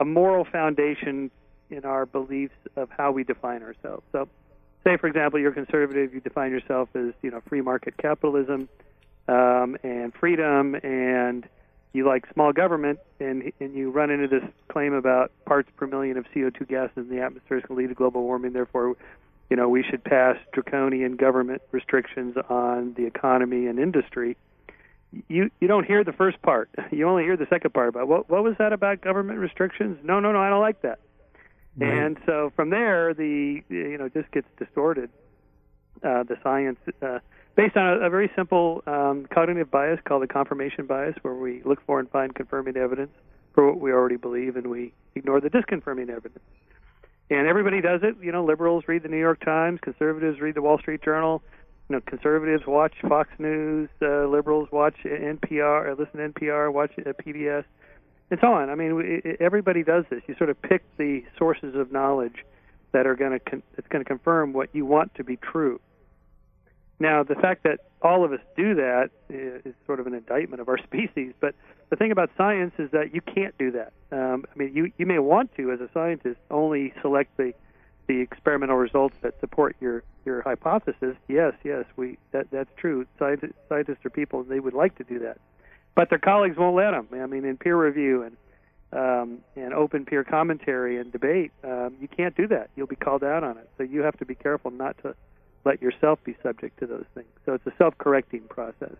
a 0.00 0.04
moral 0.04 0.44
foundation 0.44 1.30
in 1.70 1.84
our 1.84 2.06
beliefs 2.06 2.54
of 2.76 2.88
how 2.90 3.10
we 3.10 3.24
define 3.24 3.62
ourselves. 3.62 4.02
So, 4.12 4.28
say 4.84 4.96
for 4.96 5.06
example, 5.06 5.40
you're 5.40 5.52
conservative, 5.52 6.14
you 6.14 6.20
define 6.20 6.50
yourself 6.50 6.88
as 6.94 7.12
you 7.22 7.30
know 7.30 7.40
free 7.48 7.60
market 7.60 7.96
capitalism 7.96 8.68
um, 9.26 9.76
and 9.82 10.14
freedom, 10.14 10.74
and 10.76 11.48
you 11.92 12.06
like 12.06 12.24
small 12.32 12.52
government, 12.52 12.98
and 13.20 13.52
and 13.60 13.74
you 13.74 13.90
run 13.90 14.10
into 14.10 14.28
this 14.28 14.44
claim 14.68 14.92
about 14.92 15.32
parts 15.44 15.70
per 15.76 15.86
million 15.86 16.16
of 16.16 16.26
CO2 16.34 16.68
gas 16.68 16.90
in 16.96 17.08
the 17.08 17.20
atmosphere 17.20 17.58
is 17.58 17.64
going 17.64 17.78
to 17.78 17.82
lead 17.82 17.88
to 17.88 17.94
global 17.94 18.22
warming. 18.22 18.52
Therefore, 18.52 18.96
you 19.50 19.56
know 19.56 19.68
we 19.68 19.82
should 19.82 20.04
pass 20.04 20.36
draconian 20.52 21.16
government 21.16 21.62
restrictions 21.72 22.36
on 22.48 22.94
the 22.94 23.06
economy 23.06 23.66
and 23.66 23.78
industry 23.78 24.36
you 25.28 25.50
you 25.60 25.68
don't 25.68 25.84
hear 25.84 26.04
the 26.04 26.12
first 26.12 26.40
part. 26.42 26.70
You 26.90 27.08
only 27.08 27.22
hear 27.22 27.36
the 27.36 27.46
second 27.48 27.72
part 27.74 27.88
about 27.88 28.08
what 28.08 28.28
what 28.28 28.42
was 28.42 28.56
that 28.58 28.72
about 28.72 29.00
government 29.00 29.38
restrictions? 29.38 29.98
No, 30.02 30.20
no, 30.20 30.32
no, 30.32 30.40
I 30.40 30.48
don't 30.48 30.60
like 30.60 30.82
that. 30.82 30.98
Right. 31.76 31.92
And 31.92 32.18
so 32.26 32.52
from 32.56 32.70
there, 32.70 33.14
the 33.14 33.62
you 33.68 33.98
know 33.98 34.08
just 34.08 34.30
gets 34.32 34.48
distorted. 34.58 35.10
Uh, 36.02 36.22
the 36.22 36.36
science 36.42 36.78
uh, 37.02 37.18
based 37.58 37.76
on 37.76 37.86
a, 37.86 38.06
a 38.06 38.08
very 38.08 38.30
simple 38.34 38.82
um, 38.86 39.26
cognitive 39.30 39.70
bias 39.70 40.00
called 40.06 40.22
the 40.22 40.26
confirmation 40.26 40.86
bias, 40.86 41.16
where 41.22 41.34
we 41.34 41.60
look 41.64 41.84
for 41.84 42.00
and 42.00 42.08
find 42.10 42.34
confirming 42.34 42.78
evidence 42.78 43.10
for 43.52 43.66
what 43.66 43.80
we 43.80 43.92
already 43.92 44.16
believe, 44.16 44.56
and 44.56 44.68
we 44.68 44.94
ignore 45.14 45.40
the 45.40 45.50
disconfirming 45.50 46.08
evidence. 46.08 46.44
And 47.28 47.46
everybody 47.46 47.82
does 47.82 48.00
it. 48.02 48.16
You 48.22 48.32
know, 48.32 48.42
liberals 48.42 48.84
read 48.86 49.02
the 49.02 49.08
New 49.08 49.18
York 49.18 49.44
Times, 49.44 49.80
conservatives 49.82 50.40
read 50.40 50.54
the 50.54 50.62
Wall 50.62 50.78
Street 50.78 51.02
Journal 51.02 51.42
you 51.88 51.96
know, 51.96 52.02
conservatives 52.02 52.66
watch 52.66 52.92
Fox 53.08 53.30
News, 53.38 53.88
uh, 54.02 54.26
liberals 54.26 54.68
watch 54.70 54.94
NPR, 55.04 55.90
uh, 55.90 55.94
listen 55.98 56.20
to 56.20 56.28
NPR, 56.28 56.72
watch 56.72 56.92
uh, 56.98 57.12
PBS, 57.12 57.64
and 58.30 58.38
so 58.40 58.48
on. 58.48 58.68
I 58.68 58.74
mean, 58.74 59.22
everybody 59.40 59.82
does 59.82 60.04
this. 60.10 60.20
You 60.26 60.34
sort 60.36 60.50
of 60.50 60.60
pick 60.60 60.82
the 60.98 61.24
sources 61.38 61.74
of 61.74 61.90
knowledge 61.90 62.44
that 62.92 63.06
are 63.06 63.16
going 63.16 63.32
to 63.32 63.38
con- 63.38 63.62
that's 63.74 63.88
going 63.88 64.04
to 64.04 64.08
confirm 64.08 64.52
what 64.52 64.68
you 64.74 64.84
want 64.84 65.14
to 65.14 65.24
be 65.24 65.36
true. 65.36 65.80
Now, 67.00 67.22
the 67.22 67.36
fact 67.36 67.62
that 67.62 67.80
all 68.02 68.24
of 68.24 68.32
us 68.32 68.40
do 68.56 68.74
that 68.74 69.10
is 69.28 69.74
sort 69.86 70.00
of 70.00 70.06
an 70.06 70.14
indictment 70.14 70.60
of 70.60 70.68
our 70.68 70.78
species. 70.84 71.32
But 71.40 71.54
the 71.90 71.96
thing 71.96 72.12
about 72.12 72.30
science 72.36 72.74
is 72.78 72.90
that 72.90 73.14
you 73.14 73.20
can't 73.20 73.56
do 73.58 73.70
that. 73.72 73.92
Um, 74.10 74.44
I 74.52 74.58
mean, 74.58 74.74
you 74.74 74.92
you 74.98 75.06
may 75.06 75.18
want 75.18 75.54
to, 75.56 75.72
as 75.72 75.80
a 75.80 75.88
scientist, 75.92 76.38
only 76.50 76.92
select 77.02 77.36
the 77.36 77.52
the 78.08 78.20
experimental 78.20 78.76
results 78.76 79.16
that 79.20 79.38
support 79.40 79.76
your 79.80 80.02
your 80.24 80.42
hypothesis, 80.42 81.16
yes, 81.28 81.54
yes, 81.64 81.84
we 81.96 82.18
that 82.32 82.50
that's 82.50 82.70
true. 82.76 83.06
Scientists, 83.18 83.54
scientists 83.68 84.04
are 84.04 84.10
people; 84.10 84.42
they 84.42 84.60
would 84.60 84.74
like 84.74 84.96
to 84.96 85.04
do 85.04 85.18
that, 85.20 85.38
but 85.94 86.10
their 86.10 86.18
colleagues 86.18 86.56
won't 86.56 86.76
let 86.76 86.90
them. 86.90 87.08
I 87.12 87.26
mean, 87.26 87.44
in 87.44 87.56
peer 87.56 87.76
review 87.76 88.22
and 88.22 88.36
um, 88.92 89.38
and 89.56 89.72
open 89.74 90.04
peer 90.04 90.24
commentary 90.24 90.98
and 90.98 91.12
debate, 91.12 91.52
um, 91.64 91.96
you 92.00 92.08
can't 92.08 92.36
do 92.36 92.46
that. 92.48 92.70
You'll 92.76 92.86
be 92.86 92.96
called 92.96 93.22
out 93.22 93.44
on 93.44 93.58
it. 93.58 93.68
So 93.76 93.84
you 93.84 94.02
have 94.02 94.16
to 94.18 94.24
be 94.24 94.34
careful 94.34 94.70
not 94.70 94.96
to 95.02 95.14
let 95.64 95.82
yourself 95.82 96.18
be 96.24 96.36
subject 96.42 96.78
to 96.80 96.86
those 96.86 97.04
things. 97.14 97.28
So 97.46 97.54
it's 97.54 97.66
a 97.66 97.72
self-correcting 97.78 98.42
process. 98.48 98.96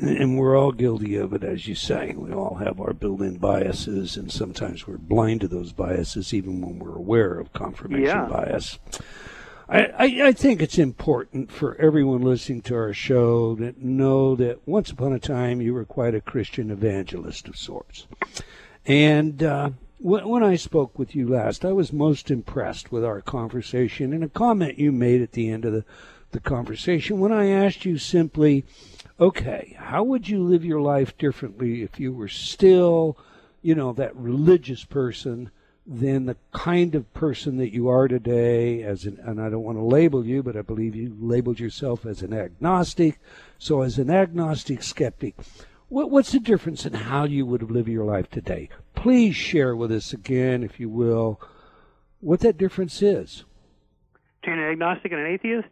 And 0.00 0.38
we're 0.38 0.56
all 0.56 0.70
guilty 0.70 1.16
of 1.16 1.32
it, 1.32 1.42
as 1.42 1.66
you 1.66 1.74
say. 1.74 2.14
We 2.16 2.32
all 2.32 2.56
have 2.56 2.80
our 2.80 2.92
built 2.92 3.20
in 3.20 3.38
biases, 3.38 4.16
and 4.16 4.30
sometimes 4.30 4.86
we're 4.86 4.96
blind 4.96 5.40
to 5.40 5.48
those 5.48 5.72
biases 5.72 6.32
even 6.32 6.60
when 6.60 6.78
we're 6.78 6.94
aware 6.94 7.38
of 7.38 7.52
confirmation 7.52 8.06
yeah. 8.06 8.26
bias. 8.26 8.78
I, 9.68 9.84
I, 9.84 10.28
I, 10.28 10.32
think 10.32 10.62
it's 10.62 10.78
important 10.78 11.50
for 11.52 11.76
everyone 11.76 12.22
listening 12.22 12.62
to 12.62 12.74
our 12.76 12.94
show 12.94 13.54
to 13.56 13.74
know 13.76 14.34
that 14.36 14.66
once 14.66 14.90
upon 14.90 15.12
a 15.12 15.18
time 15.18 15.60
you 15.60 15.74
were 15.74 15.84
quite 15.84 16.14
a 16.14 16.22
Christian 16.22 16.70
evangelist 16.70 17.48
of 17.48 17.56
sorts. 17.56 18.06
And 18.86 19.42
uh, 19.42 19.70
when, 19.98 20.42
I 20.42 20.56
spoke 20.56 20.98
with 20.98 21.14
you 21.14 21.28
last, 21.28 21.64
I 21.64 21.72
was 21.72 21.92
most 21.92 22.30
impressed 22.30 22.92
with 22.92 23.04
our 23.04 23.20
conversation 23.20 24.12
and 24.12 24.22
a 24.22 24.28
comment 24.28 24.78
you 24.78 24.92
made 24.92 25.22
at 25.22 25.32
the 25.32 25.50
end 25.50 25.64
of 25.64 25.72
the, 25.72 25.84
the 26.30 26.40
conversation 26.40 27.18
when 27.18 27.32
I 27.32 27.48
asked 27.48 27.84
you 27.84 27.98
simply, 27.98 28.64
okay, 29.18 29.76
how 29.78 30.04
would 30.04 30.28
you 30.28 30.42
live 30.42 30.64
your 30.64 30.80
life 30.80 31.16
differently 31.18 31.82
if 31.82 31.98
you 31.98 32.12
were 32.12 32.28
still, 32.28 33.18
you 33.62 33.74
know, 33.74 33.92
that 33.94 34.14
religious 34.14 34.84
person 34.84 35.50
than 35.84 36.26
the 36.26 36.36
kind 36.52 36.94
of 36.94 37.12
person 37.14 37.56
that 37.56 37.72
you 37.72 37.88
are 37.88 38.06
today 38.06 38.82
as 38.82 39.06
an, 39.06 39.18
and 39.24 39.40
I 39.40 39.48
don't 39.48 39.62
want 39.62 39.78
to 39.78 39.82
label 39.82 40.24
you, 40.24 40.42
but 40.42 40.54
I 40.56 40.60
believe 40.62 40.94
you 40.94 41.16
labeled 41.18 41.58
yourself 41.58 42.04
as 42.04 42.20
an 42.22 42.34
agnostic. 42.34 43.18
So 43.58 43.80
as 43.80 43.98
an 43.98 44.10
agnostic 44.10 44.82
skeptic, 44.82 45.34
what, 45.88 46.10
what's 46.10 46.32
the 46.32 46.40
difference 46.40 46.84
in 46.84 46.92
how 46.92 47.24
you 47.24 47.46
would 47.46 47.70
live 47.70 47.88
your 47.88 48.04
life 48.04 48.28
today? 48.28 48.68
Please 48.98 49.36
share 49.36 49.76
with 49.76 49.92
us 49.92 50.12
again, 50.12 50.64
if 50.64 50.80
you 50.80 50.88
will, 50.88 51.40
what 52.18 52.40
that 52.40 52.58
difference 52.58 53.00
is. 53.00 53.44
Between 54.40 54.58
an 54.58 54.72
agnostic 54.72 55.12
and 55.12 55.20
an 55.20 55.26
atheist? 55.28 55.68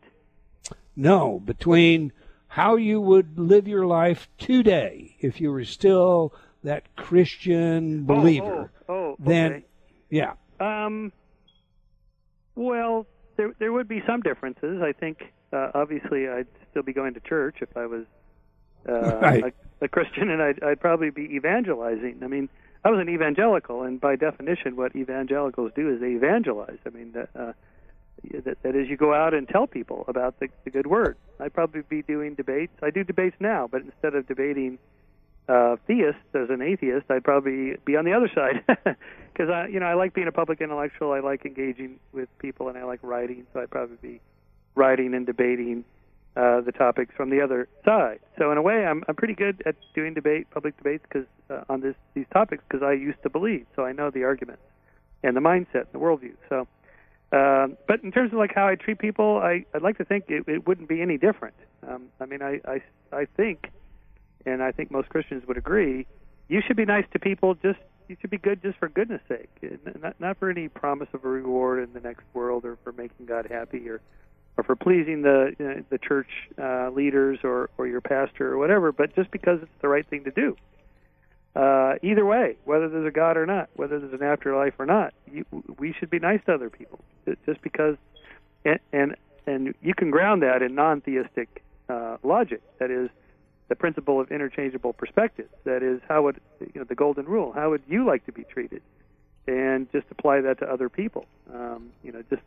No, 0.95 1.41
between 1.41 2.13
how 2.47 2.77
you 2.77 3.01
would 3.01 3.37
live 3.37 3.67
your 3.67 3.85
life 3.85 4.29
today 4.39 5.17
if 5.19 5.41
you 5.41 5.51
were 5.51 5.65
still 5.65 6.33
that 6.63 6.95
Christian 6.95 8.05
believer. 8.05 8.71
Oh, 8.89 8.95
oh, 8.95 8.95
oh 8.95 9.17
okay. 9.21 9.25
Then, 9.25 9.65
yeah. 10.09 10.35
Um. 10.61 11.13
Well, 12.55 13.09
there 13.37 13.55
there 13.59 13.73
would 13.73 13.89
be 13.89 14.05
some 14.07 14.21
differences. 14.21 14.81
I 14.83 14.93
think 14.93 15.33
uh, 15.53 15.73
obviously 15.75 16.29
I'd 16.29 16.47
still 16.71 16.85
be 16.85 16.93
going 16.93 17.15
to 17.15 17.21
church 17.21 17.57
if 17.61 17.77
I 17.77 17.87
was 17.87 18.05
uh, 18.89 19.17
right. 19.21 19.55
A, 19.81 19.89
Christian, 19.89 20.31
and 20.31 20.43
I'd, 20.43 20.63
I'd 20.63 20.81
probably 20.81 21.11
be 21.11 21.23
evangelizing. 21.35 22.21
I 22.23 22.27
mean, 22.27 22.49
I 22.85 22.91
was 22.91 23.01
an 23.01 23.09
evangelical, 23.09 23.83
and 23.83 24.01
by 24.01 24.17
definition, 24.17 24.77
what 24.77 24.95
evangelicals 24.95 25.73
do 25.75 25.93
is 25.93 26.01
they 26.01 26.13
evangelize. 26.13 26.79
I 26.87 26.91
mean, 26.91 27.15
uh, 27.17 27.53
that, 28.45 28.63
that 28.63 28.77
is, 28.77 28.89
you 28.89 28.97
go 28.97 29.13
out 29.15 29.35
and 29.35 29.49
tell 29.49 29.67
people 29.67 30.05
about 30.09 30.39
the, 30.41 30.49
the 30.65 30.71
good 30.71 30.87
word. 30.87 31.17
I'd 31.41 31.53
probably 31.53 31.83
be 31.83 32.03
doing 32.03 32.35
debates. 32.35 32.73
I 32.83 32.91
do 32.91 33.05
debates 33.05 33.37
now, 33.41 33.69
but 33.71 33.83
instead 33.83 34.15
of 34.15 34.27
debating 34.27 34.79
uh, 35.49 35.77
theists 35.87 36.21
as 36.35 36.51
an 36.51 36.63
atheist, 36.63 37.07
I'd 37.11 37.25
probably 37.25 37.77
be 37.85 37.97
on 37.97 38.05
the 38.05 38.13
other 38.13 38.31
side 38.35 38.65
because 39.33 39.51
I, 39.51 39.67
you 39.69 39.81
know, 39.81 39.87
I 39.87 39.95
like 39.95 40.15
being 40.15 40.29
a 40.29 40.33
public 40.33 40.61
intellectual. 40.61 41.13
I 41.13 41.21
like 41.21 41.45
engaging 41.45 42.01
with 42.13 42.29
people, 42.39 42.69
and 42.69 42.77
I 42.77 42.85
like 42.85 43.01
writing. 43.03 43.47
So 43.53 43.61
I'd 43.61 43.71
probably 43.71 43.97
be 44.01 44.21
writing 44.75 45.15
and 45.15 45.27
debating 45.27 45.85
uh, 46.37 46.61
the 46.61 46.73
topics 46.73 47.15
from 47.17 47.31
the 47.31 47.41
other 47.41 47.69
side. 47.85 48.21
So 48.39 48.53
in 48.53 48.59
a 48.59 48.63
way, 48.63 48.85
I'm 48.85 49.03
I'm 49.09 49.17
pretty 49.17 49.35
good 49.35 49.63
at 49.65 49.75
doing 49.95 50.15
debate, 50.15 50.51
public 50.51 50.77
debates, 50.77 51.05
because 51.09 51.27
uh, 51.51 51.63
on 51.69 51.81
this 51.81 51.95
these 52.15 52.27
topics, 52.33 52.63
because 52.69 52.83
I 52.83 52.93
used 52.93 53.23
to 53.23 53.31
believe, 53.31 53.67
so 53.75 53.85
I 53.85 53.93
know 53.93 54.11
the 54.11 54.25
arguments 54.25 54.63
and 55.23 55.35
the 55.35 55.41
mindset 55.41 55.87
and 55.87 55.93
the 55.93 55.99
worldview. 55.99 56.35
So, 56.49 56.69
um, 57.33 57.77
but 57.89 58.03
in 58.05 58.13
terms 58.13 58.33
of 58.33 58.39
like 58.39 58.55
how 58.55 58.69
I 58.69 58.75
treat 58.75 58.99
people, 58.99 59.39
I 59.39 59.65
I'd 59.75 59.83
like 59.83 59.99
to 59.99 60.05
think 60.05 60.25
it, 60.29 60.45
it 60.47 60.67
wouldn't 60.67 60.89
be 60.89 61.01
any 61.01 61.17
different. 61.17 61.55
Um, 61.89 62.09
I 62.21 62.27
mean, 62.27 62.43
I, 62.43 62.61
I 62.67 62.83
I 63.13 63.27
think, 63.37 63.71
and 64.45 64.63
I 64.63 64.73
think 64.73 64.91
most 64.91 65.09
Christians 65.09 65.43
would 65.49 65.57
agree, 65.57 66.07
you 66.49 66.61
should 66.67 66.77
be 66.77 66.85
nice 66.85 67.07
to 67.15 67.19
people. 67.19 67.55
Just 67.55 67.79
you 68.09 68.17
should 68.21 68.31
be 68.31 68.39
good 68.39 68.63
just 68.63 68.79
for 68.79 68.89
goodness 68.89 69.23
sake, 69.27 69.49
not 70.03 70.21
not 70.21 70.39
for 70.39 70.51
any 70.51 70.69
promise 70.69 71.09
of 71.15 71.25
a 71.25 71.29
reward 71.29 71.83
in 71.83 71.93
the 71.95 72.01
next 72.01 72.25
world 72.35 72.65
or 72.67 72.77
for 72.85 72.93
making 72.93 73.25
God 73.27 73.47
happy 73.51 73.89
or 73.89 74.01
or 74.57 74.65
for 74.65 74.77
pleasing 74.77 75.23
the 75.23 75.55
you 75.59 75.65
know, 75.65 75.85
the 75.91 75.99
church 75.99 76.29
uh, 76.59 76.91
leaders 76.91 77.39
or 77.45 77.71
or 77.79 77.87
your 77.87 78.01
pastor 78.01 78.53
or 78.53 78.59
whatever, 78.59 78.93
but 78.93 79.15
just 79.15 79.31
because 79.31 79.61
it's 79.63 79.83
the 79.83 79.89
right 79.89 80.07
thing 80.09 80.25
to 80.25 80.31
do. 80.31 80.57
Uh, 81.55 81.95
either 82.03 82.27
way, 82.27 82.57
whether 82.65 82.89
there's 82.89 83.07
a 83.07 83.11
God 83.11 83.39
or 83.39 83.47
not, 83.47 83.71
whether 83.77 83.99
there's 83.99 84.13
an 84.13 84.23
afterlife 84.23 84.75
or 84.79 84.85
not, 84.85 85.15
you, 85.33 85.45
we 85.79 85.95
should 85.99 86.11
be 86.11 86.19
nice 86.19 86.41
to 86.45 86.53
other 86.53 86.69
people. 86.69 86.99
Just 87.47 87.63
because, 87.63 87.97
and 88.65 88.79
and, 88.93 89.17
and 89.47 89.75
you 89.81 89.95
can 89.95 90.11
ground 90.11 90.43
that 90.43 90.61
in 90.63 90.75
non-theistic 90.75 91.63
uh, 91.89 92.19
logic. 92.23 92.61
That 92.79 92.91
is, 92.91 93.09
the 93.69 93.75
principle 93.75 94.21
of 94.21 94.31
interchangeable 94.31 94.93
perspectives. 94.93 95.49
That 95.65 95.83
is, 95.83 96.01
how 96.09 96.23
would 96.23 96.41
you 96.61 96.81
know 96.81 96.85
the 96.85 96.95
golden 96.95 97.25
rule? 97.25 97.53
How 97.53 97.71
would 97.71 97.83
you 97.89 98.05
like 98.07 98.25
to 98.27 98.33
be 98.33 98.45
treated? 98.45 98.83
And 99.47 99.91
just 99.93 100.07
apply 100.11 100.41
that 100.43 100.59
to 100.59 100.67
other 100.67 100.89
people. 100.89 101.25
Um, 101.53 101.91
you 102.03 102.13
know, 102.13 102.23
just 102.29 102.43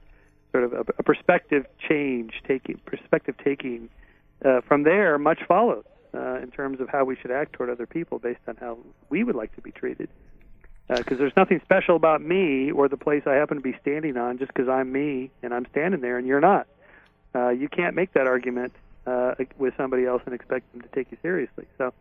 sort 0.51 0.63
of 0.63 0.73
a, 0.73 0.85
a 0.97 1.03
perspective 1.03 1.65
change, 1.87 2.41
taking 2.47 2.79
perspective 2.85 3.35
taking. 3.43 3.89
Uh, 4.43 4.61
from 4.61 4.83
there, 4.83 5.17
much 5.17 5.39
follows 5.47 5.83
uh, 6.13 6.35
in 6.35 6.49
terms 6.51 6.79
of 6.79 6.89
how 6.89 7.03
we 7.03 7.15
should 7.15 7.31
act 7.31 7.53
toward 7.53 7.69
other 7.69 7.85
people 7.85 8.19
based 8.19 8.39
on 8.47 8.55
how 8.55 8.77
we 9.09 9.23
would 9.23 9.35
like 9.35 9.53
to 9.55 9.61
be 9.61 9.71
treated. 9.71 10.09
Because 10.87 11.17
uh, 11.17 11.19
there's 11.19 11.35
nothing 11.37 11.61
special 11.63 11.95
about 11.95 12.21
me 12.21 12.71
or 12.71 12.87
the 12.87 12.97
place 12.97 13.23
I 13.27 13.33
happen 13.33 13.57
to 13.57 13.63
be 13.63 13.77
standing 13.81 14.17
on 14.17 14.39
just 14.39 14.51
because 14.53 14.67
I'm 14.67 14.91
me 14.91 15.29
and 15.43 15.53
I'm 15.53 15.67
standing 15.71 16.01
there 16.01 16.17
and 16.17 16.25
you're 16.25 16.41
not. 16.41 16.67
Uh, 17.35 17.49
you 17.49 17.69
can't 17.69 17.95
make 17.95 18.13
that 18.13 18.25
argument 18.25 18.73
uh, 19.05 19.35
with 19.57 19.75
somebody 19.77 20.05
else 20.05 20.23
and 20.25 20.33
expect 20.33 20.71
them 20.71 20.81
to 20.81 20.87
take 20.89 21.11
you 21.11 21.17
seriously. 21.21 21.65
So 21.77 21.93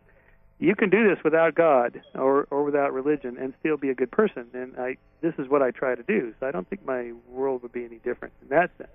you 0.59 0.75
can 0.75 0.89
do 0.89 1.07
this 1.07 1.23
without 1.23 1.55
God 1.55 2.01
or, 2.15 2.47
or 2.51 2.63
without 2.63 2.93
religion 2.93 3.37
and 3.37 3.53
still 3.59 3.77
be 3.77 3.89
a 3.89 3.95
good 3.95 4.11
person. 4.11 4.47
And 4.53 4.75
I, 4.77 4.97
this 5.21 5.33
is 5.37 5.47
what 5.47 5.61
I 5.61 5.71
try 5.71 5.95
to 5.95 6.03
do. 6.03 6.33
So 6.39 6.47
I 6.47 6.51
don't 6.51 6.69
think 6.69 6.85
my 6.85 7.13
world 7.27 7.63
would 7.63 7.71
be 7.71 7.85
any 7.85 7.97
different 7.97 8.33
in 8.41 8.49
that 8.49 8.71
sense 8.77 8.89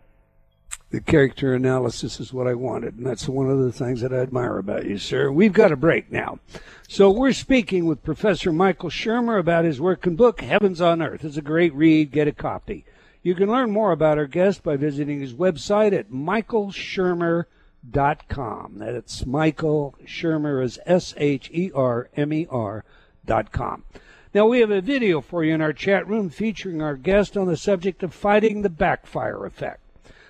the 0.94 1.00
character 1.00 1.54
analysis 1.54 2.20
is 2.20 2.32
what 2.32 2.46
I 2.46 2.54
wanted, 2.54 2.96
and 2.96 3.04
that's 3.04 3.28
one 3.28 3.50
of 3.50 3.58
the 3.58 3.72
things 3.72 4.00
that 4.00 4.12
I 4.12 4.18
admire 4.18 4.58
about 4.58 4.86
you, 4.86 4.96
sir. 4.96 5.28
We've 5.30 5.52
got 5.52 5.72
a 5.72 5.76
break 5.76 6.12
now. 6.12 6.38
So 6.86 7.10
we're 7.10 7.32
speaking 7.32 7.86
with 7.86 8.04
Professor 8.04 8.52
Michael 8.52 8.90
Shermer 8.90 9.40
about 9.40 9.64
his 9.64 9.80
work 9.80 10.06
and 10.06 10.16
book, 10.16 10.40
Heavens 10.40 10.80
on 10.80 11.02
Earth. 11.02 11.24
It's 11.24 11.36
a 11.36 11.42
great 11.42 11.74
read. 11.74 12.12
Get 12.12 12.28
a 12.28 12.32
copy. 12.32 12.84
You 13.24 13.34
can 13.34 13.48
learn 13.48 13.72
more 13.72 13.90
about 13.90 14.18
our 14.18 14.28
guest 14.28 14.62
by 14.62 14.76
visiting 14.76 15.20
his 15.20 15.34
website 15.34 15.92
at 15.92 16.10
michaelshermer.com. 16.10 17.46
That's 17.90 19.26
Michael 19.26 19.94
Shermer 20.04 20.62
is 20.62 20.78
S 20.86 21.14
H 21.16 21.50
E 21.52 21.70
R 21.74 22.08
M 22.16 22.32
E 22.32 22.46
R 22.50 22.84
dot 23.24 23.52
com. 23.52 23.84
Now 24.32 24.46
we 24.46 24.60
have 24.60 24.70
a 24.70 24.80
video 24.80 25.20
for 25.20 25.44
you 25.44 25.54
in 25.54 25.60
our 25.60 25.72
chat 25.72 26.08
room 26.08 26.28
featuring 26.28 26.82
our 26.82 26.96
guest 26.96 27.36
on 27.36 27.46
the 27.46 27.56
subject 27.56 28.02
of 28.02 28.12
fighting 28.12 28.62
the 28.62 28.70
backfire 28.70 29.44
effect. 29.46 29.80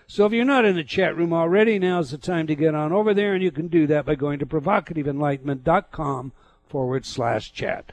So 0.06 0.26
if 0.26 0.32
you're 0.32 0.44
not 0.44 0.66
in 0.66 0.76
the 0.76 0.84
chat 0.84 1.16
room 1.16 1.32
already, 1.32 1.78
now's 1.78 2.10
the 2.10 2.18
time 2.18 2.46
to 2.48 2.54
get 2.54 2.74
on 2.74 2.92
over 2.92 3.14
there, 3.14 3.32
and 3.32 3.42
you 3.42 3.50
can 3.50 3.68
do 3.68 3.86
that 3.86 4.04
by 4.04 4.14
going 4.14 4.38
to 4.40 4.46
provocativeenlightenment.com 4.46 6.32
forward 6.66 7.06
slash 7.06 7.52
chat. 7.52 7.92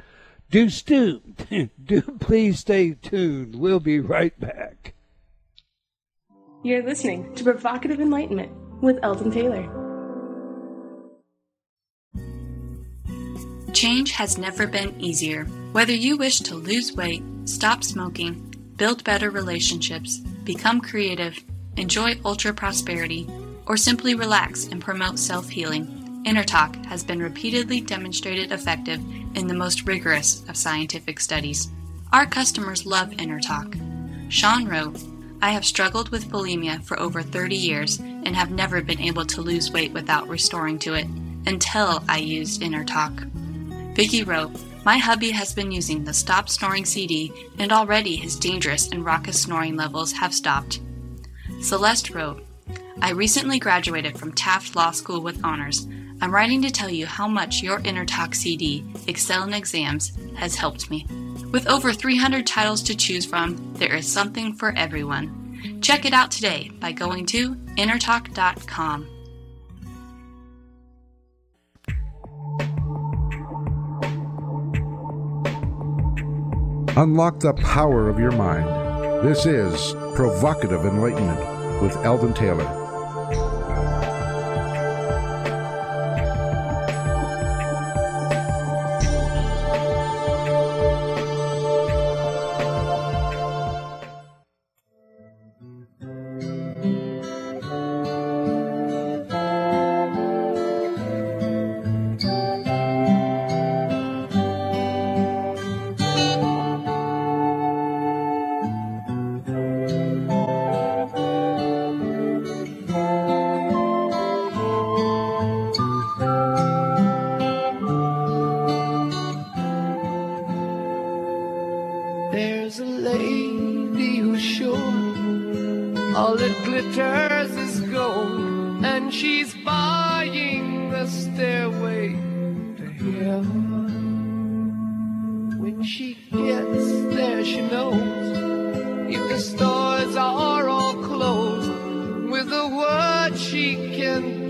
Do 0.50 0.70
stu- 0.70 1.22
do 1.86 2.02
please 2.20 2.60
stay 2.60 2.96
tuned. 3.02 3.56
We'll 3.56 3.80
be 3.80 4.02
right 4.02 4.38
back. 4.38 4.94
You're 6.64 6.84
listening 6.84 7.34
to 7.36 7.44
Provocative 7.44 8.02
Enlightenment 8.02 8.52
with 8.82 9.00
Eldon 9.04 9.32
Taylor. 9.32 9.70
Change 13.74 14.12
has 14.12 14.38
never 14.38 14.68
been 14.68 15.00
easier. 15.00 15.46
Whether 15.72 15.94
you 15.94 16.18
wish 16.18 16.40
to 16.42 16.56
lose 16.56 16.94
weight, 16.94 17.24
stop 17.46 17.84
smoking, 17.84 18.54
build 18.76 19.04
better 19.04 19.30
relationships, 19.30 20.20
become 20.44 20.82
creative, 20.82 21.40
enjoy 21.78 22.20
ultra 22.26 22.54
prosperity, 22.54 23.28
or 23.66 23.78
simply 23.78 24.14
relax 24.16 24.68
and 24.68 24.82
promote 24.82 25.18
self 25.18 25.50
healing, 25.50 25.88
InnerTalk 26.26 26.86
has 26.86 27.04
been 27.04 27.22
repeatedly 27.22 27.82
demonstrated 27.82 28.52
effective 28.52 29.02
in 29.36 29.48
the 29.48 29.54
most 29.54 29.88
rigorous 29.88 30.44
of 30.48 30.58
scientific 30.58 31.20
studies. 31.20 31.70
Our 32.14 32.26
customers 32.26 32.86
love 32.86 33.10
InnerTalk. 33.12 34.32
Sean 34.32 34.68
wrote, 34.68 35.00
I 35.44 35.52
have 35.52 35.66
struggled 35.66 36.10
with 36.10 36.30
bulimia 36.30 36.84
for 36.84 37.00
over 37.00 37.24
30 37.24 37.56
years 37.56 37.98
and 38.00 38.36
have 38.36 38.52
never 38.52 38.82
been 38.82 39.00
able 39.00 39.26
to 39.26 39.42
lose 39.42 39.72
weight 39.72 39.92
without 39.92 40.28
restoring 40.28 40.78
to 40.80 40.94
it 40.94 41.08
until 41.48 42.04
I 42.08 42.20
used 42.20 42.62
InnerTalk. 42.62 43.96
Vicky 43.96 44.24
wrote, 44.24 44.52
My 44.86 44.98
hubby 44.98 45.32
has 45.32 45.54
been 45.54 45.72
using 45.72 46.04
the 46.04 46.14
Stop 46.14 46.48
Snoring 46.48 46.86
CD 46.86 47.34
and 47.58 47.72
already 47.72 48.16
his 48.16 48.36
dangerous 48.36 48.90
and 48.90 49.04
raucous 49.04 49.42
snoring 49.42 49.76
levels 49.76 50.12
have 50.12 50.34
stopped. 50.34 50.80
Celeste 51.60 52.12
wrote, 52.12 52.46
I 53.02 53.12
recently 53.12 53.58
graduated 53.58 54.20
from 54.20 54.34
Taft 54.34 54.76
Law 54.76 54.92
School 54.92 55.22
with 55.22 55.44
honors. 55.44 55.88
I'm 56.22 56.34
writing 56.34 56.62
to 56.62 56.70
tell 56.70 56.90
you 56.90 57.08
how 57.08 57.28
much 57.28 57.64
your 57.64 57.80
InnerTalk 57.80 58.36
CD, 58.36 58.86
Excel 59.08 59.44
in 59.44 59.54
Exams, 59.56 60.16
has 60.36 60.54
helped 60.54 60.92
me. 60.92 61.08
With 61.52 61.68
over 61.68 61.92
300 61.92 62.48
titles 62.48 62.82
to 62.84 62.96
choose 62.96 63.26
from, 63.26 63.74
there 63.74 63.94
is 63.94 64.10
something 64.10 64.54
for 64.54 64.74
everyone. 64.78 65.80
Check 65.82 66.06
it 66.06 66.14
out 66.14 66.32
today 66.32 66.72
by 66.80 66.94
going 66.94 67.26
to 67.28 67.56
innertalk.com. 67.78 69.08
Unlock 76.98 77.40
the 77.40 77.54
power 77.54 78.10
of 78.10 78.20
your 78.20 78.32
mind. 78.32 78.68
This 79.26 79.46
is 79.46 79.94
Provocative 80.16 80.86
Enlightenment 80.86 81.82
with 81.82 81.96
Eldon 81.98 82.34
Taylor. 82.34 82.81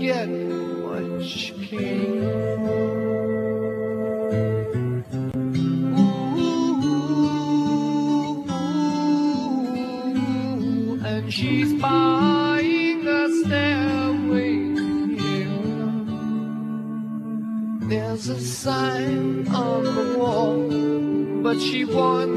forget 0.02 0.28
what 0.82 1.22
she 1.24 1.52
and 11.04 11.32
she's 11.32 11.72
buying 11.74 13.06
a 13.06 13.28
stairway 13.44 14.54
here. 15.22 15.60
There's 17.88 18.28
a 18.28 18.40
sign 18.40 19.46
on 19.48 19.84
the 19.84 20.18
wall, 20.18 21.42
but 21.44 21.60
she 21.60 21.84
won't. 21.84 22.31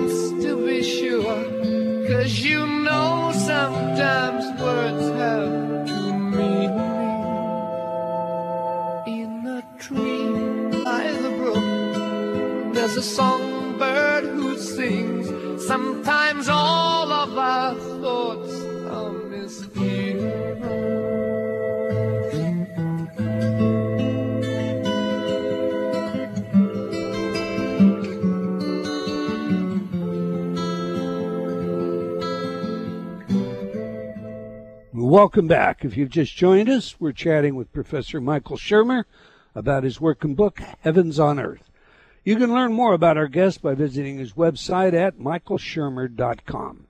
Welcome 35.25 35.47
back. 35.47 35.83
If 35.83 35.97
you've 35.97 36.11
just 36.11 36.35
joined 36.35 36.69
us, 36.69 36.99
we're 36.99 37.11
chatting 37.11 37.55
with 37.55 37.73
Professor 37.73 38.21
Michael 38.21 38.57
Shermer 38.57 39.05
about 39.55 39.83
his 39.83 39.99
work 39.99 40.23
and 40.23 40.37
book, 40.37 40.59
Heavens 40.81 41.19
on 41.19 41.39
Earth. 41.39 41.71
You 42.23 42.35
can 42.35 42.53
learn 42.53 42.73
more 42.73 42.93
about 42.93 43.17
our 43.17 43.27
guest 43.27 43.63
by 43.63 43.73
visiting 43.73 44.19
his 44.19 44.33
website 44.33 44.93
at 44.93 45.17
michaelshermer.com. 45.17 46.85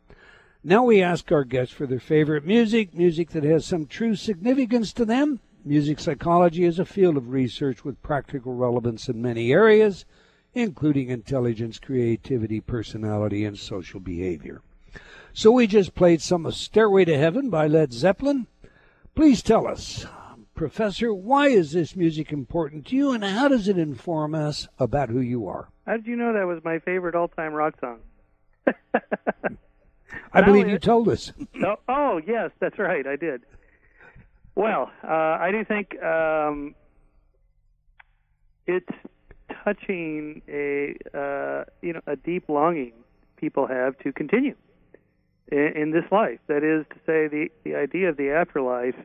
Now 0.65 0.83
we 0.83 1.01
ask 1.01 1.31
our 1.31 1.45
guests 1.45 1.73
for 1.73 1.87
their 1.87 2.01
favorite 2.01 2.45
music, 2.45 2.93
music 2.93 3.29
that 3.29 3.45
has 3.45 3.65
some 3.65 3.85
true 3.85 4.17
significance 4.17 4.91
to 4.91 5.05
them. 5.05 5.39
Music 5.63 5.97
psychology 6.01 6.65
is 6.65 6.77
a 6.77 6.83
field 6.83 7.15
of 7.15 7.29
research 7.29 7.85
with 7.85 8.03
practical 8.03 8.53
relevance 8.53 9.07
in 9.07 9.21
many 9.21 9.53
areas, 9.53 10.03
including 10.53 11.07
intelligence, 11.07 11.79
creativity, 11.79 12.59
personality, 12.59 13.45
and 13.45 13.57
social 13.57 14.01
behavior. 14.01 14.61
So 15.37 15.51
we 15.51 15.67
just 15.67 15.95
played 15.95 16.21
some 16.21 16.45
of 16.45 16.55
Stairway 16.55 17.03
to 17.03 17.17
Heaven 17.17 17.49
by 17.49 17.67
Led 17.67 17.91
Zeppelin. 17.91 18.47
Please 19.15 19.43
tell 19.43 19.67
us, 19.67 20.05
Professor, 20.55 21.13
why 21.13 21.49
is 21.49 21.73
this 21.73 21.93
music 21.93 22.31
important 22.31 22.87
to 22.87 22.95
you 22.95 23.11
and 23.11 23.21
how 23.21 23.49
does 23.49 23.67
it 23.67 23.77
inform 23.77 24.33
us 24.33 24.69
about 24.79 25.09
who 25.09 25.19
you 25.19 25.45
are? 25.45 25.67
How 25.85 25.97
did 25.97 26.07
you 26.07 26.15
know 26.15 26.31
that 26.31 26.47
was 26.47 26.63
my 26.63 26.79
favorite 26.79 27.15
all-time 27.15 27.51
rock 27.53 27.73
song? 27.81 27.99
I 30.31 30.41
believe 30.41 30.69
you 30.69 30.79
told 30.79 31.09
us. 31.09 31.33
oh, 31.65 31.75
oh, 31.89 32.21
yes, 32.25 32.51
that's 32.61 32.79
right, 32.79 33.05
I 33.05 33.17
did. 33.17 33.41
Well, 34.55 34.89
uh, 35.03 35.07
I 35.11 35.51
do 35.51 35.65
think 35.65 36.01
um, 36.01 36.75
it's 38.67 38.87
touching 39.65 40.41
a 40.47 40.95
uh, 41.13 41.65
you 41.81 41.91
know 41.91 42.01
a 42.07 42.15
deep 42.15 42.47
longing 42.47 42.93
people 43.35 43.67
have 43.67 43.99
to 43.99 44.13
continue 44.13 44.55
in, 45.51 45.73
in 45.75 45.91
this 45.91 46.05
life. 46.11 46.39
That 46.47 46.63
is 46.63 46.85
to 46.89 46.95
say, 47.05 47.27
the 47.27 47.49
the 47.63 47.75
idea 47.75 48.09
of 48.09 48.17
the 48.17 48.31
afterlife 48.31 48.95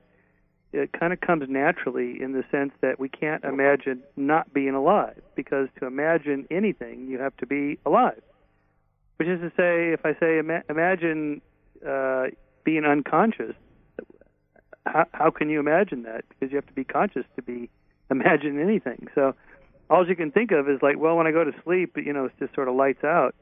it 0.73 0.93
kind 0.93 1.13
of 1.13 1.21
comes 1.21 1.45
naturally 1.49 2.23
in 2.23 2.33
the 2.33 2.45
sense 2.51 2.73
that 2.81 3.01
we 3.01 3.09
can't 3.09 3.43
imagine 3.45 4.03
not 4.17 4.53
being 4.53 4.75
alive 4.75 5.21
because 5.35 5.69
to 5.81 5.87
imagine 5.87 6.47
anything 6.51 7.09
you 7.09 7.19
have 7.19 7.37
to 7.39 7.47
be 7.47 7.79
alive. 7.85 8.23
Which 9.17 9.29
is 9.29 9.41
to 9.41 9.49
say, 9.57 9.93
if 9.93 10.07
I 10.07 10.15
say 10.21 10.39
ima- 10.39 10.63
imagine 10.71 11.43
uh, 11.87 12.27
being 12.65 12.85
unconscious, 12.85 13.55
how, 14.87 15.07
how 15.13 15.31
can 15.31 15.51
you 15.51 15.59
imagine 15.59 16.05
that? 16.05 16.25
Because 16.29 16.53
you 16.53 16.57
have 16.57 16.67
to 16.67 16.73
be 16.73 16.85
conscious 16.85 17.25
to 17.37 17.43
be 17.43 17.69
imagine 18.11 18.61
anything. 18.61 19.09
So 19.15 19.35
all 19.89 20.09
you 20.09 20.17
can 20.17 20.31
think 20.31 20.53
of 20.53 20.69
is 20.69 20.79
like, 20.83 20.99
well, 20.99 21.17
when 21.17 21.27
I 21.27 21.33
go 21.33 21.45
to 21.45 21.53
sleep, 21.65 21.97
you 21.97 22.13
know, 22.13 22.27
it's 22.27 22.35
just 22.39 22.55
sort 22.55 22.69
of 22.69 22.77
lights 22.77 23.03
out 23.05 23.35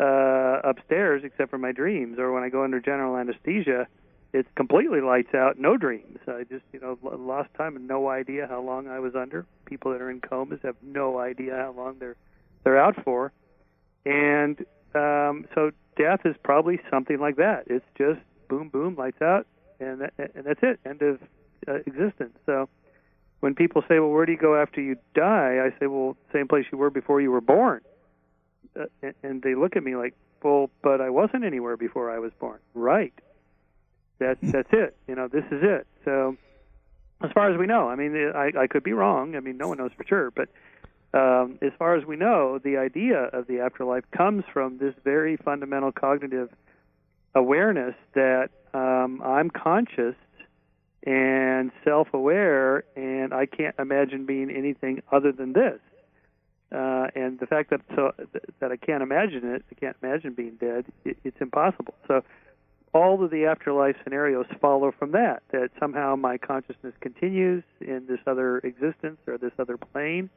uh, 0.00 0.60
upstairs, 0.64 1.22
except 1.24 1.50
for 1.50 1.58
my 1.58 1.72
dreams. 1.72 2.18
Or 2.18 2.32
when 2.32 2.42
I 2.42 2.48
go 2.48 2.64
under 2.64 2.80
general 2.80 3.16
anesthesia, 3.16 3.86
it's 4.32 4.48
completely 4.56 5.00
lights 5.00 5.34
out, 5.34 5.58
no 5.58 5.76
dreams. 5.76 6.18
I 6.26 6.44
just, 6.44 6.64
you 6.72 6.80
know, 6.80 6.98
lost 7.02 7.50
time 7.54 7.76
and 7.76 7.86
no 7.86 8.08
idea 8.08 8.46
how 8.48 8.60
long 8.62 8.88
I 8.88 9.00
was 9.00 9.14
under. 9.14 9.44
People 9.66 9.92
that 9.92 10.00
are 10.00 10.10
in 10.10 10.20
comas 10.20 10.60
have 10.62 10.76
no 10.82 11.18
idea 11.18 11.56
how 11.56 11.72
long 11.76 11.96
they're 11.98 12.16
they're 12.62 12.78
out 12.78 13.02
for, 13.04 13.32
and 14.04 14.58
um, 14.94 15.46
so 15.54 15.70
death 15.96 16.20
is 16.26 16.36
probably 16.42 16.78
something 16.90 17.18
like 17.18 17.36
that. 17.36 17.64
It's 17.68 17.84
just 17.96 18.20
boom, 18.48 18.68
boom, 18.68 18.96
lights 18.96 19.22
out, 19.22 19.46
and 19.80 20.02
that, 20.02 20.12
and 20.34 20.44
that's 20.44 20.60
it, 20.62 20.78
end 20.84 21.00
of 21.00 21.20
uh, 21.66 21.76
existence. 21.86 22.36
So 22.44 22.68
when 23.40 23.54
people 23.54 23.82
say, 23.88 23.98
"Well, 23.98 24.10
where 24.10 24.26
do 24.26 24.32
you 24.32 24.38
go 24.38 24.60
after 24.60 24.80
you 24.80 24.96
die?" 25.14 25.58
I 25.64 25.70
say, 25.80 25.86
"Well, 25.86 26.18
same 26.32 26.48
place 26.48 26.66
you 26.70 26.76
were 26.76 26.90
before 26.90 27.20
you 27.22 27.30
were 27.30 27.40
born." 27.40 27.80
Uh, 28.78 28.86
and 29.22 29.42
they 29.42 29.54
look 29.54 29.76
at 29.76 29.82
me 29.82 29.96
like, 29.96 30.14
"Well, 30.42 30.70
but 30.82 31.00
I 31.00 31.10
wasn't 31.10 31.44
anywhere 31.44 31.76
before 31.76 32.10
I 32.10 32.18
was 32.18 32.32
born." 32.38 32.58
Right. 32.74 33.14
That's 34.18 34.40
that's 34.42 34.68
it. 34.72 34.96
You 35.08 35.14
know, 35.14 35.28
this 35.28 35.44
is 35.50 35.62
it. 35.62 35.86
So, 36.04 36.36
as 37.22 37.30
far 37.32 37.50
as 37.50 37.58
we 37.58 37.66
know, 37.66 37.88
I 37.88 37.96
mean, 37.96 38.14
I, 38.34 38.52
I 38.56 38.66
could 38.66 38.84
be 38.84 38.92
wrong. 38.92 39.34
I 39.34 39.40
mean, 39.40 39.56
no 39.56 39.68
one 39.68 39.78
knows 39.78 39.92
for 39.96 40.04
sure, 40.06 40.30
but 40.30 40.48
um, 41.12 41.58
as 41.60 41.72
far 41.78 41.96
as 41.96 42.04
we 42.04 42.16
know, 42.16 42.58
the 42.62 42.76
idea 42.76 43.24
of 43.32 43.46
the 43.46 43.60
afterlife 43.60 44.04
comes 44.12 44.44
from 44.52 44.78
this 44.78 44.94
very 45.02 45.36
fundamental 45.36 45.90
cognitive 45.90 46.50
awareness 47.34 47.94
that 48.14 48.50
um, 48.74 49.20
I'm 49.24 49.50
conscious 49.50 50.14
and 51.04 51.72
self-aware, 51.82 52.84
and 52.94 53.32
I 53.32 53.46
can't 53.46 53.74
imagine 53.78 54.26
being 54.26 54.50
anything 54.50 55.02
other 55.10 55.32
than 55.32 55.52
this. 55.52 55.80
Uh, 56.72 57.08
and 57.16 57.40
the 57.40 57.46
fact 57.46 57.70
that 57.70 57.80
so 57.96 58.12
that 58.60 58.70
I 58.70 58.76
can't 58.76 59.02
imagine 59.02 59.44
it, 59.44 59.64
I 59.70 59.74
can't 59.74 59.96
imagine 60.02 60.34
being 60.34 60.56
dead. 60.60 60.84
It, 61.04 61.16
it's 61.24 61.40
impossible. 61.40 61.94
So 62.06 62.22
all 62.92 63.22
of 63.24 63.30
the 63.30 63.46
afterlife 63.46 63.96
scenarios 64.04 64.46
follow 64.60 64.92
from 64.96 65.12
that. 65.12 65.42
That 65.52 65.70
somehow 65.80 66.16
my 66.16 66.38
consciousness 66.38 66.94
continues 67.00 67.64
in 67.80 68.06
this 68.08 68.20
other 68.26 68.58
existence 68.58 69.18
or 69.26 69.38
this 69.38 69.52
other 69.58 69.76
plane. 69.76 70.30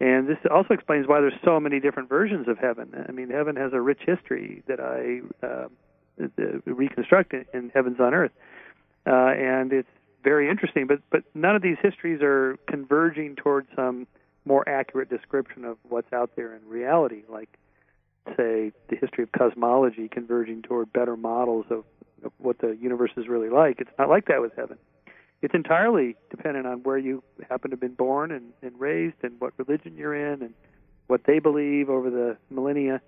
And 0.00 0.28
this 0.28 0.36
also 0.50 0.74
explains 0.74 1.06
why 1.06 1.20
there's 1.20 1.40
so 1.44 1.58
many 1.58 1.80
different 1.80 2.08
versions 2.08 2.48
of 2.48 2.58
heaven. 2.58 3.06
I 3.08 3.12
mean, 3.12 3.30
heaven 3.30 3.56
has 3.56 3.72
a 3.72 3.80
rich 3.80 4.00
history 4.04 4.62
that 4.66 4.78
I 4.80 5.46
uh, 5.46 5.68
reconstruct 6.66 7.32
in 7.32 7.70
Heavens 7.72 7.98
on 8.00 8.12
Earth, 8.12 8.32
uh, 9.06 9.10
and 9.10 9.72
it's 9.72 9.88
very 10.22 10.50
interesting. 10.50 10.86
But 10.86 11.00
but 11.10 11.22
none 11.34 11.56
of 11.56 11.62
these 11.62 11.78
histories 11.82 12.20
are 12.20 12.58
converging 12.68 13.36
towards 13.36 13.68
some 13.74 14.06
more 14.46 14.66
accurate 14.68 15.10
description 15.10 15.64
of 15.64 15.76
what's 15.88 16.12
out 16.12 16.30
there 16.36 16.54
in 16.54 16.66
reality, 16.68 17.22
like 17.28 17.58
say 18.36 18.72
the 18.88 18.96
history 18.96 19.24
of 19.24 19.32
cosmology 19.32 20.08
converging 20.08 20.62
toward 20.62 20.92
better 20.92 21.16
models 21.16 21.66
of, 21.70 21.84
of 22.24 22.32
what 22.38 22.58
the 22.58 22.76
universe 22.80 23.10
is 23.16 23.28
really 23.28 23.50
like. 23.50 23.80
It's 23.80 23.90
not 23.98 24.08
like 24.08 24.26
that 24.26 24.40
with 24.40 24.52
heaven. 24.56 24.78
It's 25.42 25.54
entirely 25.54 26.16
dependent 26.30 26.66
on 26.66 26.82
where 26.82 26.98
you 26.98 27.22
happen 27.48 27.70
to 27.70 27.74
have 27.74 27.80
been 27.80 27.94
born 27.94 28.32
and, 28.32 28.52
and 28.62 28.78
raised 28.80 29.16
and 29.22 29.38
what 29.38 29.52
religion 29.58 29.94
you're 29.96 30.14
in 30.14 30.42
and 30.42 30.54
what 31.08 31.22
they 31.24 31.38
believe 31.38 31.88
over 31.90 32.10
the 32.10 32.36
millennia 32.50 33.00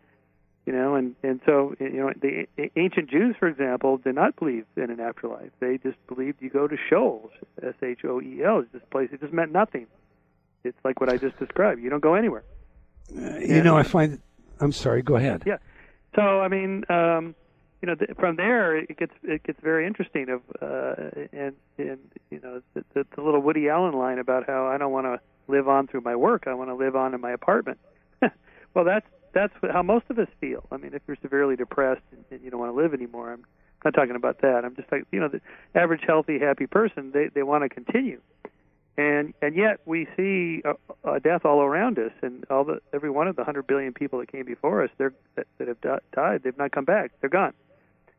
you 0.67 0.73
know 0.75 0.95
and 0.95 1.17
and 1.23 1.41
so 1.47 1.75
you 1.81 1.95
know 1.95 2.13
the 2.21 2.47
ancient 2.77 3.11
jews 3.11 3.35
for 3.39 3.49
example 3.49 3.97
did 3.97 4.15
not 4.15 4.37
believe 4.37 4.67
in 4.77 4.91
an 4.91 5.01
afterlife 5.01 5.51
they 5.61 5.79
just 5.79 5.97
believed 6.07 6.37
you 6.41 6.51
go 6.51 6.69
to 6.69 6.77
sheol 6.89 7.31
s 7.63 7.75
h 7.83 8.05
o 8.05 8.21
e 8.21 8.45
l 8.45 8.63
this 8.73 8.83
place 8.91 9.09
it 9.11 9.21
just 9.21 9.33
meant 9.33 9.51
nothing 9.51 9.87
it's 10.65 10.79
like 10.85 11.01
what 11.01 11.09
i 11.09 11.17
just 11.17 11.39
described. 11.39 11.83
You 11.83 11.91
don't 11.91 12.03
go 12.03 12.15
anywhere. 12.15 12.45
Uh, 13.17 13.39
you 13.39 13.63
know 13.63 13.77
i 13.77 13.83
find 13.83 14.21
i'm 14.61 14.73
sorry 14.73 15.03
go 15.03 15.17
ahead. 15.17 15.43
Yeah. 15.47 15.59
So 16.15 16.41
i 16.41 16.49
mean 16.49 16.85
um 16.89 17.35
you 17.83 17.87
know 17.87 17.95
th- 17.95 18.11
from 18.19 18.37
there 18.37 18.77
it 18.77 18.97
gets 18.97 19.15
it 19.23 19.43
gets 19.45 19.61
very 19.63 19.87
interesting 19.87 20.29
of 20.29 20.43
uh 20.61 21.27
and 21.33 21.55
and 21.79 21.99
you 22.31 22.41
know 22.43 22.61
the, 22.75 22.85
the, 22.95 23.07
the 23.15 23.23
little 23.23 23.41
woody 23.41 23.69
allen 23.69 23.95
line 23.95 24.19
about 24.19 24.47
how 24.47 24.67
i 24.67 24.77
don't 24.79 24.93
want 24.93 25.07
to 25.07 25.21
live 25.47 25.69
on 25.69 25.87
through 25.87 26.01
my 26.03 26.17
work 26.17 26.45
i 26.47 26.55
want 26.55 26.71
to 26.71 26.75
live 26.75 26.97
on 26.97 27.15
in 27.15 27.21
my 27.21 27.31
apartment. 27.33 27.79
Well 28.75 28.85
that's 28.85 29.07
that's 29.33 29.53
how 29.73 29.83
most 29.83 30.07
of 30.11 30.19
us 30.19 30.29
feel. 30.41 30.65
I 30.71 30.77
mean, 30.77 30.95
if 30.95 31.03
you're 31.07 31.17
severely 31.23 31.57
depressed 31.57 32.03
and, 32.13 32.25
and 32.31 32.43
you 32.43 32.51
don't 32.51 32.61
want 32.61 32.73
to 32.73 32.77
live 32.77 32.95
anymore, 32.95 33.33
I'm 33.33 33.45
not 33.85 33.95
talking 33.95 34.17
about 34.17 34.41
that. 34.41 34.65
I'm 34.65 34.75
just 34.75 34.91
like 34.91 35.05
you 35.13 35.21
know, 35.21 35.29
the 35.29 35.41
average 35.75 36.03
healthy, 36.07 36.39
happy 36.39 36.67
person 36.67 37.13
they 37.13 37.29
they 37.29 37.43
want 37.43 37.63
to 37.65 37.69
continue, 37.69 38.21
and 38.99 39.33
and 39.41 39.55
yet 39.55 39.81
we 39.87 40.07
see 40.17 40.61
a, 40.65 40.75
a 41.09 41.21
death 41.21 41.45
all 41.45 41.61
around 41.61 41.99
us, 41.99 42.13
and 42.21 42.45
all 42.51 42.65
the 42.65 42.81
every 42.93 43.09
one 43.09 43.29
of 43.29 43.37
the 43.37 43.45
hundred 43.45 43.67
billion 43.67 43.95
people 43.95 44.19
that 44.19 44.31
came 44.31 44.45
before 44.45 44.83
us, 44.83 44.91
they're 44.99 45.15
that, 45.37 45.47
that 45.57 45.69
have 45.69 45.81
di- 45.81 45.99
died, 46.13 46.43
they've 46.43 46.59
not 46.59 46.73
come 46.73 46.85
back, 46.85 47.13
they're 47.21 47.31
gone. 47.31 47.55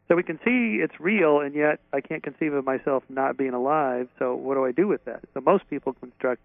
So 0.07 0.15
we 0.15 0.23
can 0.23 0.39
see 0.43 0.79
it's 0.81 0.99
real, 0.99 1.41
and 1.41 1.53
yet 1.53 1.81
I 1.93 2.01
can't 2.01 2.23
conceive 2.23 2.53
of 2.53 2.65
myself 2.65 3.03
not 3.09 3.37
being 3.37 3.53
alive. 3.53 4.07
So 4.17 4.33
what 4.33 4.55
do 4.55 4.65
I 4.65 4.71
do 4.71 4.87
with 4.87 5.03
that? 5.05 5.21
So 5.33 5.41
most 5.41 5.69
people 5.69 5.93
construct 5.93 6.41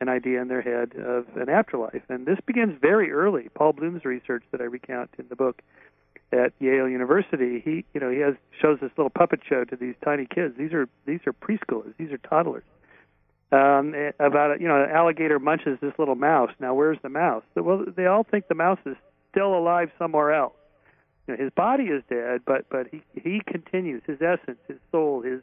an 0.00 0.08
idea 0.08 0.40
in 0.40 0.48
their 0.48 0.62
head 0.62 0.92
of 0.94 1.26
an 1.36 1.48
afterlife. 1.48 2.02
And 2.08 2.24
this 2.24 2.38
begins 2.46 2.78
very 2.80 3.10
early. 3.10 3.48
Paul 3.54 3.72
Bloom's 3.72 4.04
research 4.04 4.44
that 4.52 4.60
I 4.60 4.64
recount 4.64 5.10
in 5.18 5.26
the 5.28 5.36
book 5.36 5.60
at 6.32 6.52
Yale 6.60 6.88
University, 6.88 7.60
he 7.64 7.84
you 7.94 8.00
know 8.00 8.10
he 8.10 8.18
has 8.20 8.34
shows 8.62 8.78
this 8.80 8.90
little 8.96 9.10
puppet 9.10 9.40
show 9.48 9.64
to 9.64 9.76
these 9.76 9.94
tiny 10.04 10.26
kids. 10.26 10.54
These 10.56 10.72
are 10.72 10.88
these 11.04 11.20
are 11.26 11.32
preschoolers. 11.32 11.94
These 11.98 12.12
are 12.12 12.18
toddlers, 12.18 12.64
um, 13.52 13.94
eh, 13.94 14.12
about 14.18 14.60
you 14.60 14.68
know, 14.68 14.82
an 14.82 14.90
alligator 14.90 15.38
munches 15.38 15.78
this 15.80 15.92
little 15.98 16.14
mouse. 16.14 16.50
Now, 16.58 16.74
where's 16.74 16.98
the 17.02 17.08
mouse? 17.08 17.44
Well, 17.54 17.84
they 17.96 18.06
all 18.06 18.24
think 18.24 18.48
the 18.48 18.54
mouse 18.54 18.80
is 18.86 18.96
still 19.30 19.56
alive 19.56 19.90
somewhere 19.98 20.32
else. 20.32 20.54
You 21.26 21.36
know, 21.36 21.44
his 21.44 21.52
body 21.52 21.84
is 21.84 22.02
dead, 22.08 22.42
but 22.44 22.66
but 22.70 22.88
he 22.90 23.02
he 23.14 23.40
continues. 23.46 24.02
His 24.06 24.20
essence, 24.20 24.58
his 24.66 24.78
soul, 24.90 25.22
his 25.22 25.40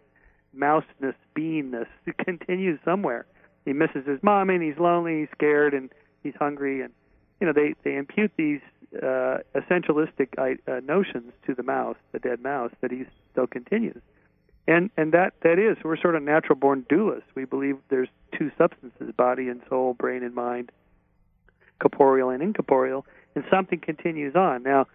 mouseness, 0.53 1.15
beingness 1.35 1.87
continues 2.25 2.79
somewhere. 2.85 3.25
He 3.65 3.73
misses 3.73 4.05
his 4.05 4.21
mommy, 4.21 4.55
and 4.55 4.63
he's 4.63 4.77
lonely, 4.77 5.21
he's 5.21 5.29
scared, 5.31 5.73
and 5.73 5.89
he's 6.23 6.35
hungry, 6.35 6.81
and 6.81 6.93
you 7.39 7.47
know 7.47 7.53
they 7.53 7.73
they 7.83 7.95
impute 7.95 8.31
these 8.37 8.61
uh, 9.01 9.37
essentialistic 9.55 10.37
uh, 10.37 10.79
notions 10.81 11.31
to 11.47 11.55
the 11.55 11.63
mouse, 11.63 11.97
the 12.11 12.19
dead 12.19 12.41
mouse, 12.41 12.71
that 12.81 12.91
he 12.91 13.05
still 13.31 13.47
continues. 13.47 14.01
And 14.67 14.89
and 14.95 15.11
that 15.11 15.33
that 15.41 15.59
is 15.59 15.77
we're 15.83 15.97
sort 15.97 16.15
of 16.15 16.23
natural 16.23 16.55
born 16.55 16.85
dualists. 16.89 17.23
We 17.35 17.45
believe 17.45 17.77
there's 17.89 18.07
two 18.37 18.51
substances, 18.57 19.13
body 19.15 19.49
and 19.49 19.61
soul, 19.69 19.93
brain 19.93 20.23
and 20.23 20.33
mind, 20.33 20.71
corporeal 21.81 22.29
and 22.29 22.41
incorporeal, 22.41 23.05
and 23.35 23.43
something 23.51 23.79
continues 23.79 24.35
on. 24.35 24.63
Now, 24.63 24.87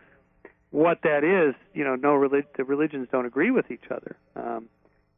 what 0.71 1.03
that 1.03 1.23
is, 1.23 1.55
you 1.75 1.85
know, 1.85 1.97
no 1.97 2.14
relig- 2.14 2.57
the 2.57 2.64
religions 2.64 3.09
don't 3.12 3.27
agree 3.27 3.51
with 3.51 3.71
each 3.71 3.91
other. 3.91 4.16
Um, 4.37 4.69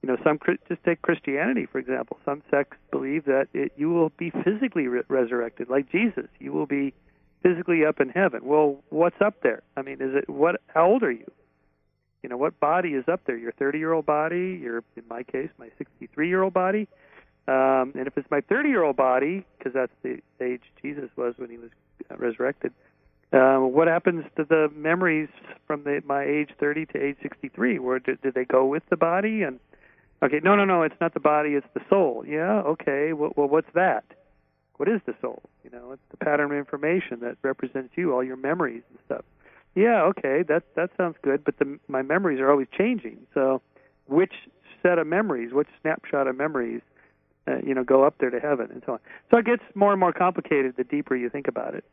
you 0.02 0.08
know, 0.08 0.16
some 0.24 0.38
just 0.68 0.82
take 0.82 1.02
Christianity 1.02 1.66
for 1.66 1.78
example. 1.78 2.18
Some 2.24 2.42
sects 2.50 2.76
believe 2.90 3.26
that 3.26 3.48
it, 3.52 3.72
you 3.76 3.90
will 3.90 4.10
be 4.16 4.30
physically 4.30 4.88
re- 4.88 5.02
resurrected, 5.08 5.68
like 5.68 5.90
Jesus. 5.92 6.26
You 6.40 6.52
will 6.52 6.66
be 6.66 6.92
physically 7.42 7.84
up 7.84 8.00
in 8.00 8.08
heaven. 8.08 8.40
Well, 8.44 8.82
what's 8.88 9.20
up 9.20 9.42
there? 9.42 9.62
I 9.76 9.82
mean, 9.82 10.00
is 10.00 10.14
it 10.14 10.28
what? 10.28 10.60
How 10.68 10.86
old 10.86 11.02
are 11.02 11.12
you? 11.12 11.30
You 12.22 12.28
know, 12.28 12.36
what 12.36 12.58
body 12.60 12.90
is 12.90 13.04
up 13.08 13.22
there? 13.26 13.36
Your 13.36 13.52
30-year-old 13.52 14.06
body, 14.06 14.58
your, 14.62 14.84
in 14.96 15.04
my 15.08 15.22
case, 15.22 15.48
my 15.58 15.70
63-year-old 15.80 16.52
body. 16.52 16.86
Um, 17.48 17.92
and 17.96 18.06
if 18.06 18.16
it's 18.16 18.30
my 18.30 18.40
30-year-old 18.42 18.96
body, 18.96 19.44
because 19.58 19.72
that's 19.72 19.92
the 20.02 20.20
age 20.40 20.62
Jesus 20.82 21.08
was 21.16 21.34
when 21.38 21.50
he 21.50 21.56
was 21.56 21.70
uh, 22.10 22.16
resurrected, 22.16 22.72
uh, 23.32 23.58
what 23.58 23.88
happens 23.88 24.24
to 24.36 24.44
the 24.44 24.70
memories 24.74 25.28
from 25.66 25.84
the, 25.84 26.02
my 26.04 26.24
age 26.24 26.50
30 26.58 26.86
to 26.86 27.02
age 27.02 27.16
63? 27.22 27.78
Where 27.78 27.98
did, 27.98 28.20
did 28.20 28.34
they 28.34 28.44
go 28.44 28.66
with 28.66 28.82
the 28.90 28.96
body? 28.96 29.42
And 29.42 29.58
okay, 30.22 30.40
no, 30.42 30.56
no, 30.56 30.64
no, 30.64 30.82
it's 30.82 31.00
not 31.00 31.14
the 31.14 31.20
body, 31.20 31.50
it's 31.50 31.66
the 31.72 31.80
soul. 31.88 32.24
Yeah, 32.26 32.60
okay. 32.60 33.12
Well, 33.12 33.32
well 33.36 33.48
what's 33.48 33.72
that? 33.74 34.04
What 34.76 34.88
is 34.88 35.00
the 35.06 35.14
soul? 35.20 35.42
You 35.64 35.70
know, 35.70 35.92
it's 35.92 36.02
the 36.10 36.16
pattern 36.16 36.52
of 36.52 36.58
information 36.58 37.20
that 37.20 37.36
represents 37.42 37.92
you, 37.96 38.12
all 38.12 38.24
your 38.24 38.36
memories 38.36 38.82
and 38.90 38.98
stuff 39.06 39.24
yeah, 39.74 40.02
okay, 40.02 40.42
that 40.48 40.64
that 40.74 40.90
sounds 40.96 41.16
good, 41.22 41.44
but 41.44 41.58
the, 41.58 41.78
my 41.88 42.02
memories 42.02 42.40
are 42.40 42.50
always 42.50 42.68
changing. 42.76 43.18
So, 43.34 43.62
which 44.06 44.32
set 44.82 44.98
of 44.98 45.06
memories, 45.06 45.52
which 45.52 45.68
snapshot 45.82 46.26
of 46.26 46.36
memories, 46.36 46.80
uh, 47.46 47.58
you 47.64 47.74
know, 47.74 47.84
go 47.84 48.04
up 48.04 48.16
there 48.18 48.30
to 48.30 48.40
heaven 48.40 48.68
and 48.72 48.82
so 48.84 48.92
on. 48.94 48.98
So 49.30 49.38
it 49.38 49.46
gets 49.46 49.62
more 49.74 49.92
and 49.92 50.00
more 50.00 50.12
complicated 50.12 50.74
the 50.76 50.84
deeper 50.84 51.14
you 51.16 51.28
think 51.28 51.48
about 51.48 51.74
it. 51.74 51.84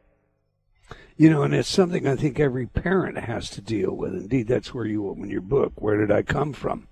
You 1.18 1.30
know, 1.30 1.42
and 1.42 1.54
it's 1.54 1.68
something 1.68 2.08
I 2.08 2.16
think 2.16 2.40
every 2.40 2.68
parent 2.68 3.18
has 3.18 3.50
to 3.52 3.62
deal 3.62 3.92
with. 3.92 4.14
Indeed, 4.14 4.48
that's 4.48 4.74
where 4.74 4.86
you 4.86 5.10
open 5.10 5.30
your 5.30 5.42
book. 5.42 5.74
Where 5.76 5.98
did 5.98 6.12
I 6.12 6.22
come 6.22 6.54
from? 6.54 6.88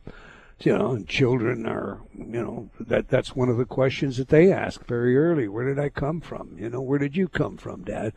You 0.59 0.77
know, 0.77 0.91
and 0.91 1.07
children 1.07 1.67
are, 1.67 1.99
you 2.17 2.41
know, 2.41 2.69
that 2.79 3.09
that's 3.09 3.35
one 3.35 3.49
of 3.49 3.57
the 3.57 3.65
questions 3.65 4.17
that 4.17 4.29
they 4.29 4.51
ask 4.51 4.85
very 4.85 5.17
early. 5.17 5.47
Where 5.47 5.67
did 5.67 5.79
I 5.79 5.89
come 5.89 6.21
from? 6.21 6.57
You 6.57 6.69
know, 6.69 6.81
where 6.81 6.97
did 6.97 7.15
you 7.15 7.27
come 7.27 7.57
from, 7.57 7.83
Dad? 7.83 8.13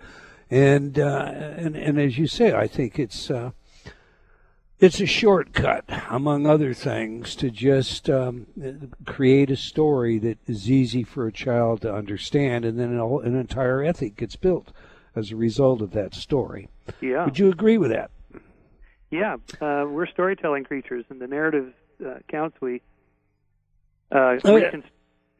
And 0.50 0.98
uh, 0.98 1.32
and 1.56 1.76
and 1.76 2.00
as 2.00 2.16
you 2.16 2.26
say, 2.26 2.54
I 2.54 2.66
think 2.66 2.98
it's 2.98 3.30
uh, 3.30 3.50
it's 4.80 5.00
a 5.00 5.06
shortcut, 5.06 5.84
among 6.08 6.46
other 6.46 6.72
things, 6.72 7.34
to 7.36 7.50
just 7.50 8.08
um, 8.08 8.46
create 9.04 9.50
a 9.50 9.56
story 9.56 10.18
that 10.20 10.38
is 10.46 10.70
easy 10.70 11.02
for 11.02 11.26
a 11.26 11.32
child 11.32 11.82
to 11.82 11.92
understand, 11.92 12.64
and 12.64 12.78
then 12.78 12.92
an, 12.92 13.00
an 13.00 13.38
entire 13.38 13.82
ethic 13.82 14.16
gets 14.16 14.36
built 14.36 14.72
as 15.14 15.30
a 15.30 15.36
result 15.36 15.82
of 15.82 15.90
that 15.92 16.14
story. 16.14 16.68
Yeah. 17.00 17.24
Would 17.24 17.38
you 17.38 17.50
agree 17.50 17.76
with 17.76 17.90
that? 17.90 18.10
Yeah, 19.10 19.36
uh, 19.60 19.84
we're 19.88 20.06
storytelling 20.06 20.64
creatures, 20.64 21.04
and 21.10 21.20
the 21.20 21.26
narrative 21.26 21.72
uh, 22.02 22.16
accounts 22.16 22.56
we 22.60 22.80
uh, 24.12 24.36
oh, 24.44 24.54
recon- 24.54 24.84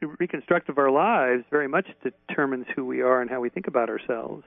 yeah. 0.01 0.09
reconstruct 0.19 0.69
of 0.69 0.77
our 0.77 0.91
lives 0.91 1.43
very 1.49 1.67
much 1.67 1.87
determines 2.03 2.65
who 2.75 2.85
we 2.85 3.01
are 3.01 3.21
and 3.21 3.29
how 3.29 3.39
we 3.39 3.49
think 3.49 3.67
about 3.67 3.89
ourselves 3.89 4.43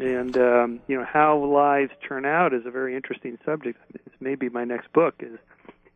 and 0.00 0.36
um, 0.36 0.80
you 0.88 0.96
know 0.96 1.04
how 1.04 1.38
lives 1.38 1.92
turn 2.06 2.24
out 2.24 2.52
is 2.52 2.66
a 2.66 2.70
very 2.70 2.96
interesting 2.96 3.38
subject. 3.44 3.78
It's 3.94 4.14
maybe 4.20 4.48
my 4.48 4.64
next 4.64 4.92
book 4.92 5.14
is 5.20 5.38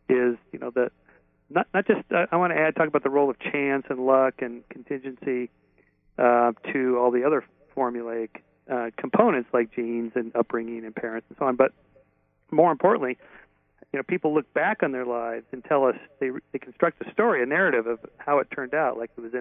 is 0.07 0.37
you 0.51 0.59
know 0.59 0.71
that 0.71 0.91
not 1.49 1.67
not 1.73 1.87
just 1.87 2.01
uh, 2.11 2.25
I 2.31 2.37
want 2.37 2.53
to 2.53 2.59
add 2.59 2.75
talk 2.75 2.87
about 2.87 3.03
the 3.03 3.09
role 3.09 3.29
of 3.29 3.39
chance 3.39 3.85
and 3.89 4.05
luck 4.05 4.35
and 4.39 4.67
contingency 4.69 5.49
uh, 6.17 6.53
to 6.73 6.97
all 6.99 7.11
the 7.11 7.23
other 7.23 7.43
formulaic 7.75 8.29
uh, 8.69 8.91
components 8.97 9.49
like 9.53 9.73
genes 9.75 10.11
and 10.15 10.35
upbringing 10.35 10.85
and 10.85 10.95
parents 10.95 11.25
and 11.29 11.37
so 11.37 11.45
on. 11.45 11.55
But 11.55 11.73
more 12.51 12.71
importantly, 12.71 13.17
you 13.91 13.97
know 13.97 14.03
people 14.03 14.33
look 14.33 14.51
back 14.53 14.83
on 14.83 14.91
their 14.91 15.05
lives 15.05 15.45
and 15.51 15.63
tell 15.63 15.85
us 15.85 15.95
they 16.19 16.29
they 16.51 16.59
construct 16.59 17.05
a 17.05 17.11
story, 17.11 17.43
a 17.43 17.45
narrative 17.45 17.87
of 17.87 17.99
how 18.17 18.39
it 18.39 18.47
turned 18.53 18.73
out, 18.73 18.97
like 18.97 19.11
it 19.17 19.21
was 19.21 19.33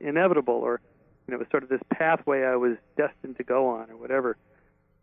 inevitable 0.00 0.54
or 0.54 0.80
it 1.28 1.38
was 1.38 1.46
sort 1.50 1.62
of 1.62 1.68
this 1.68 1.80
pathway 1.90 2.42
I 2.42 2.56
was 2.56 2.76
destined 2.96 3.36
to 3.36 3.44
go 3.44 3.68
on 3.68 3.90
or 3.90 3.96
whatever. 3.96 4.36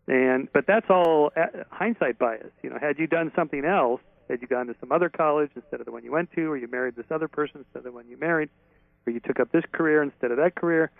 And 0.06 0.48
but 0.52 0.66
that's 0.66 0.86
all 0.90 1.30
uh, 1.36 1.64
hindsight 1.70 2.18
bias. 2.18 2.50
You 2.62 2.70
know, 2.70 2.78
had 2.80 2.98
you 2.98 3.06
done 3.06 3.32
something 3.36 3.64
else, 3.64 4.00
had 4.28 4.40
you 4.40 4.48
gone 4.48 4.66
to 4.66 4.74
some 4.80 4.92
other 4.92 5.08
college 5.08 5.50
instead 5.54 5.80
of 5.80 5.86
the 5.86 5.92
one 5.92 6.04
you 6.04 6.12
went 6.12 6.32
to, 6.32 6.50
or 6.50 6.56
you 6.56 6.68
married 6.68 6.96
this 6.96 7.06
other 7.10 7.28
person 7.28 7.60
instead 7.60 7.78
of 7.78 7.84
the 7.84 7.92
one 7.92 8.08
you 8.08 8.16
married, 8.16 8.48
or 9.06 9.12
you 9.12 9.20
took 9.20 9.40
up 9.40 9.52
this 9.52 9.64
career 9.72 10.02
instead 10.02 10.30
of 10.30 10.38
that 10.38 10.56
career, 10.56 10.90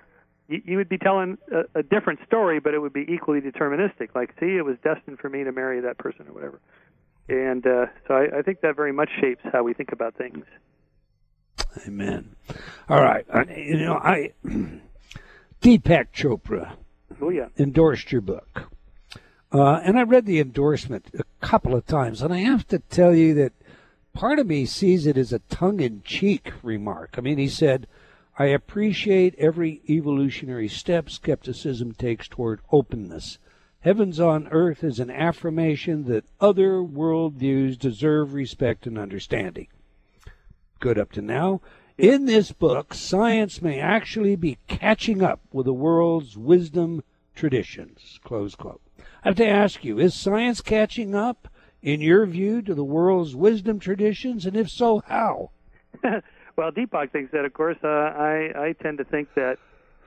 you, 0.48 0.62
you 0.64 0.76
would 0.76 0.88
be 0.88 0.98
telling 0.98 1.38
a, 1.52 1.80
a 1.80 1.82
different 1.82 2.20
story, 2.26 2.60
but 2.60 2.74
it 2.74 2.78
would 2.78 2.92
be 2.92 3.04
equally 3.08 3.40
deterministic. 3.40 4.14
Like, 4.14 4.34
see, 4.38 4.56
it 4.56 4.64
was 4.64 4.76
destined 4.84 5.18
for 5.18 5.28
me 5.28 5.44
to 5.44 5.52
marry 5.52 5.80
that 5.80 5.98
person 5.98 6.26
or 6.28 6.32
whatever. 6.32 6.60
And 7.28 7.66
uh, 7.66 7.86
so 8.06 8.14
I, 8.14 8.38
I 8.38 8.42
think 8.42 8.60
that 8.62 8.76
very 8.76 8.92
much 8.92 9.08
shapes 9.20 9.42
how 9.52 9.62
we 9.62 9.72
think 9.72 9.92
about 9.92 10.16
things. 10.16 10.44
Amen. 11.86 12.34
All 12.88 13.02
right, 13.02 13.24
you 13.56 13.78
know 13.78 13.94
I. 13.94 14.32
Deepak 15.60 16.06
Chopra 16.14 16.76
oh, 17.20 17.28
yeah. 17.28 17.48
endorsed 17.58 18.12
your 18.12 18.22
book. 18.22 18.70
Uh, 19.52 19.74
and 19.84 19.98
I 19.98 20.04
read 20.04 20.24
the 20.24 20.40
endorsement 20.40 21.10
a 21.12 21.24
couple 21.44 21.74
of 21.74 21.86
times, 21.86 22.22
and 22.22 22.32
I 22.32 22.38
have 22.38 22.66
to 22.68 22.78
tell 22.78 23.14
you 23.14 23.34
that 23.34 23.52
part 24.14 24.38
of 24.38 24.46
me 24.46 24.64
sees 24.64 25.06
it 25.06 25.18
as 25.18 25.32
a 25.32 25.40
tongue 25.40 25.80
in 25.80 26.02
cheek 26.02 26.52
remark. 26.62 27.16
I 27.18 27.20
mean, 27.20 27.36
he 27.36 27.48
said, 27.48 27.86
I 28.38 28.46
appreciate 28.46 29.34
every 29.36 29.82
evolutionary 29.86 30.68
step 30.68 31.10
skepticism 31.10 31.92
takes 31.92 32.26
toward 32.26 32.60
openness. 32.72 33.38
Heavens 33.80 34.18
on 34.18 34.48
earth 34.48 34.82
is 34.82 34.98
an 34.98 35.10
affirmation 35.10 36.04
that 36.04 36.24
other 36.40 36.78
worldviews 36.78 37.78
deserve 37.78 38.32
respect 38.32 38.86
and 38.86 38.96
understanding. 38.96 39.66
Good 40.78 40.98
up 40.98 41.12
to 41.12 41.22
now. 41.22 41.60
In 42.00 42.24
this 42.24 42.50
book, 42.50 42.94
science 42.94 43.60
may 43.60 43.78
actually 43.78 44.34
be 44.34 44.56
catching 44.68 45.22
up 45.22 45.40
with 45.52 45.66
the 45.66 45.74
world's 45.74 46.34
wisdom 46.34 47.02
traditions. 47.34 48.18
Close 48.24 48.54
quote. 48.54 48.80
I 49.22 49.28
have 49.28 49.36
to 49.36 49.46
ask 49.46 49.84
you, 49.84 49.98
is 49.98 50.14
science 50.14 50.62
catching 50.62 51.14
up, 51.14 51.46
in 51.82 52.00
your 52.00 52.24
view, 52.24 52.62
to 52.62 52.74
the 52.74 52.84
world's 52.84 53.36
wisdom 53.36 53.78
traditions? 53.78 54.46
And 54.46 54.56
if 54.56 54.70
so, 54.70 55.02
how? 55.08 55.50
well, 56.56 56.72
Deepak 56.72 57.10
thinks 57.12 57.32
that, 57.32 57.44
of 57.44 57.52
course. 57.52 57.76
Uh, 57.84 57.88
I, 57.88 58.50
I 58.56 58.74
tend 58.82 58.96
to 58.96 59.04
think 59.04 59.28
that 59.34 59.58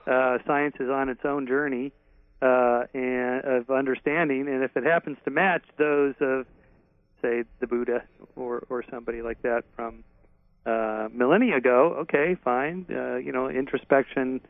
uh, 0.07 0.39
science 0.47 0.77
is 0.79 0.89
on 0.89 1.09
its 1.09 1.23
own 1.23 1.45
journey 1.45 1.91
uh, 2.41 2.85
and 2.95 3.45
of 3.45 3.69
understanding, 3.69 4.47
and 4.47 4.63
if 4.63 4.75
it 4.75 4.83
happens 4.83 5.19
to 5.25 5.29
match 5.29 5.63
those 5.77 6.15
of, 6.21 6.47
say, 7.21 7.43
the 7.59 7.67
Buddha 7.67 8.01
or, 8.35 8.63
or 8.67 8.83
somebody 8.89 9.21
like 9.21 9.43
that 9.43 9.63
from 9.75 10.03
uh, 10.65 11.09
millennia 11.11 11.57
ago, 11.57 11.95
okay, 12.01 12.35
fine. 12.43 12.85
Uh, 12.89 13.17
you 13.17 13.31
know, 13.31 13.49
introspection 13.49 14.41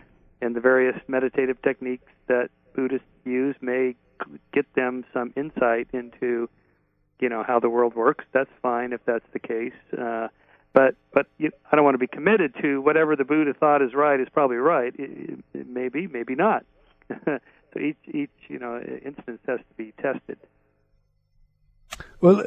and 0.42 0.56
the 0.56 0.60
various 0.60 0.96
meditative 1.08 1.62
techniques 1.62 2.12
that 2.28 2.50
Buddhists 2.76 3.08
use 3.26 3.56
may 3.62 3.96
get 4.54 4.66
them 4.76 5.06
some 5.14 5.34
insight 5.36 5.88
into, 5.94 6.50
you 7.20 7.30
know, 7.30 7.44
how 7.46 7.60
the 7.60 7.70
world 7.70 7.96
works. 7.96 8.26
That's 8.34 8.50
fine 8.62 8.94
if 8.94 9.02
that's 9.06 9.26
the 9.34 9.40
case. 9.40 9.74
Uh, 9.98 10.28
but 10.74 10.96
but 11.14 11.28
you, 11.38 11.52
I 11.72 11.76
don't 11.76 11.86
want 11.86 11.96
to 11.96 12.00
be 12.00 12.08
committed 12.08 12.56
to 12.62 12.82
whatever 12.82 13.16
the 13.16 13.24
Buddha 13.24 13.54
thought 13.54 13.82
is 13.82 13.94
right 13.94 14.20
is 14.20 14.28
probably 14.34 14.58
right. 14.58 14.94
It, 14.98 15.40
it 15.54 15.68
may 15.68 15.90
be, 15.90 16.08
maybe 16.08 16.36
not. 16.36 16.66
so 17.26 17.80
each 17.80 17.98
each 18.12 18.32
you 18.48 18.60
know 18.60 18.80
instance 18.80 19.40
has 19.48 19.60
to 19.60 19.76
be 19.78 19.94
tested. 20.02 20.38
Well, 22.24 22.42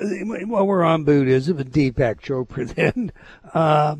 while 0.46 0.66
we're 0.66 0.82
on 0.82 1.04
Buddhism 1.04 1.58
Deepak 1.58 2.22
Chopra, 2.22 2.66
then 2.74 3.12
uh, 3.52 3.96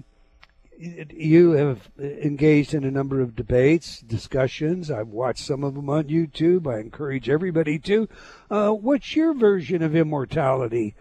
you 0.79 1.51
have 1.51 1.91
engaged 1.99 2.73
in 2.73 2.83
a 2.85 2.91
number 2.91 3.21
of 3.21 3.37
debates, 3.37 4.01
discussions. 4.01 4.91
I've 4.91 5.09
watched 5.09 5.45
some 5.45 5.63
of 5.63 5.75
them 5.75 5.91
on 5.91 6.05
YouTube. 6.05 6.67
I 6.67 6.81
encourage 6.81 7.29
everybody 7.29 7.79
to. 7.81 8.09
Uh, 8.51 8.71
what's 8.71 9.15
your 9.15 9.35
version 9.35 9.83
of 9.83 9.95
immortality? 9.95 10.95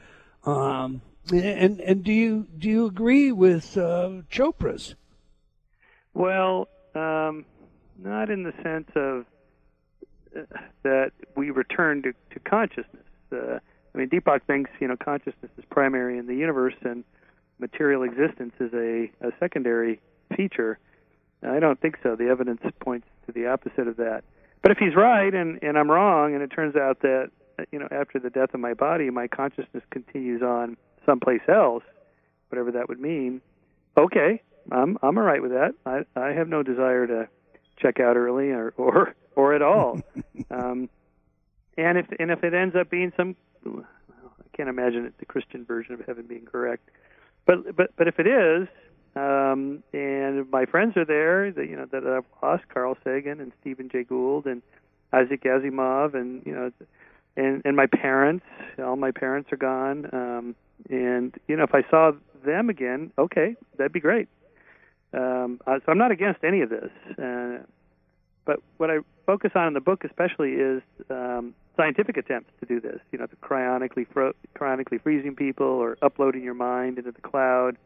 Um, 0.43 1.01
and 1.31 1.79
and 1.79 2.03
do 2.03 2.11
you 2.11 2.45
do 2.57 2.67
you 2.67 2.85
agree 2.85 3.31
with 3.31 3.77
uh, 3.77 4.23
Chopra's? 4.29 4.95
Well, 6.13 6.67
um, 6.93 7.45
not 7.97 8.29
in 8.29 8.43
the 8.43 8.53
sense 8.61 8.91
of 8.97 9.25
uh, 10.37 10.57
that 10.83 11.13
we 11.37 11.51
return 11.51 12.01
to, 12.01 12.11
to 12.11 12.39
consciousness. 12.41 13.05
Uh, 13.31 13.59
I 13.95 13.97
mean, 13.97 14.09
Deepak 14.09 14.43
thinks 14.43 14.69
you 14.79 14.87
know 14.87 14.97
consciousness 14.97 15.51
is 15.57 15.63
primary 15.69 16.17
in 16.17 16.27
the 16.27 16.35
universe 16.35 16.75
and 16.81 17.03
material 17.59 18.03
existence 18.03 18.53
is 18.59 18.73
a, 18.73 19.09
a 19.21 19.31
secondary 19.39 20.01
feature. 20.35 20.77
I 21.41 21.59
don't 21.59 21.79
think 21.79 21.97
so. 22.03 22.15
The 22.15 22.27
evidence 22.27 22.61
points 22.81 23.07
to 23.25 23.31
the 23.31 23.47
opposite 23.47 23.87
of 23.87 23.97
that. 23.97 24.23
But 24.61 24.71
if 24.71 24.77
he's 24.79 24.95
right 24.95 25.33
and, 25.33 25.59
and 25.61 25.77
I'm 25.77 25.89
wrong, 25.89 26.33
and 26.33 26.41
it 26.43 26.47
turns 26.47 26.75
out 26.75 27.01
that 27.01 27.29
you 27.71 27.79
know 27.79 27.87
after 27.91 28.19
the 28.19 28.29
death 28.29 28.53
of 28.53 28.59
my 28.59 28.73
body, 28.73 29.09
my 29.09 29.27
consciousness 29.27 29.83
continues 29.91 30.41
on 30.41 30.75
someplace 31.05 31.41
else, 31.47 31.83
whatever 32.49 32.71
that 32.73 32.89
would 32.89 32.99
mean. 32.99 33.41
Okay, 33.97 34.41
I'm 34.71 34.97
I'm 35.01 35.17
all 35.17 35.23
right 35.23 35.41
with 35.41 35.51
that. 35.51 35.73
I 35.85 36.05
I 36.19 36.33
have 36.33 36.49
no 36.49 36.63
desire 36.63 37.07
to 37.07 37.29
check 37.77 37.99
out 38.01 38.17
early 38.17 38.49
or 38.49 38.73
or 38.75 39.15
or 39.35 39.53
at 39.53 39.61
all. 39.61 40.01
um, 40.51 40.89
and 41.77 41.97
if 41.97 42.07
and 42.19 42.31
if 42.31 42.43
it 42.43 42.53
ends 42.53 42.75
up 42.75 42.89
being 42.89 43.13
some, 43.15 43.35
I 43.65 44.57
can't 44.57 44.69
imagine 44.69 45.05
it 45.05 45.17
the 45.19 45.25
Christian 45.25 45.65
version 45.65 45.93
of 45.93 46.01
heaven 46.05 46.25
being 46.27 46.45
correct. 46.45 46.89
But 47.45 47.75
but 47.75 47.91
but 47.97 48.07
if 48.07 48.19
it 48.19 48.27
is, 48.27 48.67
um, 49.15 49.83
and 49.93 50.49
my 50.51 50.65
friends 50.65 50.97
are 50.97 51.05
there, 51.05 51.51
that 51.51 51.69
you 51.69 51.75
know 51.75 51.85
that 51.91 52.05
I've 52.05 52.25
lost 52.41 52.63
Carl 52.73 52.97
Sagan 53.03 53.39
and 53.39 53.51
Stephen 53.61 53.89
Jay 53.89 54.03
Gould 54.03 54.45
and 54.45 54.61
Isaac 55.13 55.43
Asimov, 55.43 56.13
and 56.13 56.45
you 56.45 56.53
know, 56.53 56.71
and 57.37 57.61
and 57.65 57.75
my 57.75 57.87
parents, 57.87 58.45
all 58.79 58.95
my 58.95 59.11
parents 59.11 59.51
are 59.51 59.57
gone. 59.57 60.09
Um, 60.13 60.55
and 60.89 61.33
you 61.47 61.55
know, 61.55 61.63
if 61.63 61.73
I 61.73 61.83
saw 61.89 62.11
them 62.43 62.69
again, 62.69 63.11
okay, 63.17 63.55
that'd 63.77 63.93
be 63.93 63.99
great. 63.99 64.27
Um, 65.13 65.61
uh, 65.65 65.79
so 65.85 65.91
I'm 65.91 65.97
not 65.97 66.11
against 66.11 66.43
any 66.43 66.61
of 66.61 66.69
this. 66.69 66.91
Uh, 67.17 67.59
but 68.45 68.59
what 68.77 68.91
I 68.91 68.97
focus 69.25 69.51
on 69.55 69.67
in 69.67 69.73
the 69.73 69.81
book, 69.81 70.03
especially, 70.03 70.51
is 70.53 70.81
um, 71.09 71.55
scientific 71.77 72.17
attempts 72.17 72.51
to 72.59 72.65
do 72.65 72.79
this. 72.79 72.99
You 73.11 73.19
know, 73.19 73.27
the 73.27 73.35
cryonically 73.37 74.07
fro- 74.11 74.33
cryonically 74.55 75.01
freezing 75.01 75.35
people 75.35 75.67
or 75.67 75.97
uploading 76.01 76.43
your 76.43 76.53
mind 76.53 76.97
into 76.97 77.11
the 77.11 77.21
cloud 77.21 77.77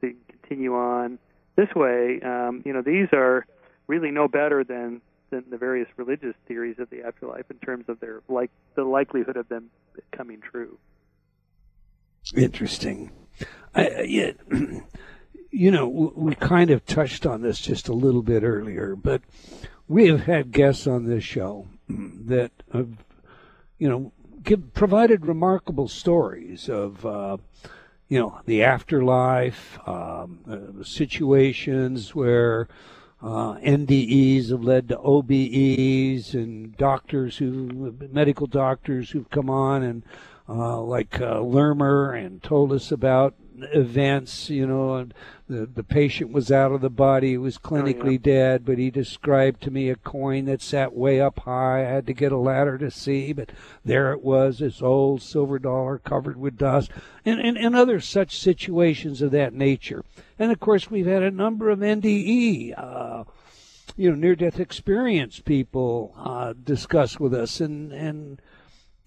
can 0.00 0.16
continue 0.28 0.74
on. 0.74 1.18
This 1.56 1.68
way, 1.74 2.20
um, 2.22 2.62
you 2.64 2.72
know, 2.72 2.82
these 2.82 3.08
are 3.12 3.46
really 3.86 4.10
no 4.10 4.28
better 4.28 4.64
than 4.64 5.00
than 5.30 5.44
the 5.50 5.56
various 5.56 5.88
religious 5.96 6.34
theories 6.46 6.78
of 6.78 6.90
the 6.90 7.02
afterlife 7.02 7.50
in 7.50 7.56
terms 7.58 7.86
of 7.88 8.00
their 8.00 8.22
like 8.28 8.50
the 8.74 8.84
likelihood 8.84 9.36
of 9.36 9.48
them 9.48 9.70
coming 10.10 10.40
true. 10.40 10.78
Interesting. 12.36 13.10
I, 13.74 14.02
yeah, 14.02 14.32
you 15.50 15.70
know, 15.70 15.88
we 15.88 16.34
kind 16.34 16.70
of 16.70 16.84
touched 16.86 17.26
on 17.26 17.42
this 17.42 17.60
just 17.60 17.88
a 17.88 17.92
little 17.92 18.22
bit 18.22 18.42
earlier, 18.42 18.94
but 18.94 19.22
we 19.88 20.08
have 20.08 20.22
had 20.22 20.52
guests 20.52 20.86
on 20.86 21.06
this 21.06 21.24
show 21.24 21.66
that 21.88 22.52
have, 22.72 22.88
you 23.82 23.88
know, 23.88 24.12
give, 24.44 24.72
provided 24.74 25.26
remarkable 25.26 25.88
stories 25.88 26.68
of, 26.68 27.04
uh, 27.04 27.36
you 28.08 28.16
know, 28.16 28.40
the 28.46 28.62
afterlife, 28.62 29.76
um, 29.88 30.38
uh, 30.48 30.84
situations 30.84 32.14
where 32.14 32.68
uh, 33.20 33.54
NDEs 33.54 34.50
have 34.50 34.62
led 34.62 34.88
to 34.88 34.98
OBEs, 34.98 36.32
and 36.32 36.76
doctors 36.76 37.38
who, 37.38 37.92
medical 38.12 38.46
doctors 38.46 39.10
who've 39.10 39.30
come 39.30 39.50
on 39.50 39.82
and 39.82 40.04
uh, 40.48 40.80
like 40.80 41.20
uh, 41.20 41.40
Lerma 41.40 42.10
and 42.10 42.40
told 42.40 42.72
us 42.72 42.92
about 42.92 43.34
events, 43.72 44.48
you 44.48 44.64
know, 44.64 44.94
and 44.94 45.12
the, 45.52 45.66
the 45.66 45.84
patient 45.84 46.32
was 46.32 46.50
out 46.50 46.72
of 46.72 46.80
the 46.80 46.90
body, 46.90 47.30
he 47.30 47.38
was 47.38 47.58
clinically 47.58 48.06
oh, 48.06 48.10
yeah. 48.10 48.18
dead, 48.18 48.64
but 48.64 48.78
he 48.78 48.90
described 48.90 49.62
to 49.62 49.70
me 49.70 49.90
a 49.90 49.96
coin 49.96 50.46
that 50.46 50.62
sat 50.62 50.94
way 50.94 51.20
up 51.20 51.40
high. 51.40 51.80
I 51.80 51.90
had 51.90 52.06
to 52.06 52.14
get 52.14 52.32
a 52.32 52.38
ladder 52.38 52.78
to 52.78 52.90
see, 52.90 53.32
but 53.32 53.50
there 53.84 54.12
it 54.12 54.22
was, 54.22 54.58
this 54.58 54.80
old 54.80 55.22
silver 55.22 55.58
dollar 55.58 55.98
covered 55.98 56.38
with 56.38 56.56
dust, 56.56 56.90
and, 57.24 57.38
and, 57.38 57.58
and 57.58 57.76
other 57.76 58.00
such 58.00 58.38
situations 58.38 59.20
of 59.20 59.30
that 59.32 59.52
nature. 59.52 60.04
And 60.38 60.50
of 60.50 60.58
course, 60.58 60.90
we've 60.90 61.06
had 61.06 61.22
a 61.22 61.30
number 61.30 61.68
of 61.68 61.80
NDE. 61.80 62.74
Uh, 62.76 63.24
you 63.96 64.08
know, 64.08 64.16
near-death 64.16 64.58
experience 64.58 65.40
people 65.40 66.14
uh, 66.16 66.54
discuss 66.64 67.20
with 67.20 67.34
us, 67.34 67.60
and 67.60 67.92
and 67.92 68.40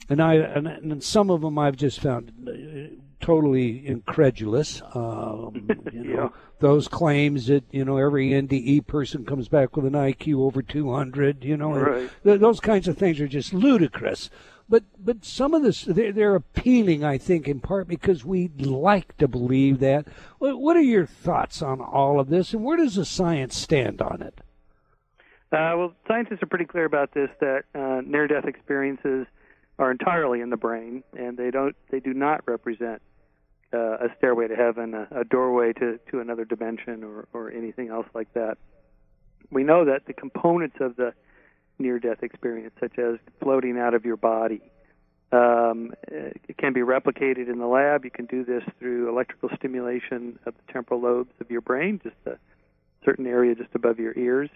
and 0.10 0.22
I 0.22 0.36
and, 0.36 0.68
and 0.68 1.04
some 1.04 1.30
of 1.30 1.42
them 1.42 1.58
I've 1.58 1.76
just 1.76 2.00
found 2.00 2.32
uh, 2.48 2.96
totally 3.20 3.86
incredulous. 3.86 4.82
Um, 4.94 5.68
you 5.92 6.04
know, 6.04 6.22
yeah. 6.22 6.30
those 6.60 6.88
claims 6.88 7.48
that 7.48 7.64
you 7.72 7.86
know 7.86 7.98
every 7.98 8.30
NDE 8.30 8.88
person 8.88 9.26
comes 9.26 9.48
back 9.48 9.76
with 9.76 9.86
an 9.86 9.94
IQ 9.94 10.40
over 10.42 10.62
200. 10.62 11.44
You 11.44 11.58
know, 11.58 11.74
right. 11.74 12.10
th- 12.24 12.40
those 12.40 12.60
kinds 12.60 12.88
of 12.88 12.98
things 12.98 13.20
are 13.20 13.28
just 13.28 13.54
ludicrous. 13.54 14.30
But 14.68 14.84
but 14.98 15.24
some 15.24 15.54
of 15.54 15.62
this 15.62 15.84
they're, 15.84 16.12
they're, 16.12 16.36
appealing, 16.36 17.04
I 17.04 17.18
think, 17.20 17.48
in 17.48 17.60
part 17.60 17.88
because 17.88 18.26
we 18.26 18.50
like 18.58 19.16
to 19.18 19.28
believe 19.28 19.80
that. 19.80 20.08
What, 20.40 20.60
what 20.60 20.76
are 20.76 20.82
your 20.82 21.06
thoughts 21.06 21.62
on 21.62 21.82
all 21.82 22.20
of 22.20 22.30
this, 22.30 22.54
and 22.54 22.64
where 22.64 22.78
does 22.78 22.96
the 22.96 23.06
science 23.06 23.56
stand 23.56 24.02
on 24.02 24.24
it? 24.24 24.40
Uh, 25.52 25.78
well, 25.78 25.94
scientists 26.08 26.42
are 26.42 26.48
pretty 26.48 26.66
clear 26.66 26.86
about 26.86 27.14
this 27.14 27.30
that 27.40 27.64
uh, 27.76 28.02
near-death 28.04 28.46
experiences 28.46 29.28
are 29.78 29.92
entirely 29.92 30.42
in 30.42 30.50
the 30.50 30.58
brain, 30.58 31.04
and 31.18 31.38
they 31.38 31.52
don't 31.52 31.76
they 31.90 32.00
do 32.00 32.14
not 32.14 32.48
represent 32.48 33.02
uh, 33.74 33.98
a 33.98 34.08
stairway 34.18 34.48
to 34.48 34.56
heaven, 34.56 34.94
a, 34.94 35.08
a 35.12 35.24
doorway 35.26 35.74
to, 35.74 36.00
to 36.12 36.20
another 36.20 36.46
dimension, 36.46 37.04
or, 37.04 37.28
or 37.34 37.52
anything 37.52 37.90
else 37.90 38.08
like 38.14 38.34
that. 38.34 38.58
We 39.52 39.64
know 39.64 39.86
that 39.86 40.06
the 40.06 40.14
components 40.14 40.78
of 40.80 40.96
the 40.96 41.14
near 41.78 42.00
death 42.00 42.24
experience, 42.24 42.74
such 42.80 42.98
as 42.98 43.16
floating 43.42 43.78
out 43.78 43.94
of 43.94 44.06
your 44.06 44.18
body, 44.18 44.62
um, 45.32 45.94
it 46.08 46.58
can 46.58 46.72
be 46.72 46.82
replicated 46.82 47.50
in 47.50 47.60
the 47.60 47.68
lab. 47.68 48.06
You 48.06 48.12
can 48.12 48.26
do 48.26 48.46
this 48.46 48.64
through 48.80 49.10
electrical 49.10 49.50
stimulation 49.58 50.40
of 50.46 50.54
the 50.56 50.74
temporal 50.74 51.02
lobes 51.02 51.34
of 51.42 51.52
your 51.52 51.62
brain, 51.62 52.00
just 52.02 52.16
a 52.26 52.38
certain 53.04 53.28
area 53.28 53.56
just 53.56 53.74
above 53.74 54.00
your 54.00 54.18
ears. 54.18 54.50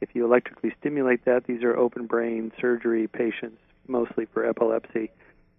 If 0.00 0.10
you 0.14 0.24
electrically 0.24 0.74
stimulate 0.80 1.24
that, 1.24 1.46
these 1.46 1.62
are 1.62 1.76
open 1.76 2.06
brain 2.06 2.52
surgery 2.60 3.06
patients, 3.06 3.60
mostly 3.88 4.26
for 4.26 4.44
epilepsy 4.44 5.10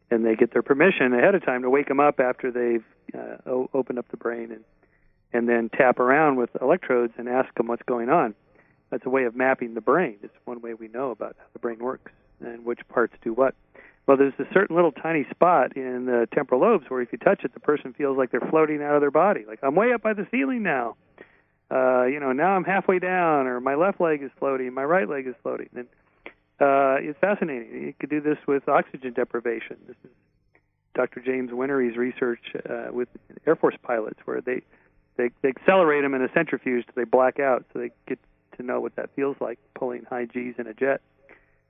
and 0.10 0.26
they 0.26 0.36
get 0.36 0.54
their 0.54 0.62
permission 0.62 1.14
ahead 1.14 1.36
of 1.36 1.46
time 1.46 1.62
to 1.64 1.70
wake 1.70 1.88
them 1.88 2.00
up 2.00 2.20
after 2.20 2.52
they've 2.52 2.86
uh, 3.14 3.38
o- 3.50 3.70
opened 3.74 4.00
up 4.00 4.10
the 4.10 4.18
brain 4.18 4.52
and 4.52 4.64
and 5.34 5.50
then 5.50 5.70
tap 5.70 6.00
around 6.00 6.38
with 6.38 6.50
electrodes 6.62 7.12
and 7.18 7.28
ask 7.28 7.54
them 7.56 7.68
what's 7.68 7.84
going 7.86 8.08
on. 8.08 8.34
That's 8.90 9.06
a 9.06 9.10
way 9.10 9.26
of 9.26 9.36
mapping 9.36 9.74
the 9.74 9.82
brain. 9.82 10.16
It's 10.24 10.34
one 10.46 10.62
way 10.62 10.74
we 10.74 10.88
know 10.88 11.12
about 11.12 11.36
how 11.38 11.46
the 11.52 11.60
brain 11.60 11.80
works 11.80 12.14
and 12.40 12.64
which 12.64 12.80
parts 12.88 13.14
do 13.22 13.34
what. 13.34 13.54
Well, 14.08 14.16
there's 14.16 14.34
a 14.40 14.46
certain 14.54 14.78
little 14.78 14.94
tiny 14.94 15.26
spot 15.30 15.76
in 15.76 16.06
the 16.06 16.30
temporal 16.34 16.62
lobes 16.62 16.86
where 16.88 17.02
if 17.02 17.12
you 17.12 17.18
touch 17.18 17.44
it, 17.44 17.54
the 17.54 17.60
person 17.60 17.94
feels 17.94 18.18
like 18.18 18.32
they're 18.32 18.50
floating 18.50 18.82
out 18.82 18.96
of 18.96 19.02
their 19.02 19.12
body. 19.12 19.44
Like 19.46 19.60
I'm 19.62 19.76
way 19.76 19.92
up 19.92 20.02
by 20.02 20.14
the 20.14 20.26
ceiling 20.32 20.64
now. 20.64 20.96
Uh, 21.70 22.06
you 22.06 22.22
know, 22.22 22.32
now 22.32 22.56
I'm 22.56 22.64
halfway 22.64 23.00
down, 23.00 23.48
or 23.48 23.60
my 23.60 23.76
left 23.76 24.00
leg 24.00 24.24
is 24.24 24.32
floating, 24.40 24.74
my 24.74 24.86
right 24.86 25.10
leg 25.10 25.28
is 25.28 25.36
floating, 25.44 25.68
and 25.76 25.88
uh, 26.60 26.98
it's 27.00 27.20
fascinating. 27.20 27.84
You 27.84 27.94
could 28.00 28.10
do 28.10 28.22
this 28.22 28.38
with 28.48 28.68
oxygen 28.68 29.14
deprivation. 29.14 29.78
This 29.88 29.98
is 30.04 30.12
Dr. 30.96 31.22
James 31.22 31.52
Whinnery's 31.52 31.98
research 31.98 32.42
uh, 32.68 32.88
with 32.92 33.10
Air 33.46 33.56
Force 33.56 33.76
pilots, 33.84 34.20
where 34.26 34.42
they, 34.42 34.62
they 35.18 35.30
they 35.42 35.50
accelerate 35.50 36.04
them 36.04 36.14
in 36.14 36.22
a 36.24 36.30
centrifuge 36.34 36.86
till 36.86 36.94
they 36.96 37.04
black 37.04 37.40
out, 37.40 37.66
so 37.72 37.80
they 37.80 37.92
get 38.08 38.20
to 38.58 38.64
know 38.64 38.80
what 38.80 38.96
that 38.96 39.12
feels 39.16 39.38
like 39.40 39.60
pulling 39.76 40.04
high 40.04 40.26
G's 40.26 40.56
in 40.58 40.68
a 40.68 40.74
jet. 40.74 41.02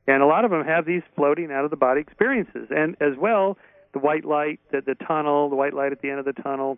And 0.08 0.24
a 0.24 0.26
lot 0.26 0.46
of 0.46 0.52
them 0.52 0.64
have 0.64 0.86
these 0.86 1.02
floating 1.16 1.52
out 1.52 1.66
of 1.66 1.72
the 1.72 1.78
body 1.78 2.00
experiences, 2.00 2.70
and 2.70 2.96
as 3.02 3.18
well 3.18 3.58
the 3.94 4.00
white 4.00 4.26
light, 4.26 4.60
the, 4.72 4.82
the 4.82 4.96
tunnel, 4.96 5.50
the 5.50 5.56
white 5.56 5.74
light 5.74 5.92
at 5.92 6.02
the 6.02 6.10
end 6.10 6.20
of 6.20 6.26
the 6.26 6.34
tunnel, 6.34 6.78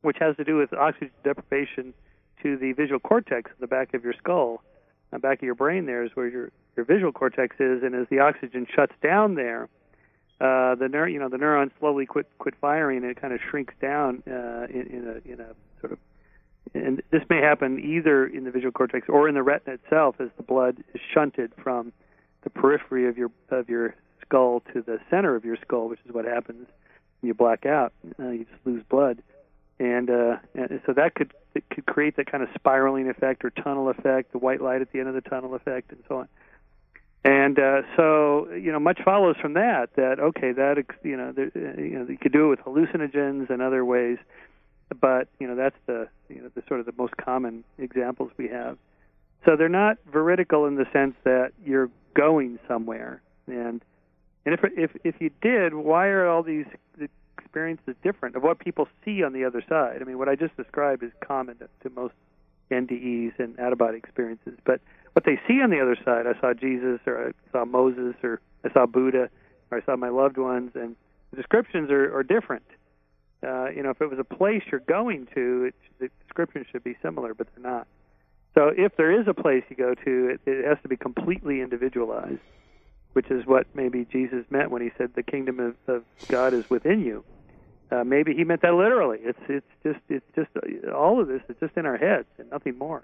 which 0.00 0.16
has 0.20 0.36
to 0.36 0.44
do 0.44 0.56
with 0.56 0.72
oxygen 0.72 1.10
deprivation 1.24 1.92
to 2.42 2.56
the 2.56 2.72
visual 2.72 3.00
cortex 3.00 3.50
in 3.50 3.56
the 3.60 3.66
back 3.66 3.92
of 3.94 4.04
your 4.04 4.14
skull 4.14 4.62
the 5.12 5.18
back 5.18 5.38
of 5.38 5.42
your 5.42 5.54
brain 5.54 5.86
there 5.86 6.04
is 6.04 6.10
where 6.14 6.28
your 6.28 6.50
your 6.76 6.84
visual 6.84 7.12
cortex 7.12 7.56
is, 7.58 7.82
and 7.82 7.94
as 7.94 8.06
the 8.10 8.20
oxygen 8.20 8.66
shuts 8.74 8.92
down 9.02 9.34
there, 9.34 9.68
uh, 10.40 10.74
the 10.74 10.86
neur- 10.86 11.10
you 11.10 11.18
know 11.18 11.28
the 11.28 11.38
neurons 11.38 11.72
slowly 11.78 12.06
quit 12.06 12.26
quit 12.38 12.54
firing, 12.60 12.98
and 12.98 13.10
it 13.10 13.20
kind 13.20 13.32
of 13.32 13.40
shrinks 13.50 13.74
down 13.80 14.22
uh, 14.26 14.66
in, 14.68 14.86
in 14.90 15.08
a 15.08 15.32
in 15.32 15.40
a 15.40 15.54
sort 15.80 15.92
of 15.92 15.98
and 16.74 17.02
this 17.10 17.22
may 17.30 17.40
happen 17.40 17.78
either 17.78 18.26
in 18.26 18.44
the 18.44 18.50
visual 18.50 18.72
cortex 18.72 19.08
or 19.08 19.28
in 19.28 19.34
the 19.34 19.42
retina 19.42 19.74
itself 19.74 20.16
as 20.18 20.28
the 20.36 20.42
blood 20.42 20.82
is 20.94 21.00
shunted 21.14 21.52
from 21.62 21.92
the 22.42 22.50
periphery 22.50 23.08
of 23.08 23.16
your 23.16 23.30
of 23.50 23.68
your 23.68 23.94
skull 24.22 24.62
to 24.72 24.82
the 24.82 24.98
center 25.08 25.36
of 25.36 25.44
your 25.44 25.56
skull, 25.64 25.88
which 25.88 26.00
is 26.04 26.12
what 26.12 26.24
happens 26.24 26.66
when 27.20 27.28
you 27.28 27.34
black 27.34 27.64
out. 27.64 27.92
Uh, 28.18 28.30
you 28.30 28.44
just 28.44 28.66
lose 28.66 28.82
blood 28.90 29.22
and, 29.78 30.08
uh, 30.08 30.36
and 30.54 30.80
so 30.86 30.92
that 30.94 31.14
could 31.14 31.32
could 31.70 31.86
create 31.86 32.16
that 32.16 32.30
kind 32.30 32.42
of 32.42 32.50
spiraling 32.54 33.08
effect 33.08 33.44
or 33.44 33.50
tunnel 33.50 33.88
effect, 33.88 34.32
the 34.32 34.38
white 34.38 34.60
light 34.60 34.82
at 34.82 34.92
the 34.92 34.98
end 34.98 35.08
of 35.08 35.14
the 35.14 35.22
tunnel 35.22 35.54
effect, 35.54 35.90
and 35.90 36.02
so 36.06 36.16
on. 36.18 36.28
And 37.26 37.58
uh, 37.58 37.82
so, 37.96 38.48
you 38.52 38.70
know, 38.70 38.78
much 38.78 39.00
follows 39.04 39.34
from 39.42 39.54
that. 39.54 39.88
That 39.96 40.20
okay, 40.20 40.52
that 40.52 40.76
you 41.02 41.16
know, 41.16 41.32
there, 41.32 41.50
uh, 41.56 41.80
you 41.80 41.98
know, 41.98 42.06
you 42.08 42.16
could 42.16 42.32
do 42.32 42.46
it 42.46 42.48
with 42.50 42.60
hallucinogens 42.60 43.50
and 43.50 43.60
other 43.60 43.84
ways. 43.84 44.18
but 45.00 45.26
you 45.40 45.48
know 45.48 45.56
that's 45.56 45.74
the 45.86 46.06
you 46.28 46.40
know 46.40 46.50
the 46.54 46.62
sort 46.68 46.78
of 46.78 46.86
the 46.86 46.94
most 46.96 47.16
common 47.16 47.64
examples 47.78 48.30
we 48.36 48.46
have. 48.46 48.78
So 49.44 49.56
they're 49.56 49.68
not 49.68 49.98
veridical 50.10 50.66
in 50.66 50.76
the 50.76 50.86
sense 50.92 51.16
that 51.24 51.50
you're 51.64 51.90
going 52.14 52.60
somewhere, 52.68 53.20
and 53.48 53.82
and 54.44 54.54
if 54.54 54.60
if 54.76 54.90
if 55.02 55.16
you 55.20 55.30
did, 55.42 55.74
why 55.74 56.06
are 56.06 56.28
all 56.28 56.44
these 56.44 56.66
experiences 57.38 57.96
different 58.04 58.36
of 58.36 58.44
what 58.44 58.60
people 58.60 58.86
see 59.04 59.24
on 59.24 59.32
the 59.32 59.44
other 59.44 59.64
side? 59.68 59.98
I 60.00 60.04
mean, 60.04 60.18
what 60.18 60.28
I 60.28 60.36
just 60.36 60.56
described 60.56 61.02
is 61.02 61.10
common 61.26 61.58
to, 61.58 61.68
to 61.82 61.90
most 61.90 62.14
NDEs 62.70 63.38
and 63.40 63.58
out 63.58 63.72
of 63.72 63.78
body 63.78 63.98
experiences, 63.98 64.54
but 64.64 64.80
what 65.16 65.24
they 65.24 65.40
see 65.48 65.62
on 65.62 65.70
the 65.70 65.80
other 65.80 65.96
side, 66.04 66.26
I 66.26 66.38
saw 66.42 66.52
Jesus, 66.52 67.00
or 67.06 67.28
I 67.28 67.50
saw 67.50 67.64
Moses, 67.64 68.14
or 68.22 68.38
I 68.64 68.72
saw 68.74 68.84
Buddha, 68.84 69.30
or 69.70 69.78
I 69.78 69.84
saw 69.86 69.96
my 69.96 70.10
loved 70.10 70.36
ones, 70.36 70.72
and 70.74 70.94
the 71.30 71.38
descriptions 71.38 71.90
are, 71.90 72.14
are 72.14 72.22
different. 72.22 72.66
Uh, 73.42 73.70
you 73.70 73.82
know, 73.82 73.88
if 73.88 74.02
it 74.02 74.10
was 74.10 74.18
a 74.18 74.24
place 74.24 74.62
you're 74.70 74.80
going 74.80 75.26
to, 75.34 75.70
it, 75.70 75.74
the 76.00 76.10
description 76.22 76.66
should 76.70 76.84
be 76.84 76.98
similar, 77.00 77.32
but 77.32 77.46
they're 77.54 77.64
not. 77.64 77.86
So 78.54 78.70
if 78.76 78.94
there 78.98 79.18
is 79.18 79.26
a 79.26 79.32
place 79.32 79.64
you 79.70 79.76
go 79.76 79.94
to, 79.94 80.34
it, 80.34 80.40
it 80.44 80.66
has 80.66 80.76
to 80.82 80.88
be 80.88 80.98
completely 80.98 81.62
individualized, 81.62 82.40
which 83.14 83.30
is 83.30 83.46
what 83.46 83.66
maybe 83.74 84.06
Jesus 84.12 84.44
meant 84.50 84.70
when 84.70 84.82
he 84.82 84.90
said 84.98 85.12
the 85.16 85.22
kingdom 85.22 85.60
of, 85.60 85.76
of 85.88 86.02
God 86.28 86.52
is 86.52 86.64
within 86.68 87.00
you. 87.00 87.24
Uh, 87.90 88.04
maybe 88.04 88.34
he 88.34 88.44
meant 88.44 88.60
that 88.60 88.74
literally. 88.74 89.20
It's 89.22 89.38
it's 89.48 89.66
just 89.82 90.00
it's 90.10 90.26
just 90.34 90.50
all 90.94 91.22
of 91.22 91.28
this 91.28 91.40
is 91.48 91.56
just 91.58 91.74
in 91.78 91.86
our 91.86 91.96
heads 91.96 92.26
and 92.36 92.50
nothing 92.50 92.76
more. 92.76 93.02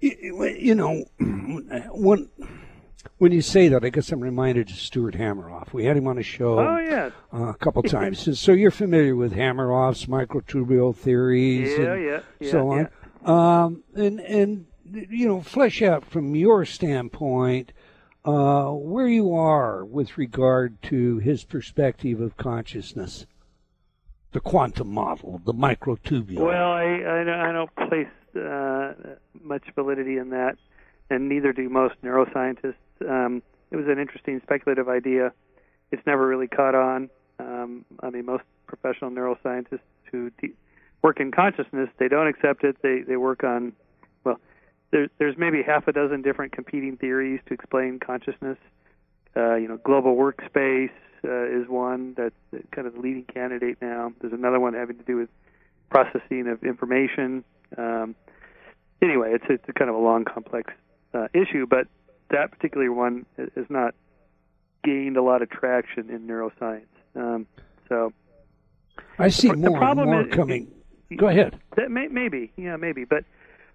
You, 0.00 0.74
know, 0.74 1.04
when 1.20 2.28
when 3.18 3.32
you 3.32 3.42
say 3.42 3.68
that, 3.68 3.84
I 3.84 3.88
guess 3.88 4.12
I'm 4.12 4.20
reminded 4.20 4.70
of 4.70 4.76
Stuart 4.76 5.14
Hameroff. 5.14 5.72
We 5.72 5.84
had 5.84 5.96
him 5.96 6.06
on 6.06 6.18
a 6.18 6.22
show 6.22 6.58
Oh 6.60 6.78
yes, 6.78 7.12
uh, 7.32 7.48
a 7.48 7.54
couple 7.54 7.82
times. 7.84 8.38
so 8.38 8.52
you're 8.52 8.70
familiar 8.70 9.16
with 9.16 9.32
Hameroff's 9.32 10.06
microtubule 10.06 10.94
theories 10.94 11.70
yeah, 11.70 11.92
and 11.92 12.04
yeah, 12.04 12.20
yeah, 12.40 12.50
so 12.50 12.70
on. 12.70 12.88
Um, 13.24 13.82
and 13.94 14.20
and 14.20 14.66
you 14.90 15.26
know, 15.26 15.40
flesh 15.40 15.82
out 15.82 16.04
from 16.04 16.34
your 16.34 16.64
standpoint 16.64 17.72
uh, 18.24 18.70
where 18.70 19.08
you 19.08 19.34
are 19.34 19.84
with 19.84 20.16
regard 20.16 20.80
to 20.82 21.18
his 21.18 21.44
perspective 21.44 22.20
of 22.20 22.36
consciousness, 22.36 23.26
the 24.32 24.40
quantum 24.40 24.92
model, 24.92 25.40
the 25.44 25.54
microtubule. 25.54 26.38
Well, 26.38 26.72
I 26.72 26.84
I 26.84 27.48
I 27.48 27.52
don't 27.52 27.74
place 27.88 28.06
uh, 28.36 28.92
much 29.42 29.64
validity 29.74 30.18
in 30.18 30.30
that, 30.30 30.56
and 31.10 31.28
neither 31.28 31.52
do 31.52 31.68
most 31.68 31.94
neuroscientists. 32.02 32.74
Um, 33.08 33.42
it 33.70 33.76
was 33.76 33.86
an 33.88 33.98
interesting 33.98 34.40
speculative 34.42 34.88
idea. 34.88 35.32
It's 35.90 36.04
never 36.06 36.26
really 36.26 36.48
caught 36.48 36.74
on. 36.74 37.10
Um, 37.38 37.84
I 38.02 38.10
mean, 38.10 38.26
most 38.26 38.44
professional 38.66 39.10
neuroscientists 39.10 39.80
who 40.10 40.30
de- 40.40 40.54
work 41.02 41.20
in 41.20 41.30
consciousness, 41.30 41.88
they 41.98 42.08
don't 42.08 42.26
accept 42.26 42.64
it. 42.64 42.76
They 42.82 43.02
they 43.06 43.16
work 43.16 43.44
on 43.44 43.72
well, 44.24 44.40
there, 44.90 45.08
there's 45.18 45.36
maybe 45.38 45.62
half 45.62 45.88
a 45.88 45.92
dozen 45.92 46.22
different 46.22 46.52
competing 46.52 46.96
theories 46.96 47.40
to 47.46 47.54
explain 47.54 47.98
consciousness. 47.98 48.58
Uh, 49.36 49.54
you 49.54 49.68
know, 49.68 49.76
global 49.76 50.16
workspace 50.16 50.90
uh, 51.24 51.44
is 51.46 51.68
one 51.68 52.14
that's 52.16 52.34
kind 52.72 52.86
of 52.86 52.94
the 52.94 53.00
leading 53.00 53.24
candidate 53.24 53.78
now. 53.80 54.12
There's 54.20 54.32
another 54.32 54.58
one 54.58 54.74
having 54.74 54.96
to 54.98 55.04
do 55.04 55.16
with 55.16 55.28
processing 55.90 56.48
of 56.48 56.62
information. 56.64 57.44
Um, 57.76 58.14
anyway, 59.02 59.32
it's 59.34 59.44
it's 59.48 59.64
a 59.68 59.72
kind 59.72 59.90
of 59.90 59.96
a 59.96 60.00
long, 60.00 60.24
complex 60.24 60.72
uh, 61.14 61.28
issue, 61.34 61.66
but 61.66 61.86
that 62.30 62.50
particular 62.50 62.92
one 62.92 63.26
has 63.36 63.66
not 63.68 63.94
gained 64.84 65.16
a 65.16 65.22
lot 65.22 65.42
of 65.42 65.50
traction 65.50 66.10
in 66.10 66.26
neuroscience. 66.26 66.86
Um, 67.16 67.46
so 67.88 68.12
I 69.18 69.28
see 69.28 69.48
the 69.48 69.56
more 69.56 69.68
and 69.70 69.76
problem 69.76 70.08
more 70.10 70.26
is- 70.28 70.34
coming. 70.34 70.70
Go 71.16 71.28
ahead. 71.28 71.58
that 71.76 71.90
may, 71.90 72.06
maybe, 72.08 72.52
yeah, 72.56 72.76
maybe, 72.76 73.04
but 73.04 73.24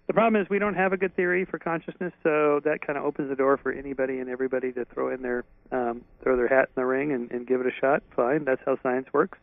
the 0.06 0.14
problem 0.14 0.39
is 0.39 0.48
we 0.52 0.60
don't 0.60 0.76
have 0.76 0.94
a 0.94 0.98
good 0.98 1.16
theory 1.16 1.46
for 1.46 1.58
consciousness, 1.58 2.14
so 2.22 2.60
that 2.64 2.86
kind 2.86 2.96
of 2.96 3.06
opens 3.06 3.30
the 3.30 3.36
door 3.36 3.58
for 3.58 3.72
anybody 3.72 4.20
and 4.20 4.30
everybody 4.30 4.72
to 4.74 4.86
throw 4.86 5.10
in 5.12 5.24
their 5.24 5.44
um, 5.72 6.04
throw 6.22 6.38
their 6.38 6.48
hat 6.48 6.70
in 6.76 6.82
the 6.82 6.86
ring 6.86 7.12
and, 7.12 7.32
and 7.32 7.48
give 7.48 7.60
it 7.60 7.66
a 7.66 7.72
shot. 7.72 8.04
Fine, 8.16 8.44
that's 8.46 8.62
how 8.66 8.78
science 8.84 9.08
works. 9.14 9.39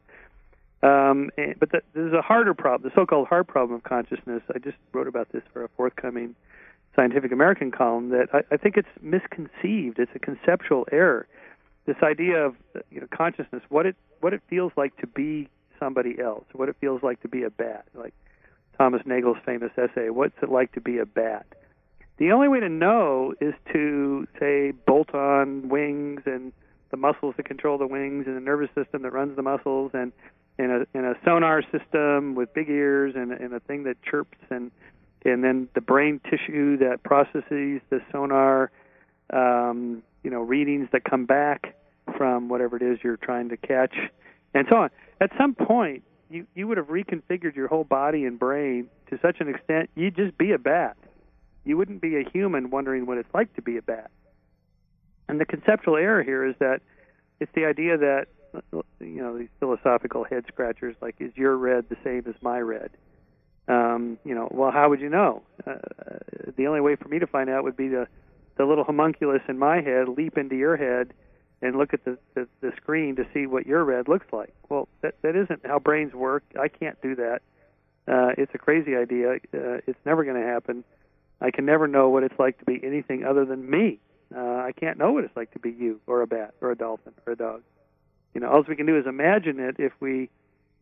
Um, 0.82 1.30
and, 1.36 1.54
but 1.58 1.72
the, 1.72 1.82
there's 1.92 2.14
a 2.14 2.22
harder 2.22 2.54
problem, 2.54 2.90
the 2.90 3.00
so-called 3.00 3.28
hard 3.28 3.46
problem 3.46 3.76
of 3.76 3.82
consciousness. 3.82 4.42
I 4.54 4.58
just 4.58 4.76
wrote 4.92 5.08
about 5.08 5.30
this 5.32 5.42
for 5.52 5.64
a 5.64 5.68
forthcoming 5.76 6.34
Scientific 6.96 7.32
American 7.32 7.70
column. 7.70 8.10
That 8.10 8.28
I, 8.32 8.54
I 8.54 8.56
think 8.56 8.76
it's 8.76 8.88
misconceived. 9.00 9.98
It's 9.98 10.10
a 10.14 10.18
conceptual 10.18 10.86
error. 10.90 11.26
This 11.86 11.96
idea 12.02 12.44
of 12.44 12.56
you 12.90 13.00
know 13.00 13.06
consciousness, 13.10 13.62
what 13.68 13.86
it 13.86 13.96
what 14.20 14.32
it 14.32 14.42
feels 14.48 14.72
like 14.76 14.96
to 14.98 15.06
be 15.06 15.48
somebody 15.78 16.18
else, 16.20 16.44
what 16.52 16.68
it 16.68 16.76
feels 16.80 17.02
like 17.02 17.20
to 17.22 17.28
be 17.28 17.42
a 17.42 17.50
bat, 17.50 17.86
like 17.94 18.14
Thomas 18.80 19.02
Nagel's 19.04 19.38
famous 19.44 19.70
essay, 19.76 20.08
What's 20.08 20.36
It 20.42 20.50
Like 20.50 20.72
to 20.72 20.80
Be 20.80 20.98
a 20.98 21.06
Bat? 21.06 21.46
The 22.16 22.32
only 22.32 22.48
way 22.48 22.60
to 22.60 22.68
know 22.68 23.34
is 23.40 23.54
to, 23.72 24.26
say, 24.38 24.72
bolt 24.72 25.14
on 25.14 25.68
wings 25.68 26.22
and 26.26 26.52
the 26.90 26.96
muscles 26.96 27.34
that 27.36 27.46
control 27.46 27.78
the 27.78 27.86
wings 27.86 28.26
and 28.26 28.36
the 28.36 28.40
nervous 28.40 28.68
system 28.74 29.02
that 29.02 29.12
runs 29.12 29.36
the 29.36 29.42
muscles 29.42 29.90
and 29.94 30.12
in 30.60 30.70
a, 30.70 30.98
in 30.98 31.04
a 31.04 31.14
sonar 31.24 31.62
system 31.72 32.34
with 32.34 32.52
big 32.52 32.68
ears 32.68 33.14
and, 33.16 33.32
and 33.32 33.54
a 33.54 33.60
thing 33.60 33.84
that 33.84 33.96
chirps 34.02 34.38
and, 34.50 34.70
and 35.24 35.42
then 35.42 35.68
the 35.74 35.80
brain 35.80 36.20
tissue 36.30 36.76
that 36.78 37.02
processes 37.02 37.80
the 37.88 38.00
sonar, 38.12 38.70
um, 39.32 40.02
you 40.22 40.30
know, 40.30 40.40
readings 40.40 40.88
that 40.92 41.04
come 41.04 41.24
back 41.24 41.74
from 42.16 42.48
whatever 42.48 42.76
it 42.76 42.82
is 42.82 42.98
you're 43.02 43.16
trying 43.16 43.48
to 43.48 43.56
catch 43.56 43.94
and 44.54 44.66
so 44.68 44.76
on. 44.76 44.90
At 45.20 45.30
some 45.38 45.54
point, 45.54 46.02
you 46.30 46.46
you 46.54 46.68
would 46.68 46.76
have 46.76 46.88
reconfigured 46.88 47.56
your 47.56 47.68
whole 47.68 47.84
body 47.84 48.24
and 48.24 48.38
brain 48.38 48.88
to 49.10 49.18
such 49.20 49.40
an 49.40 49.48
extent 49.48 49.90
you'd 49.94 50.16
just 50.16 50.36
be 50.38 50.52
a 50.52 50.58
bat. 50.58 50.96
You 51.64 51.76
wouldn't 51.76 52.00
be 52.00 52.16
a 52.16 52.28
human 52.32 52.70
wondering 52.70 53.06
what 53.06 53.18
it's 53.18 53.32
like 53.34 53.54
to 53.54 53.62
be 53.62 53.76
a 53.76 53.82
bat. 53.82 54.10
And 55.28 55.40
the 55.40 55.44
conceptual 55.44 55.96
error 55.96 56.22
here 56.22 56.44
is 56.44 56.54
that 56.58 56.80
it's 57.38 57.52
the 57.54 57.64
idea 57.64 57.96
that 57.98 58.26
you 58.72 59.22
know 59.22 59.38
these 59.38 59.48
philosophical 59.58 60.24
head 60.24 60.44
scratchers 60.48 60.96
like 61.00 61.16
is 61.20 61.32
your 61.36 61.56
red 61.56 61.88
the 61.88 61.96
same 62.04 62.24
as 62.28 62.34
my 62.42 62.60
red? 62.60 62.90
Um, 63.68 64.18
you 64.24 64.34
know, 64.34 64.48
well, 64.50 64.70
how 64.72 64.88
would 64.88 65.00
you 65.00 65.08
know? 65.08 65.42
Uh, 65.66 65.74
the 66.56 66.66
only 66.66 66.80
way 66.80 66.96
for 66.96 67.08
me 67.08 67.20
to 67.20 67.26
find 67.26 67.48
out 67.48 67.64
would 67.64 67.76
be 67.76 67.88
the 67.88 68.08
the 68.56 68.64
little 68.64 68.84
homunculus 68.84 69.42
in 69.48 69.58
my 69.58 69.80
head 69.80 70.08
leap 70.08 70.36
into 70.36 70.56
your 70.56 70.76
head 70.76 71.14
and 71.62 71.76
look 71.76 71.94
at 71.94 72.04
the, 72.04 72.18
the, 72.34 72.48
the 72.60 72.72
screen 72.76 73.16
to 73.16 73.26
see 73.32 73.46
what 73.46 73.66
your 73.66 73.84
red 73.84 74.08
looks 74.08 74.26
like. 74.32 74.52
Well, 74.68 74.88
that, 75.02 75.14
that 75.22 75.36
isn't 75.36 75.64
how 75.64 75.78
brains 75.78 76.14
work. 76.14 76.42
I 76.58 76.68
can't 76.68 77.00
do 77.02 77.14
that. 77.16 77.40
Uh, 78.08 78.32
it's 78.38 78.52
a 78.54 78.58
crazy 78.58 78.96
idea. 78.96 79.34
Uh, 79.54 79.80
it's 79.86 79.98
never 80.04 80.24
going 80.24 80.40
to 80.40 80.46
happen. 80.46 80.84
I 81.40 81.50
can 81.50 81.64
never 81.64 81.86
know 81.86 82.08
what 82.08 82.22
it's 82.22 82.38
like 82.38 82.58
to 82.58 82.64
be 82.64 82.80
anything 82.82 83.24
other 83.24 83.44
than 83.44 83.68
me. 83.68 83.98
Uh, 84.34 84.38
I 84.38 84.72
can't 84.78 84.98
know 84.98 85.12
what 85.12 85.24
it's 85.24 85.36
like 85.36 85.52
to 85.52 85.58
be 85.58 85.70
you 85.70 86.00
or 86.06 86.22
a 86.22 86.26
bat 86.26 86.54
or 86.60 86.70
a 86.70 86.76
dolphin 86.76 87.12
or 87.26 87.32
a 87.32 87.36
dog. 87.36 87.62
You 88.34 88.40
know, 88.40 88.50
all 88.50 88.62
we 88.68 88.76
can 88.76 88.86
do 88.86 88.98
is 88.98 89.06
imagine 89.06 89.58
it. 89.58 89.76
If 89.78 89.92
we, 90.00 90.30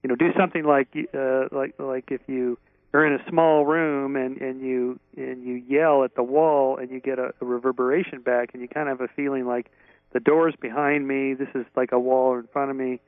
you 0.02 0.08
know, 0.08 0.16
do 0.16 0.30
something 0.38 0.64
like 0.64 0.88
uh, 1.14 1.46
like 1.50 1.74
like 1.78 2.10
if 2.10 2.20
you 2.26 2.58
are 2.94 3.06
in 3.06 3.12
a 3.14 3.30
small 3.30 3.64
room 3.64 4.16
and 4.16 4.40
and 4.40 4.60
you 4.60 4.98
and 5.16 5.44
you 5.44 5.54
yell 5.54 6.04
at 6.04 6.14
the 6.14 6.22
wall 6.22 6.76
and 6.78 6.90
you 6.90 7.00
get 7.00 7.18
a, 7.18 7.32
a 7.40 7.44
reverberation 7.44 8.20
back 8.20 8.50
and 8.52 8.62
you 8.62 8.68
kind 8.68 8.88
of 8.88 8.98
have 8.98 9.08
a 9.08 9.12
feeling 9.14 9.46
like 9.46 9.70
the 10.12 10.20
door's 10.20 10.54
behind 10.60 11.06
me. 11.06 11.34
This 11.34 11.48
is 11.54 11.66
like 11.76 11.92
a 11.92 11.98
wall 11.98 12.38
in 12.38 12.46
front 12.52 12.70
of 12.70 12.76
me. 12.76 13.00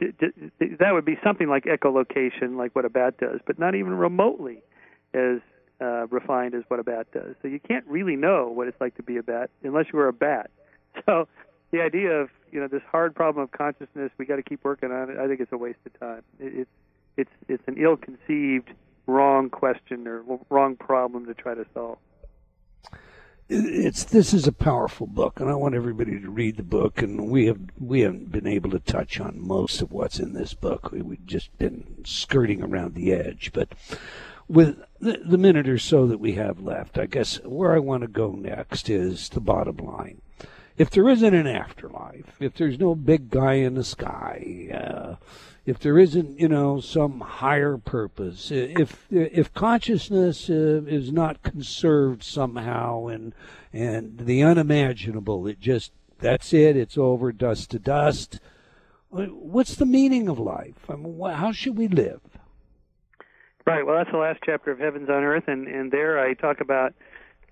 That 0.00 0.92
would 0.92 1.04
be 1.04 1.18
something 1.22 1.48
like 1.48 1.64
echolocation, 1.64 2.56
like 2.56 2.74
what 2.74 2.86
a 2.86 2.88
bat 2.88 3.18
does, 3.18 3.40
but 3.46 3.58
not 3.58 3.74
even 3.74 3.92
remotely 3.92 4.62
as 5.12 5.40
uh, 5.80 6.06
refined 6.06 6.54
as 6.54 6.62
what 6.68 6.80
a 6.80 6.84
bat 6.84 7.08
does. 7.12 7.34
So 7.42 7.48
you 7.48 7.60
can't 7.60 7.84
really 7.86 8.16
know 8.16 8.48
what 8.48 8.68
it's 8.68 8.80
like 8.80 8.94
to 8.96 9.02
be 9.02 9.18
a 9.18 9.22
bat 9.22 9.50
unless 9.62 9.86
you 9.92 9.98
were 9.98 10.08
a 10.08 10.12
bat. 10.12 10.50
So 11.06 11.28
the 11.70 11.80
idea 11.82 12.10
of 12.10 12.30
you 12.52 12.60
know 12.60 12.68
this 12.68 12.82
hard 12.90 13.14
problem 13.14 13.44
of 13.44 13.52
consciousness, 13.52 14.10
we 14.18 14.24
got 14.24 14.36
to 14.36 14.42
keep 14.42 14.64
working 14.64 14.92
on 14.92 15.10
it. 15.10 15.18
I 15.18 15.28
think 15.28 15.40
it's 15.40 15.52
a 15.52 15.58
waste 15.58 15.78
of 15.86 15.98
time. 15.98 16.22
It, 16.38 16.60
it's 16.60 16.70
it's 17.16 17.30
it's 17.48 17.62
an 17.66 17.76
ill-conceived, 17.78 18.70
wrong 19.06 19.50
question 19.50 20.06
or 20.06 20.22
wrong 20.48 20.76
problem 20.76 21.26
to 21.26 21.34
try 21.34 21.54
to 21.54 21.66
solve 21.74 21.98
it's 23.50 24.04
this 24.04 24.32
is 24.32 24.46
a 24.46 24.52
powerful 24.52 25.08
book, 25.08 25.40
and 25.40 25.50
I 25.50 25.54
want 25.54 25.74
everybody 25.74 26.20
to 26.20 26.30
read 26.30 26.56
the 26.56 26.62
book. 26.62 27.02
And 27.02 27.28
we 27.28 27.46
have 27.46 27.58
we 27.78 28.00
haven't 28.00 28.30
been 28.30 28.46
able 28.46 28.70
to 28.70 28.78
touch 28.78 29.20
on 29.20 29.40
most 29.40 29.82
of 29.82 29.90
what's 29.90 30.20
in 30.20 30.32
this 30.32 30.54
book. 30.54 30.92
We, 30.92 31.02
we've 31.02 31.26
just 31.26 31.56
been 31.58 32.04
skirting 32.04 32.62
around 32.62 32.94
the 32.94 33.12
edge. 33.12 33.50
But 33.52 33.70
with 34.46 34.80
the, 35.00 35.20
the 35.24 35.38
minute 35.38 35.68
or 35.68 35.78
so 35.78 36.06
that 36.06 36.18
we 36.20 36.32
have 36.32 36.60
left, 36.60 36.96
I 36.96 37.06
guess 37.06 37.42
where 37.44 37.74
I 37.74 37.80
want 37.80 38.02
to 38.02 38.08
go 38.08 38.30
next 38.30 38.88
is 38.88 39.28
the 39.28 39.40
bottom 39.40 39.78
line. 39.78 40.22
If 40.80 40.88
there 40.88 41.10
isn't 41.10 41.34
an 41.34 41.46
afterlife, 41.46 42.40
if 42.40 42.54
there's 42.54 42.78
no 42.78 42.94
big 42.94 43.28
guy 43.28 43.56
in 43.56 43.74
the 43.74 43.84
sky, 43.84 44.70
uh, 44.72 45.16
if 45.66 45.78
there 45.78 45.98
isn't, 45.98 46.40
you 46.40 46.48
know, 46.48 46.80
some 46.80 47.20
higher 47.20 47.76
purpose, 47.76 48.50
if 48.50 49.06
if 49.10 49.52
consciousness 49.52 50.48
uh, 50.48 50.80
is 50.86 51.12
not 51.12 51.42
conserved 51.42 52.22
somehow, 52.22 53.08
and 53.08 53.34
and 53.74 54.20
the 54.20 54.42
unimaginable, 54.42 55.46
it 55.46 55.60
just 55.60 55.92
that's 56.18 56.54
it, 56.54 56.78
it's 56.78 56.96
over, 56.96 57.30
dust 57.30 57.72
to 57.72 57.78
dust. 57.78 58.40
What's 59.10 59.74
the 59.74 59.84
meaning 59.84 60.30
of 60.30 60.38
life? 60.38 60.88
I 60.88 60.96
mean, 60.96 61.20
how 61.30 61.52
should 61.52 61.76
we 61.76 61.88
live? 61.88 62.22
Right. 63.66 63.84
Well, 63.84 63.98
that's 63.98 64.12
the 64.12 64.16
last 64.16 64.40
chapter 64.46 64.70
of 64.70 64.78
Heavens 64.78 65.10
on 65.10 65.24
Earth, 65.24 65.44
and 65.46 65.68
and 65.68 65.92
there 65.92 66.18
I 66.18 66.32
talk 66.32 66.62
about 66.62 66.94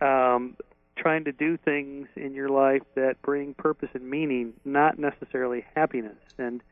um, 0.00 0.56
trying 0.99 1.24
to 1.24 1.32
do 1.32 1.57
things 1.57 2.09
in 2.16 2.34
your 2.34 2.49
life 2.49 2.82
that 2.94 3.20
bring 3.22 3.55
purpose 3.55 3.88
and 3.94 4.09
meaning, 4.09 4.53
not 4.64 4.99
necessarily 4.99 5.64
happiness. 5.74 6.18
And 6.38 6.62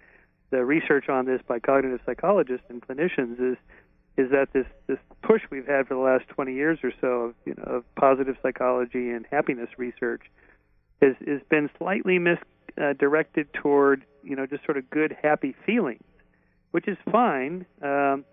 the 0.51 0.65
research 0.65 1.09
on 1.09 1.27
this 1.27 1.41
by 1.47 1.59
cognitive 1.59 2.01
psychologists 2.05 2.67
and 2.69 2.83
clinicians 2.83 3.53
is 3.53 3.57
is 4.17 4.31
that 4.31 4.51
this 4.53 4.67
this 4.87 4.99
push 5.23 5.43
we've 5.51 5.67
had 5.67 5.87
for 5.87 5.95
the 5.95 6.01
last 6.01 6.27
20 6.29 6.55
years 6.55 6.79
or 6.83 6.93
so 7.01 7.07
of 7.07 7.35
you 7.45 7.55
know 7.57 7.65
of 7.65 7.95
positive 7.97 8.37
psychology 8.43 9.11
and 9.11 9.27
happiness 9.31 9.69
research 9.77 10.23
has 11.03 11.15
has 11.27 11.41
been 11.51 11.69
slightly 11.79 12.19
misdirected 12.19 13.49
uh, 13.55 13.59
toward 13.59 14.05
you 14.23 14.37
know 14.37 14.47
just 14.47 14.65
sort 14.65 14.77
of 14.77 14.89
good 14.91 15.17
happy 15.23 15.55
feelings, 15.65 16.03
which 16.71 16.89
is 16.89 16.97
fine. 17.11 17.67
Um, 17.83 18.25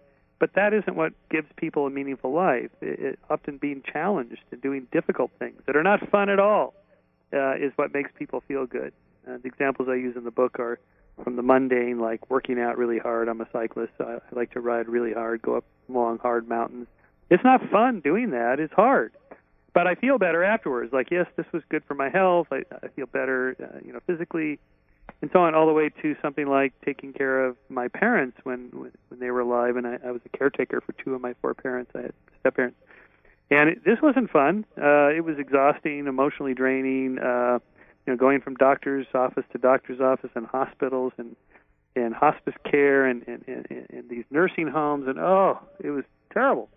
but 0.44 0.56
that 0.56 0.74
isn't 0.74 0.98
what 0.98 1.14
gives 1.30 1.48
people 1.56 1.88
a 1.88 1.89
meaningful 1.89 2.34
life. 2.34 2.70
It, 2.82 3.00
it, 3.00 3.20
often 3.30 3.56
being 3.56 3.82
challenged 3.82 4.41
and 4.52 4.62
doing 4.62 4.88
difficult 4.91 5.32
things 5.39 5.62
that 5.68 5.78
are 5.78 5.84
not 5.84 6.10
fun 6.10 6.28
at 6.28 6.38
all 6.38 6.74
uh, 7.32 7.56
is 7.56 7.72
what 7.78 7.94
makes 7.94 8.12
people 8.20 8.44
feel 8.46 8.66
good. 8.66 8.91
Uh, 9.26 9.38
the 9.38 9.48
examples 9.48 9.88
I 9.89 9.96
use 9.96 10.18
in 10.18 10.26
the 10.26 10.32
book 10.32 10.60
are 10.60 10.80
from 11.24 11.38
the 11.38 11.44
mundane, 11.44 11.98
like 11.98 12.30
working 12.30 12.60
out 12.60 12.78
really 12.78 13.00
hard. 13.00 13.30
I'm 13.30 13.39
a 13.39 13.48
cyclist. 13.54 13.94
So 13.98 14.04
I, 14.04 14.16
I 14.16 14.38
like 14.38 14.52
to 14.52 14.60
ride 14.60 14.89
really 14.89 15.14
hard, 15.14 15.41
go 15.41 15.56
up 15.56 15.64
long, 15.88 16.18
hard 16.18 16.50
mountains. 16.50 16.88
It's 17.30 17.46
not 17.46 17.62
fun 17.70 18.02
doing 18.02 18.32
that. 18.32 18.60
It's 18.60 18.74
hard, 18.74 19.14
but 19.74 19.88
I 19.88 19.96
feel 19.96 20.18
better 20.18 20.44
afterwards. 20.44 20.91
Like, 20.91 21.10
yes, 21.10 21.28
this 21.38 21.46
was 21.54 21.64
good 21.70 21.86
for 21.88 21.94
my 21.94 22.10
health. 22.10 22.48
I, 22.52 22.64
I 22.84 22.89
feel 22.89 23.06
better, 23.06 23.56
uh, 23.64 23.80
you 23.82 23.94
know, 23.94 24.02
physically, 24.06 24.60
and 25.22 25.32
so 25.32 25.39
on, 25.39 25.56
all 25.56 25.66
the 25.66 25.74
way 25.74 25.89
to 26.01 26.16
something 26.22 26.47
like 26.47 26.74
taking 26.84 27.14
care 27.14 27.45
of 27.45 27.56
my 27.70 27.88
parents 27.88 28.38
when 28.43 28.70
when, 28.72 28.91
they 29.20 29.32
were 29.32 29.39
alive, 29.39 29.78
and 29.78 29.88
I, 29.88 29.97
I 30.06 30.12
was 30.12 30.22
a 30.26 30.38
caretaker 30.38 30.82
for 30.82 30.91
two 30.93 31.14
of 31.16 31.22
my 31.22 31.34
four 31.41 31.54
parents. 31.54 31.91
I 31.95 32.01
had 32.01 32.14
step 32.41 32.56
parents, 32.56 32.78
and 33.49 33.70
it, 33.70 33.86
this 33.86 33.99
wasn't 34.01 34.30
fun. 34.30 34.66
Uh, 34.78 35.08
it 35.08 35.24
was 35.24 35.38
exhausting, 35.39 36.08
emotionally 36.08 36.54
draining. 36.54 37.20
Uh, 37.20 37.60
you 38.06 38.12
know, 38.12 38.18
going 38.18 38.41
from 38.41 38.56
doctor's 38.56 39.08
office 39.14 39.45
to 39.54 39.58
doctor's 39.58 40.01
office 40.01 40.32
and 40.36 40.45
hospitals 40.45 41.14
and 41.18 41.36
and 41.95 42.14
hospice 42.14 42.56
care 42.70 43.06
and 43.06 43.26
and, 43.28 43.45
and, 43.47 43.88
and 43.89 44.10
these 44.10 44.26
nursing 44.30 44.68
homes 44.68 45.08
and 45.08 45.20
oh, 45.20 45.60
it 45.80 45.91
was 45.91 46.04
terrible. 46.34 46.70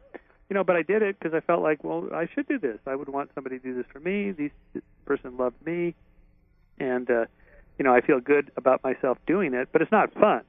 You 0.49 0.55
know, 0.55 0.63
but 0.63 0.77
I 0.77 0.83
did 0.83 1.03
it 1.03 1.19
because 1.19 1.35
I 1.35 1.41
felt 1.41 1.63
like, 1.63 1.83
well, 1.83 2.09
I 2.15 2.29
should 2.33 2.47
do 2.47 2.61
this. 2.61 2.79
I 2.87 2.95
would 2.95 3.09
want 3.09 3.31
somebody 3.35 3.59
to 3.59 3.65
do 3.65 3.75
this 3.75 3.87
for 3.93 3.99
me. 3.99 4.31
These, 4.31 4.53
this 4.73 4.85
person 5.05 5.37
loved 5.37 5.57
me, 5.67 5.97
and 6.79 7.11
uh, 7.11 7.25
you 7.79 7.85
know, 7.85 7.95
I 7.95 8.01
feel 8.01 8.21
good 8.21 8.51
about 8.57 8.83
myself 8.83 9.19
doing 9.27 9.55
it. 9.55 9.69
But 9.73 9.83
it's 9.83 9.93
not 9.93 10.13
fun. 10.15 10.43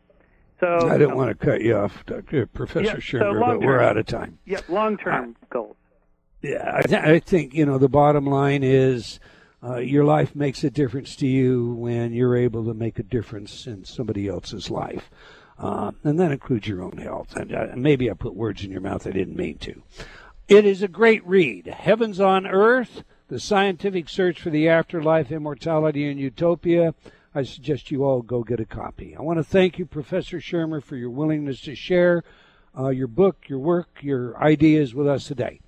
So 0.60 0.90
I 0.90 0.98
didn't 0.98 1.12
um, 1.12 1.18
want 1.18 1.40
to 1.40 1.46
cut 1.46 1.62
you 1.62 1.78
off, 1.78 2.04
Dr. 2.06 2.48
Professor 2.48 2.86
yeah, 2.86 2.96
Shermer, 2.96 3.34
so 3.34 3.40
but 3.40 3.60
we're 3.60 3.80
out 3.80 3.98
of 3.98 4.08
time. 4.08 4.40
Yeah, 4.46 4.62
long-term 4.68 5.36
goals. 5.52 5.76
Yeah, 6.42 6.72
I, 6.76 6.82
th- 6.82 7.04
I 7.04 7.20
think 7.20 7.54
you 7.54 7.66
know 7.66 7.78
the 7.78 7.90
bottom 7.90 8.26
line 8.26 8.64
is 8.64 9.20
uh, 9.64 9.78
your 9.78 10.04
life 10.04 10.36
makes 10.36 10.64
a 10.64 10.70
difference 10.70 11.16
to 11.18 11.28
you 11.28 11.74
when 11.74 12.14
you're 12.14 12.36
able 12.36 12.66
to 12.66 12.74
make 12.74 13.00
a 13.00 13.04
difference 13.04 13.68
in 13.68 13.86
somebody 13.86 14.28
else's 14.28 14.70
life. 14.70 15.10
Uh, 15.60 15.92
and 16.04 16.20
that 16.20 16.32
includes 16.32 16.68
your 16.68 16.84
own 16.84 16.98
health. 16.98 17.36
And 17.36 17.54
uh, 17.54 17.68
maybe 17.76 18.10
I 18.10 18.14
put 18.14 18.36
words 18.36 18.64
in 18.64 18.72
your 18.72 18.82
mouth 18.82 19.08
I 19.08 19.12
didn't 19.12 19.36
mean 19.36 19.58
to. 19.60 19.82
It 20.48 20.66
is 20.66 20.82
a 20.82 20.88
great 20.88 21.26
read. 21.26 21.66
Heavens 21.68 22.20
on 22.20 22.46
Earth, 22.46 23.04
the 23.28 23.40
scientific 23.40 24.08
search 24.08 24.40
for 24.40 24.52
the 24.52 24.70
afterlife, 24.70 25.32
immortality, 25.32 26.10
and 26.10 26.20
utopia. 26.20 26.94
I 27.38 27.44
suggest 27.44 27.92
you 27.92 28.04
all 28.04 28.24
go 28.24 28.42
get 28.42 28.60
a 28.60 28.66
copy. 28.66 29.16
I 29.16 29.22
want 29.22 29.38
to 29.38 29.44
thank 29.44 29.78
you, 29.78 29.86
Professor 29.86 30.40
Shermer, 30.40 30.82
for 30.82 30.96
your 30.96 31.12
willingness 31.12 31.62
to 31.62 31.76
share 31.76 32.24
uh, 32.76 32.90
your 32.90 33.06
book, 33.06 33.48
your 33.48 33.60
work, 33.60 34.00
your 34.02 34.36
ideas 34.42 34.96
with 34.96 35.06
us 35.06 35.28
today. 35.28 35.60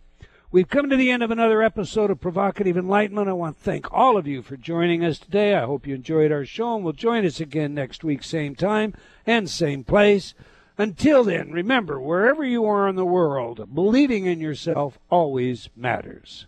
We've 0.52 0.68
come 0.68 0.90
to 0.90 0.96
the 0.96 1.12
end 1.12 1.22
of 1.22 1.30
another 1.30 1.62
episode 1.62 2.10
of 2.10 2.20
Provocative 2.20 2.76
Enlightenment. 2.76 3.30
I 3.30 3.34
want 3.34 3.56
to 3.56 3.64
thank 3.64 3.94
all 3.94 4.18
of 4.18 4.26
you 4.26 4.42
for 4.42 4.58
joining 4.58 5.06
us 5.06 5.20
today. 5.20 5.54
I 5.54 5.66
hope 5.66 5.86
you 5.86 5.94
enjoyed 5.94 6.32
our 6.32 6.44
show 6.44 6.76
and 6.76 6.84
will 6.84 6.92
join 6.92 7.24
us 7.24 7.40
again 7.40 7.76
next 7.76 8.04
week, 8.04 8.24
same 8.24 8.56
time 8.56 8.96
and 9.28 9.48
same 9.48 9.84
place. 9.84 10.34
Until 10.80 11.24
then, 11.24 11.52
remember, 11.52 12.02
wherever 12.02 12.44
you 12.44 12.66
are 12.66 12.90
in 12.90 12.96
the 12.96 13.06
world, 13.06 13.76
believing 13.76 14.26
in 14.26 14.40
yourself 14.40 14.98
always 15.12 15.70
matters. 15.76 16.48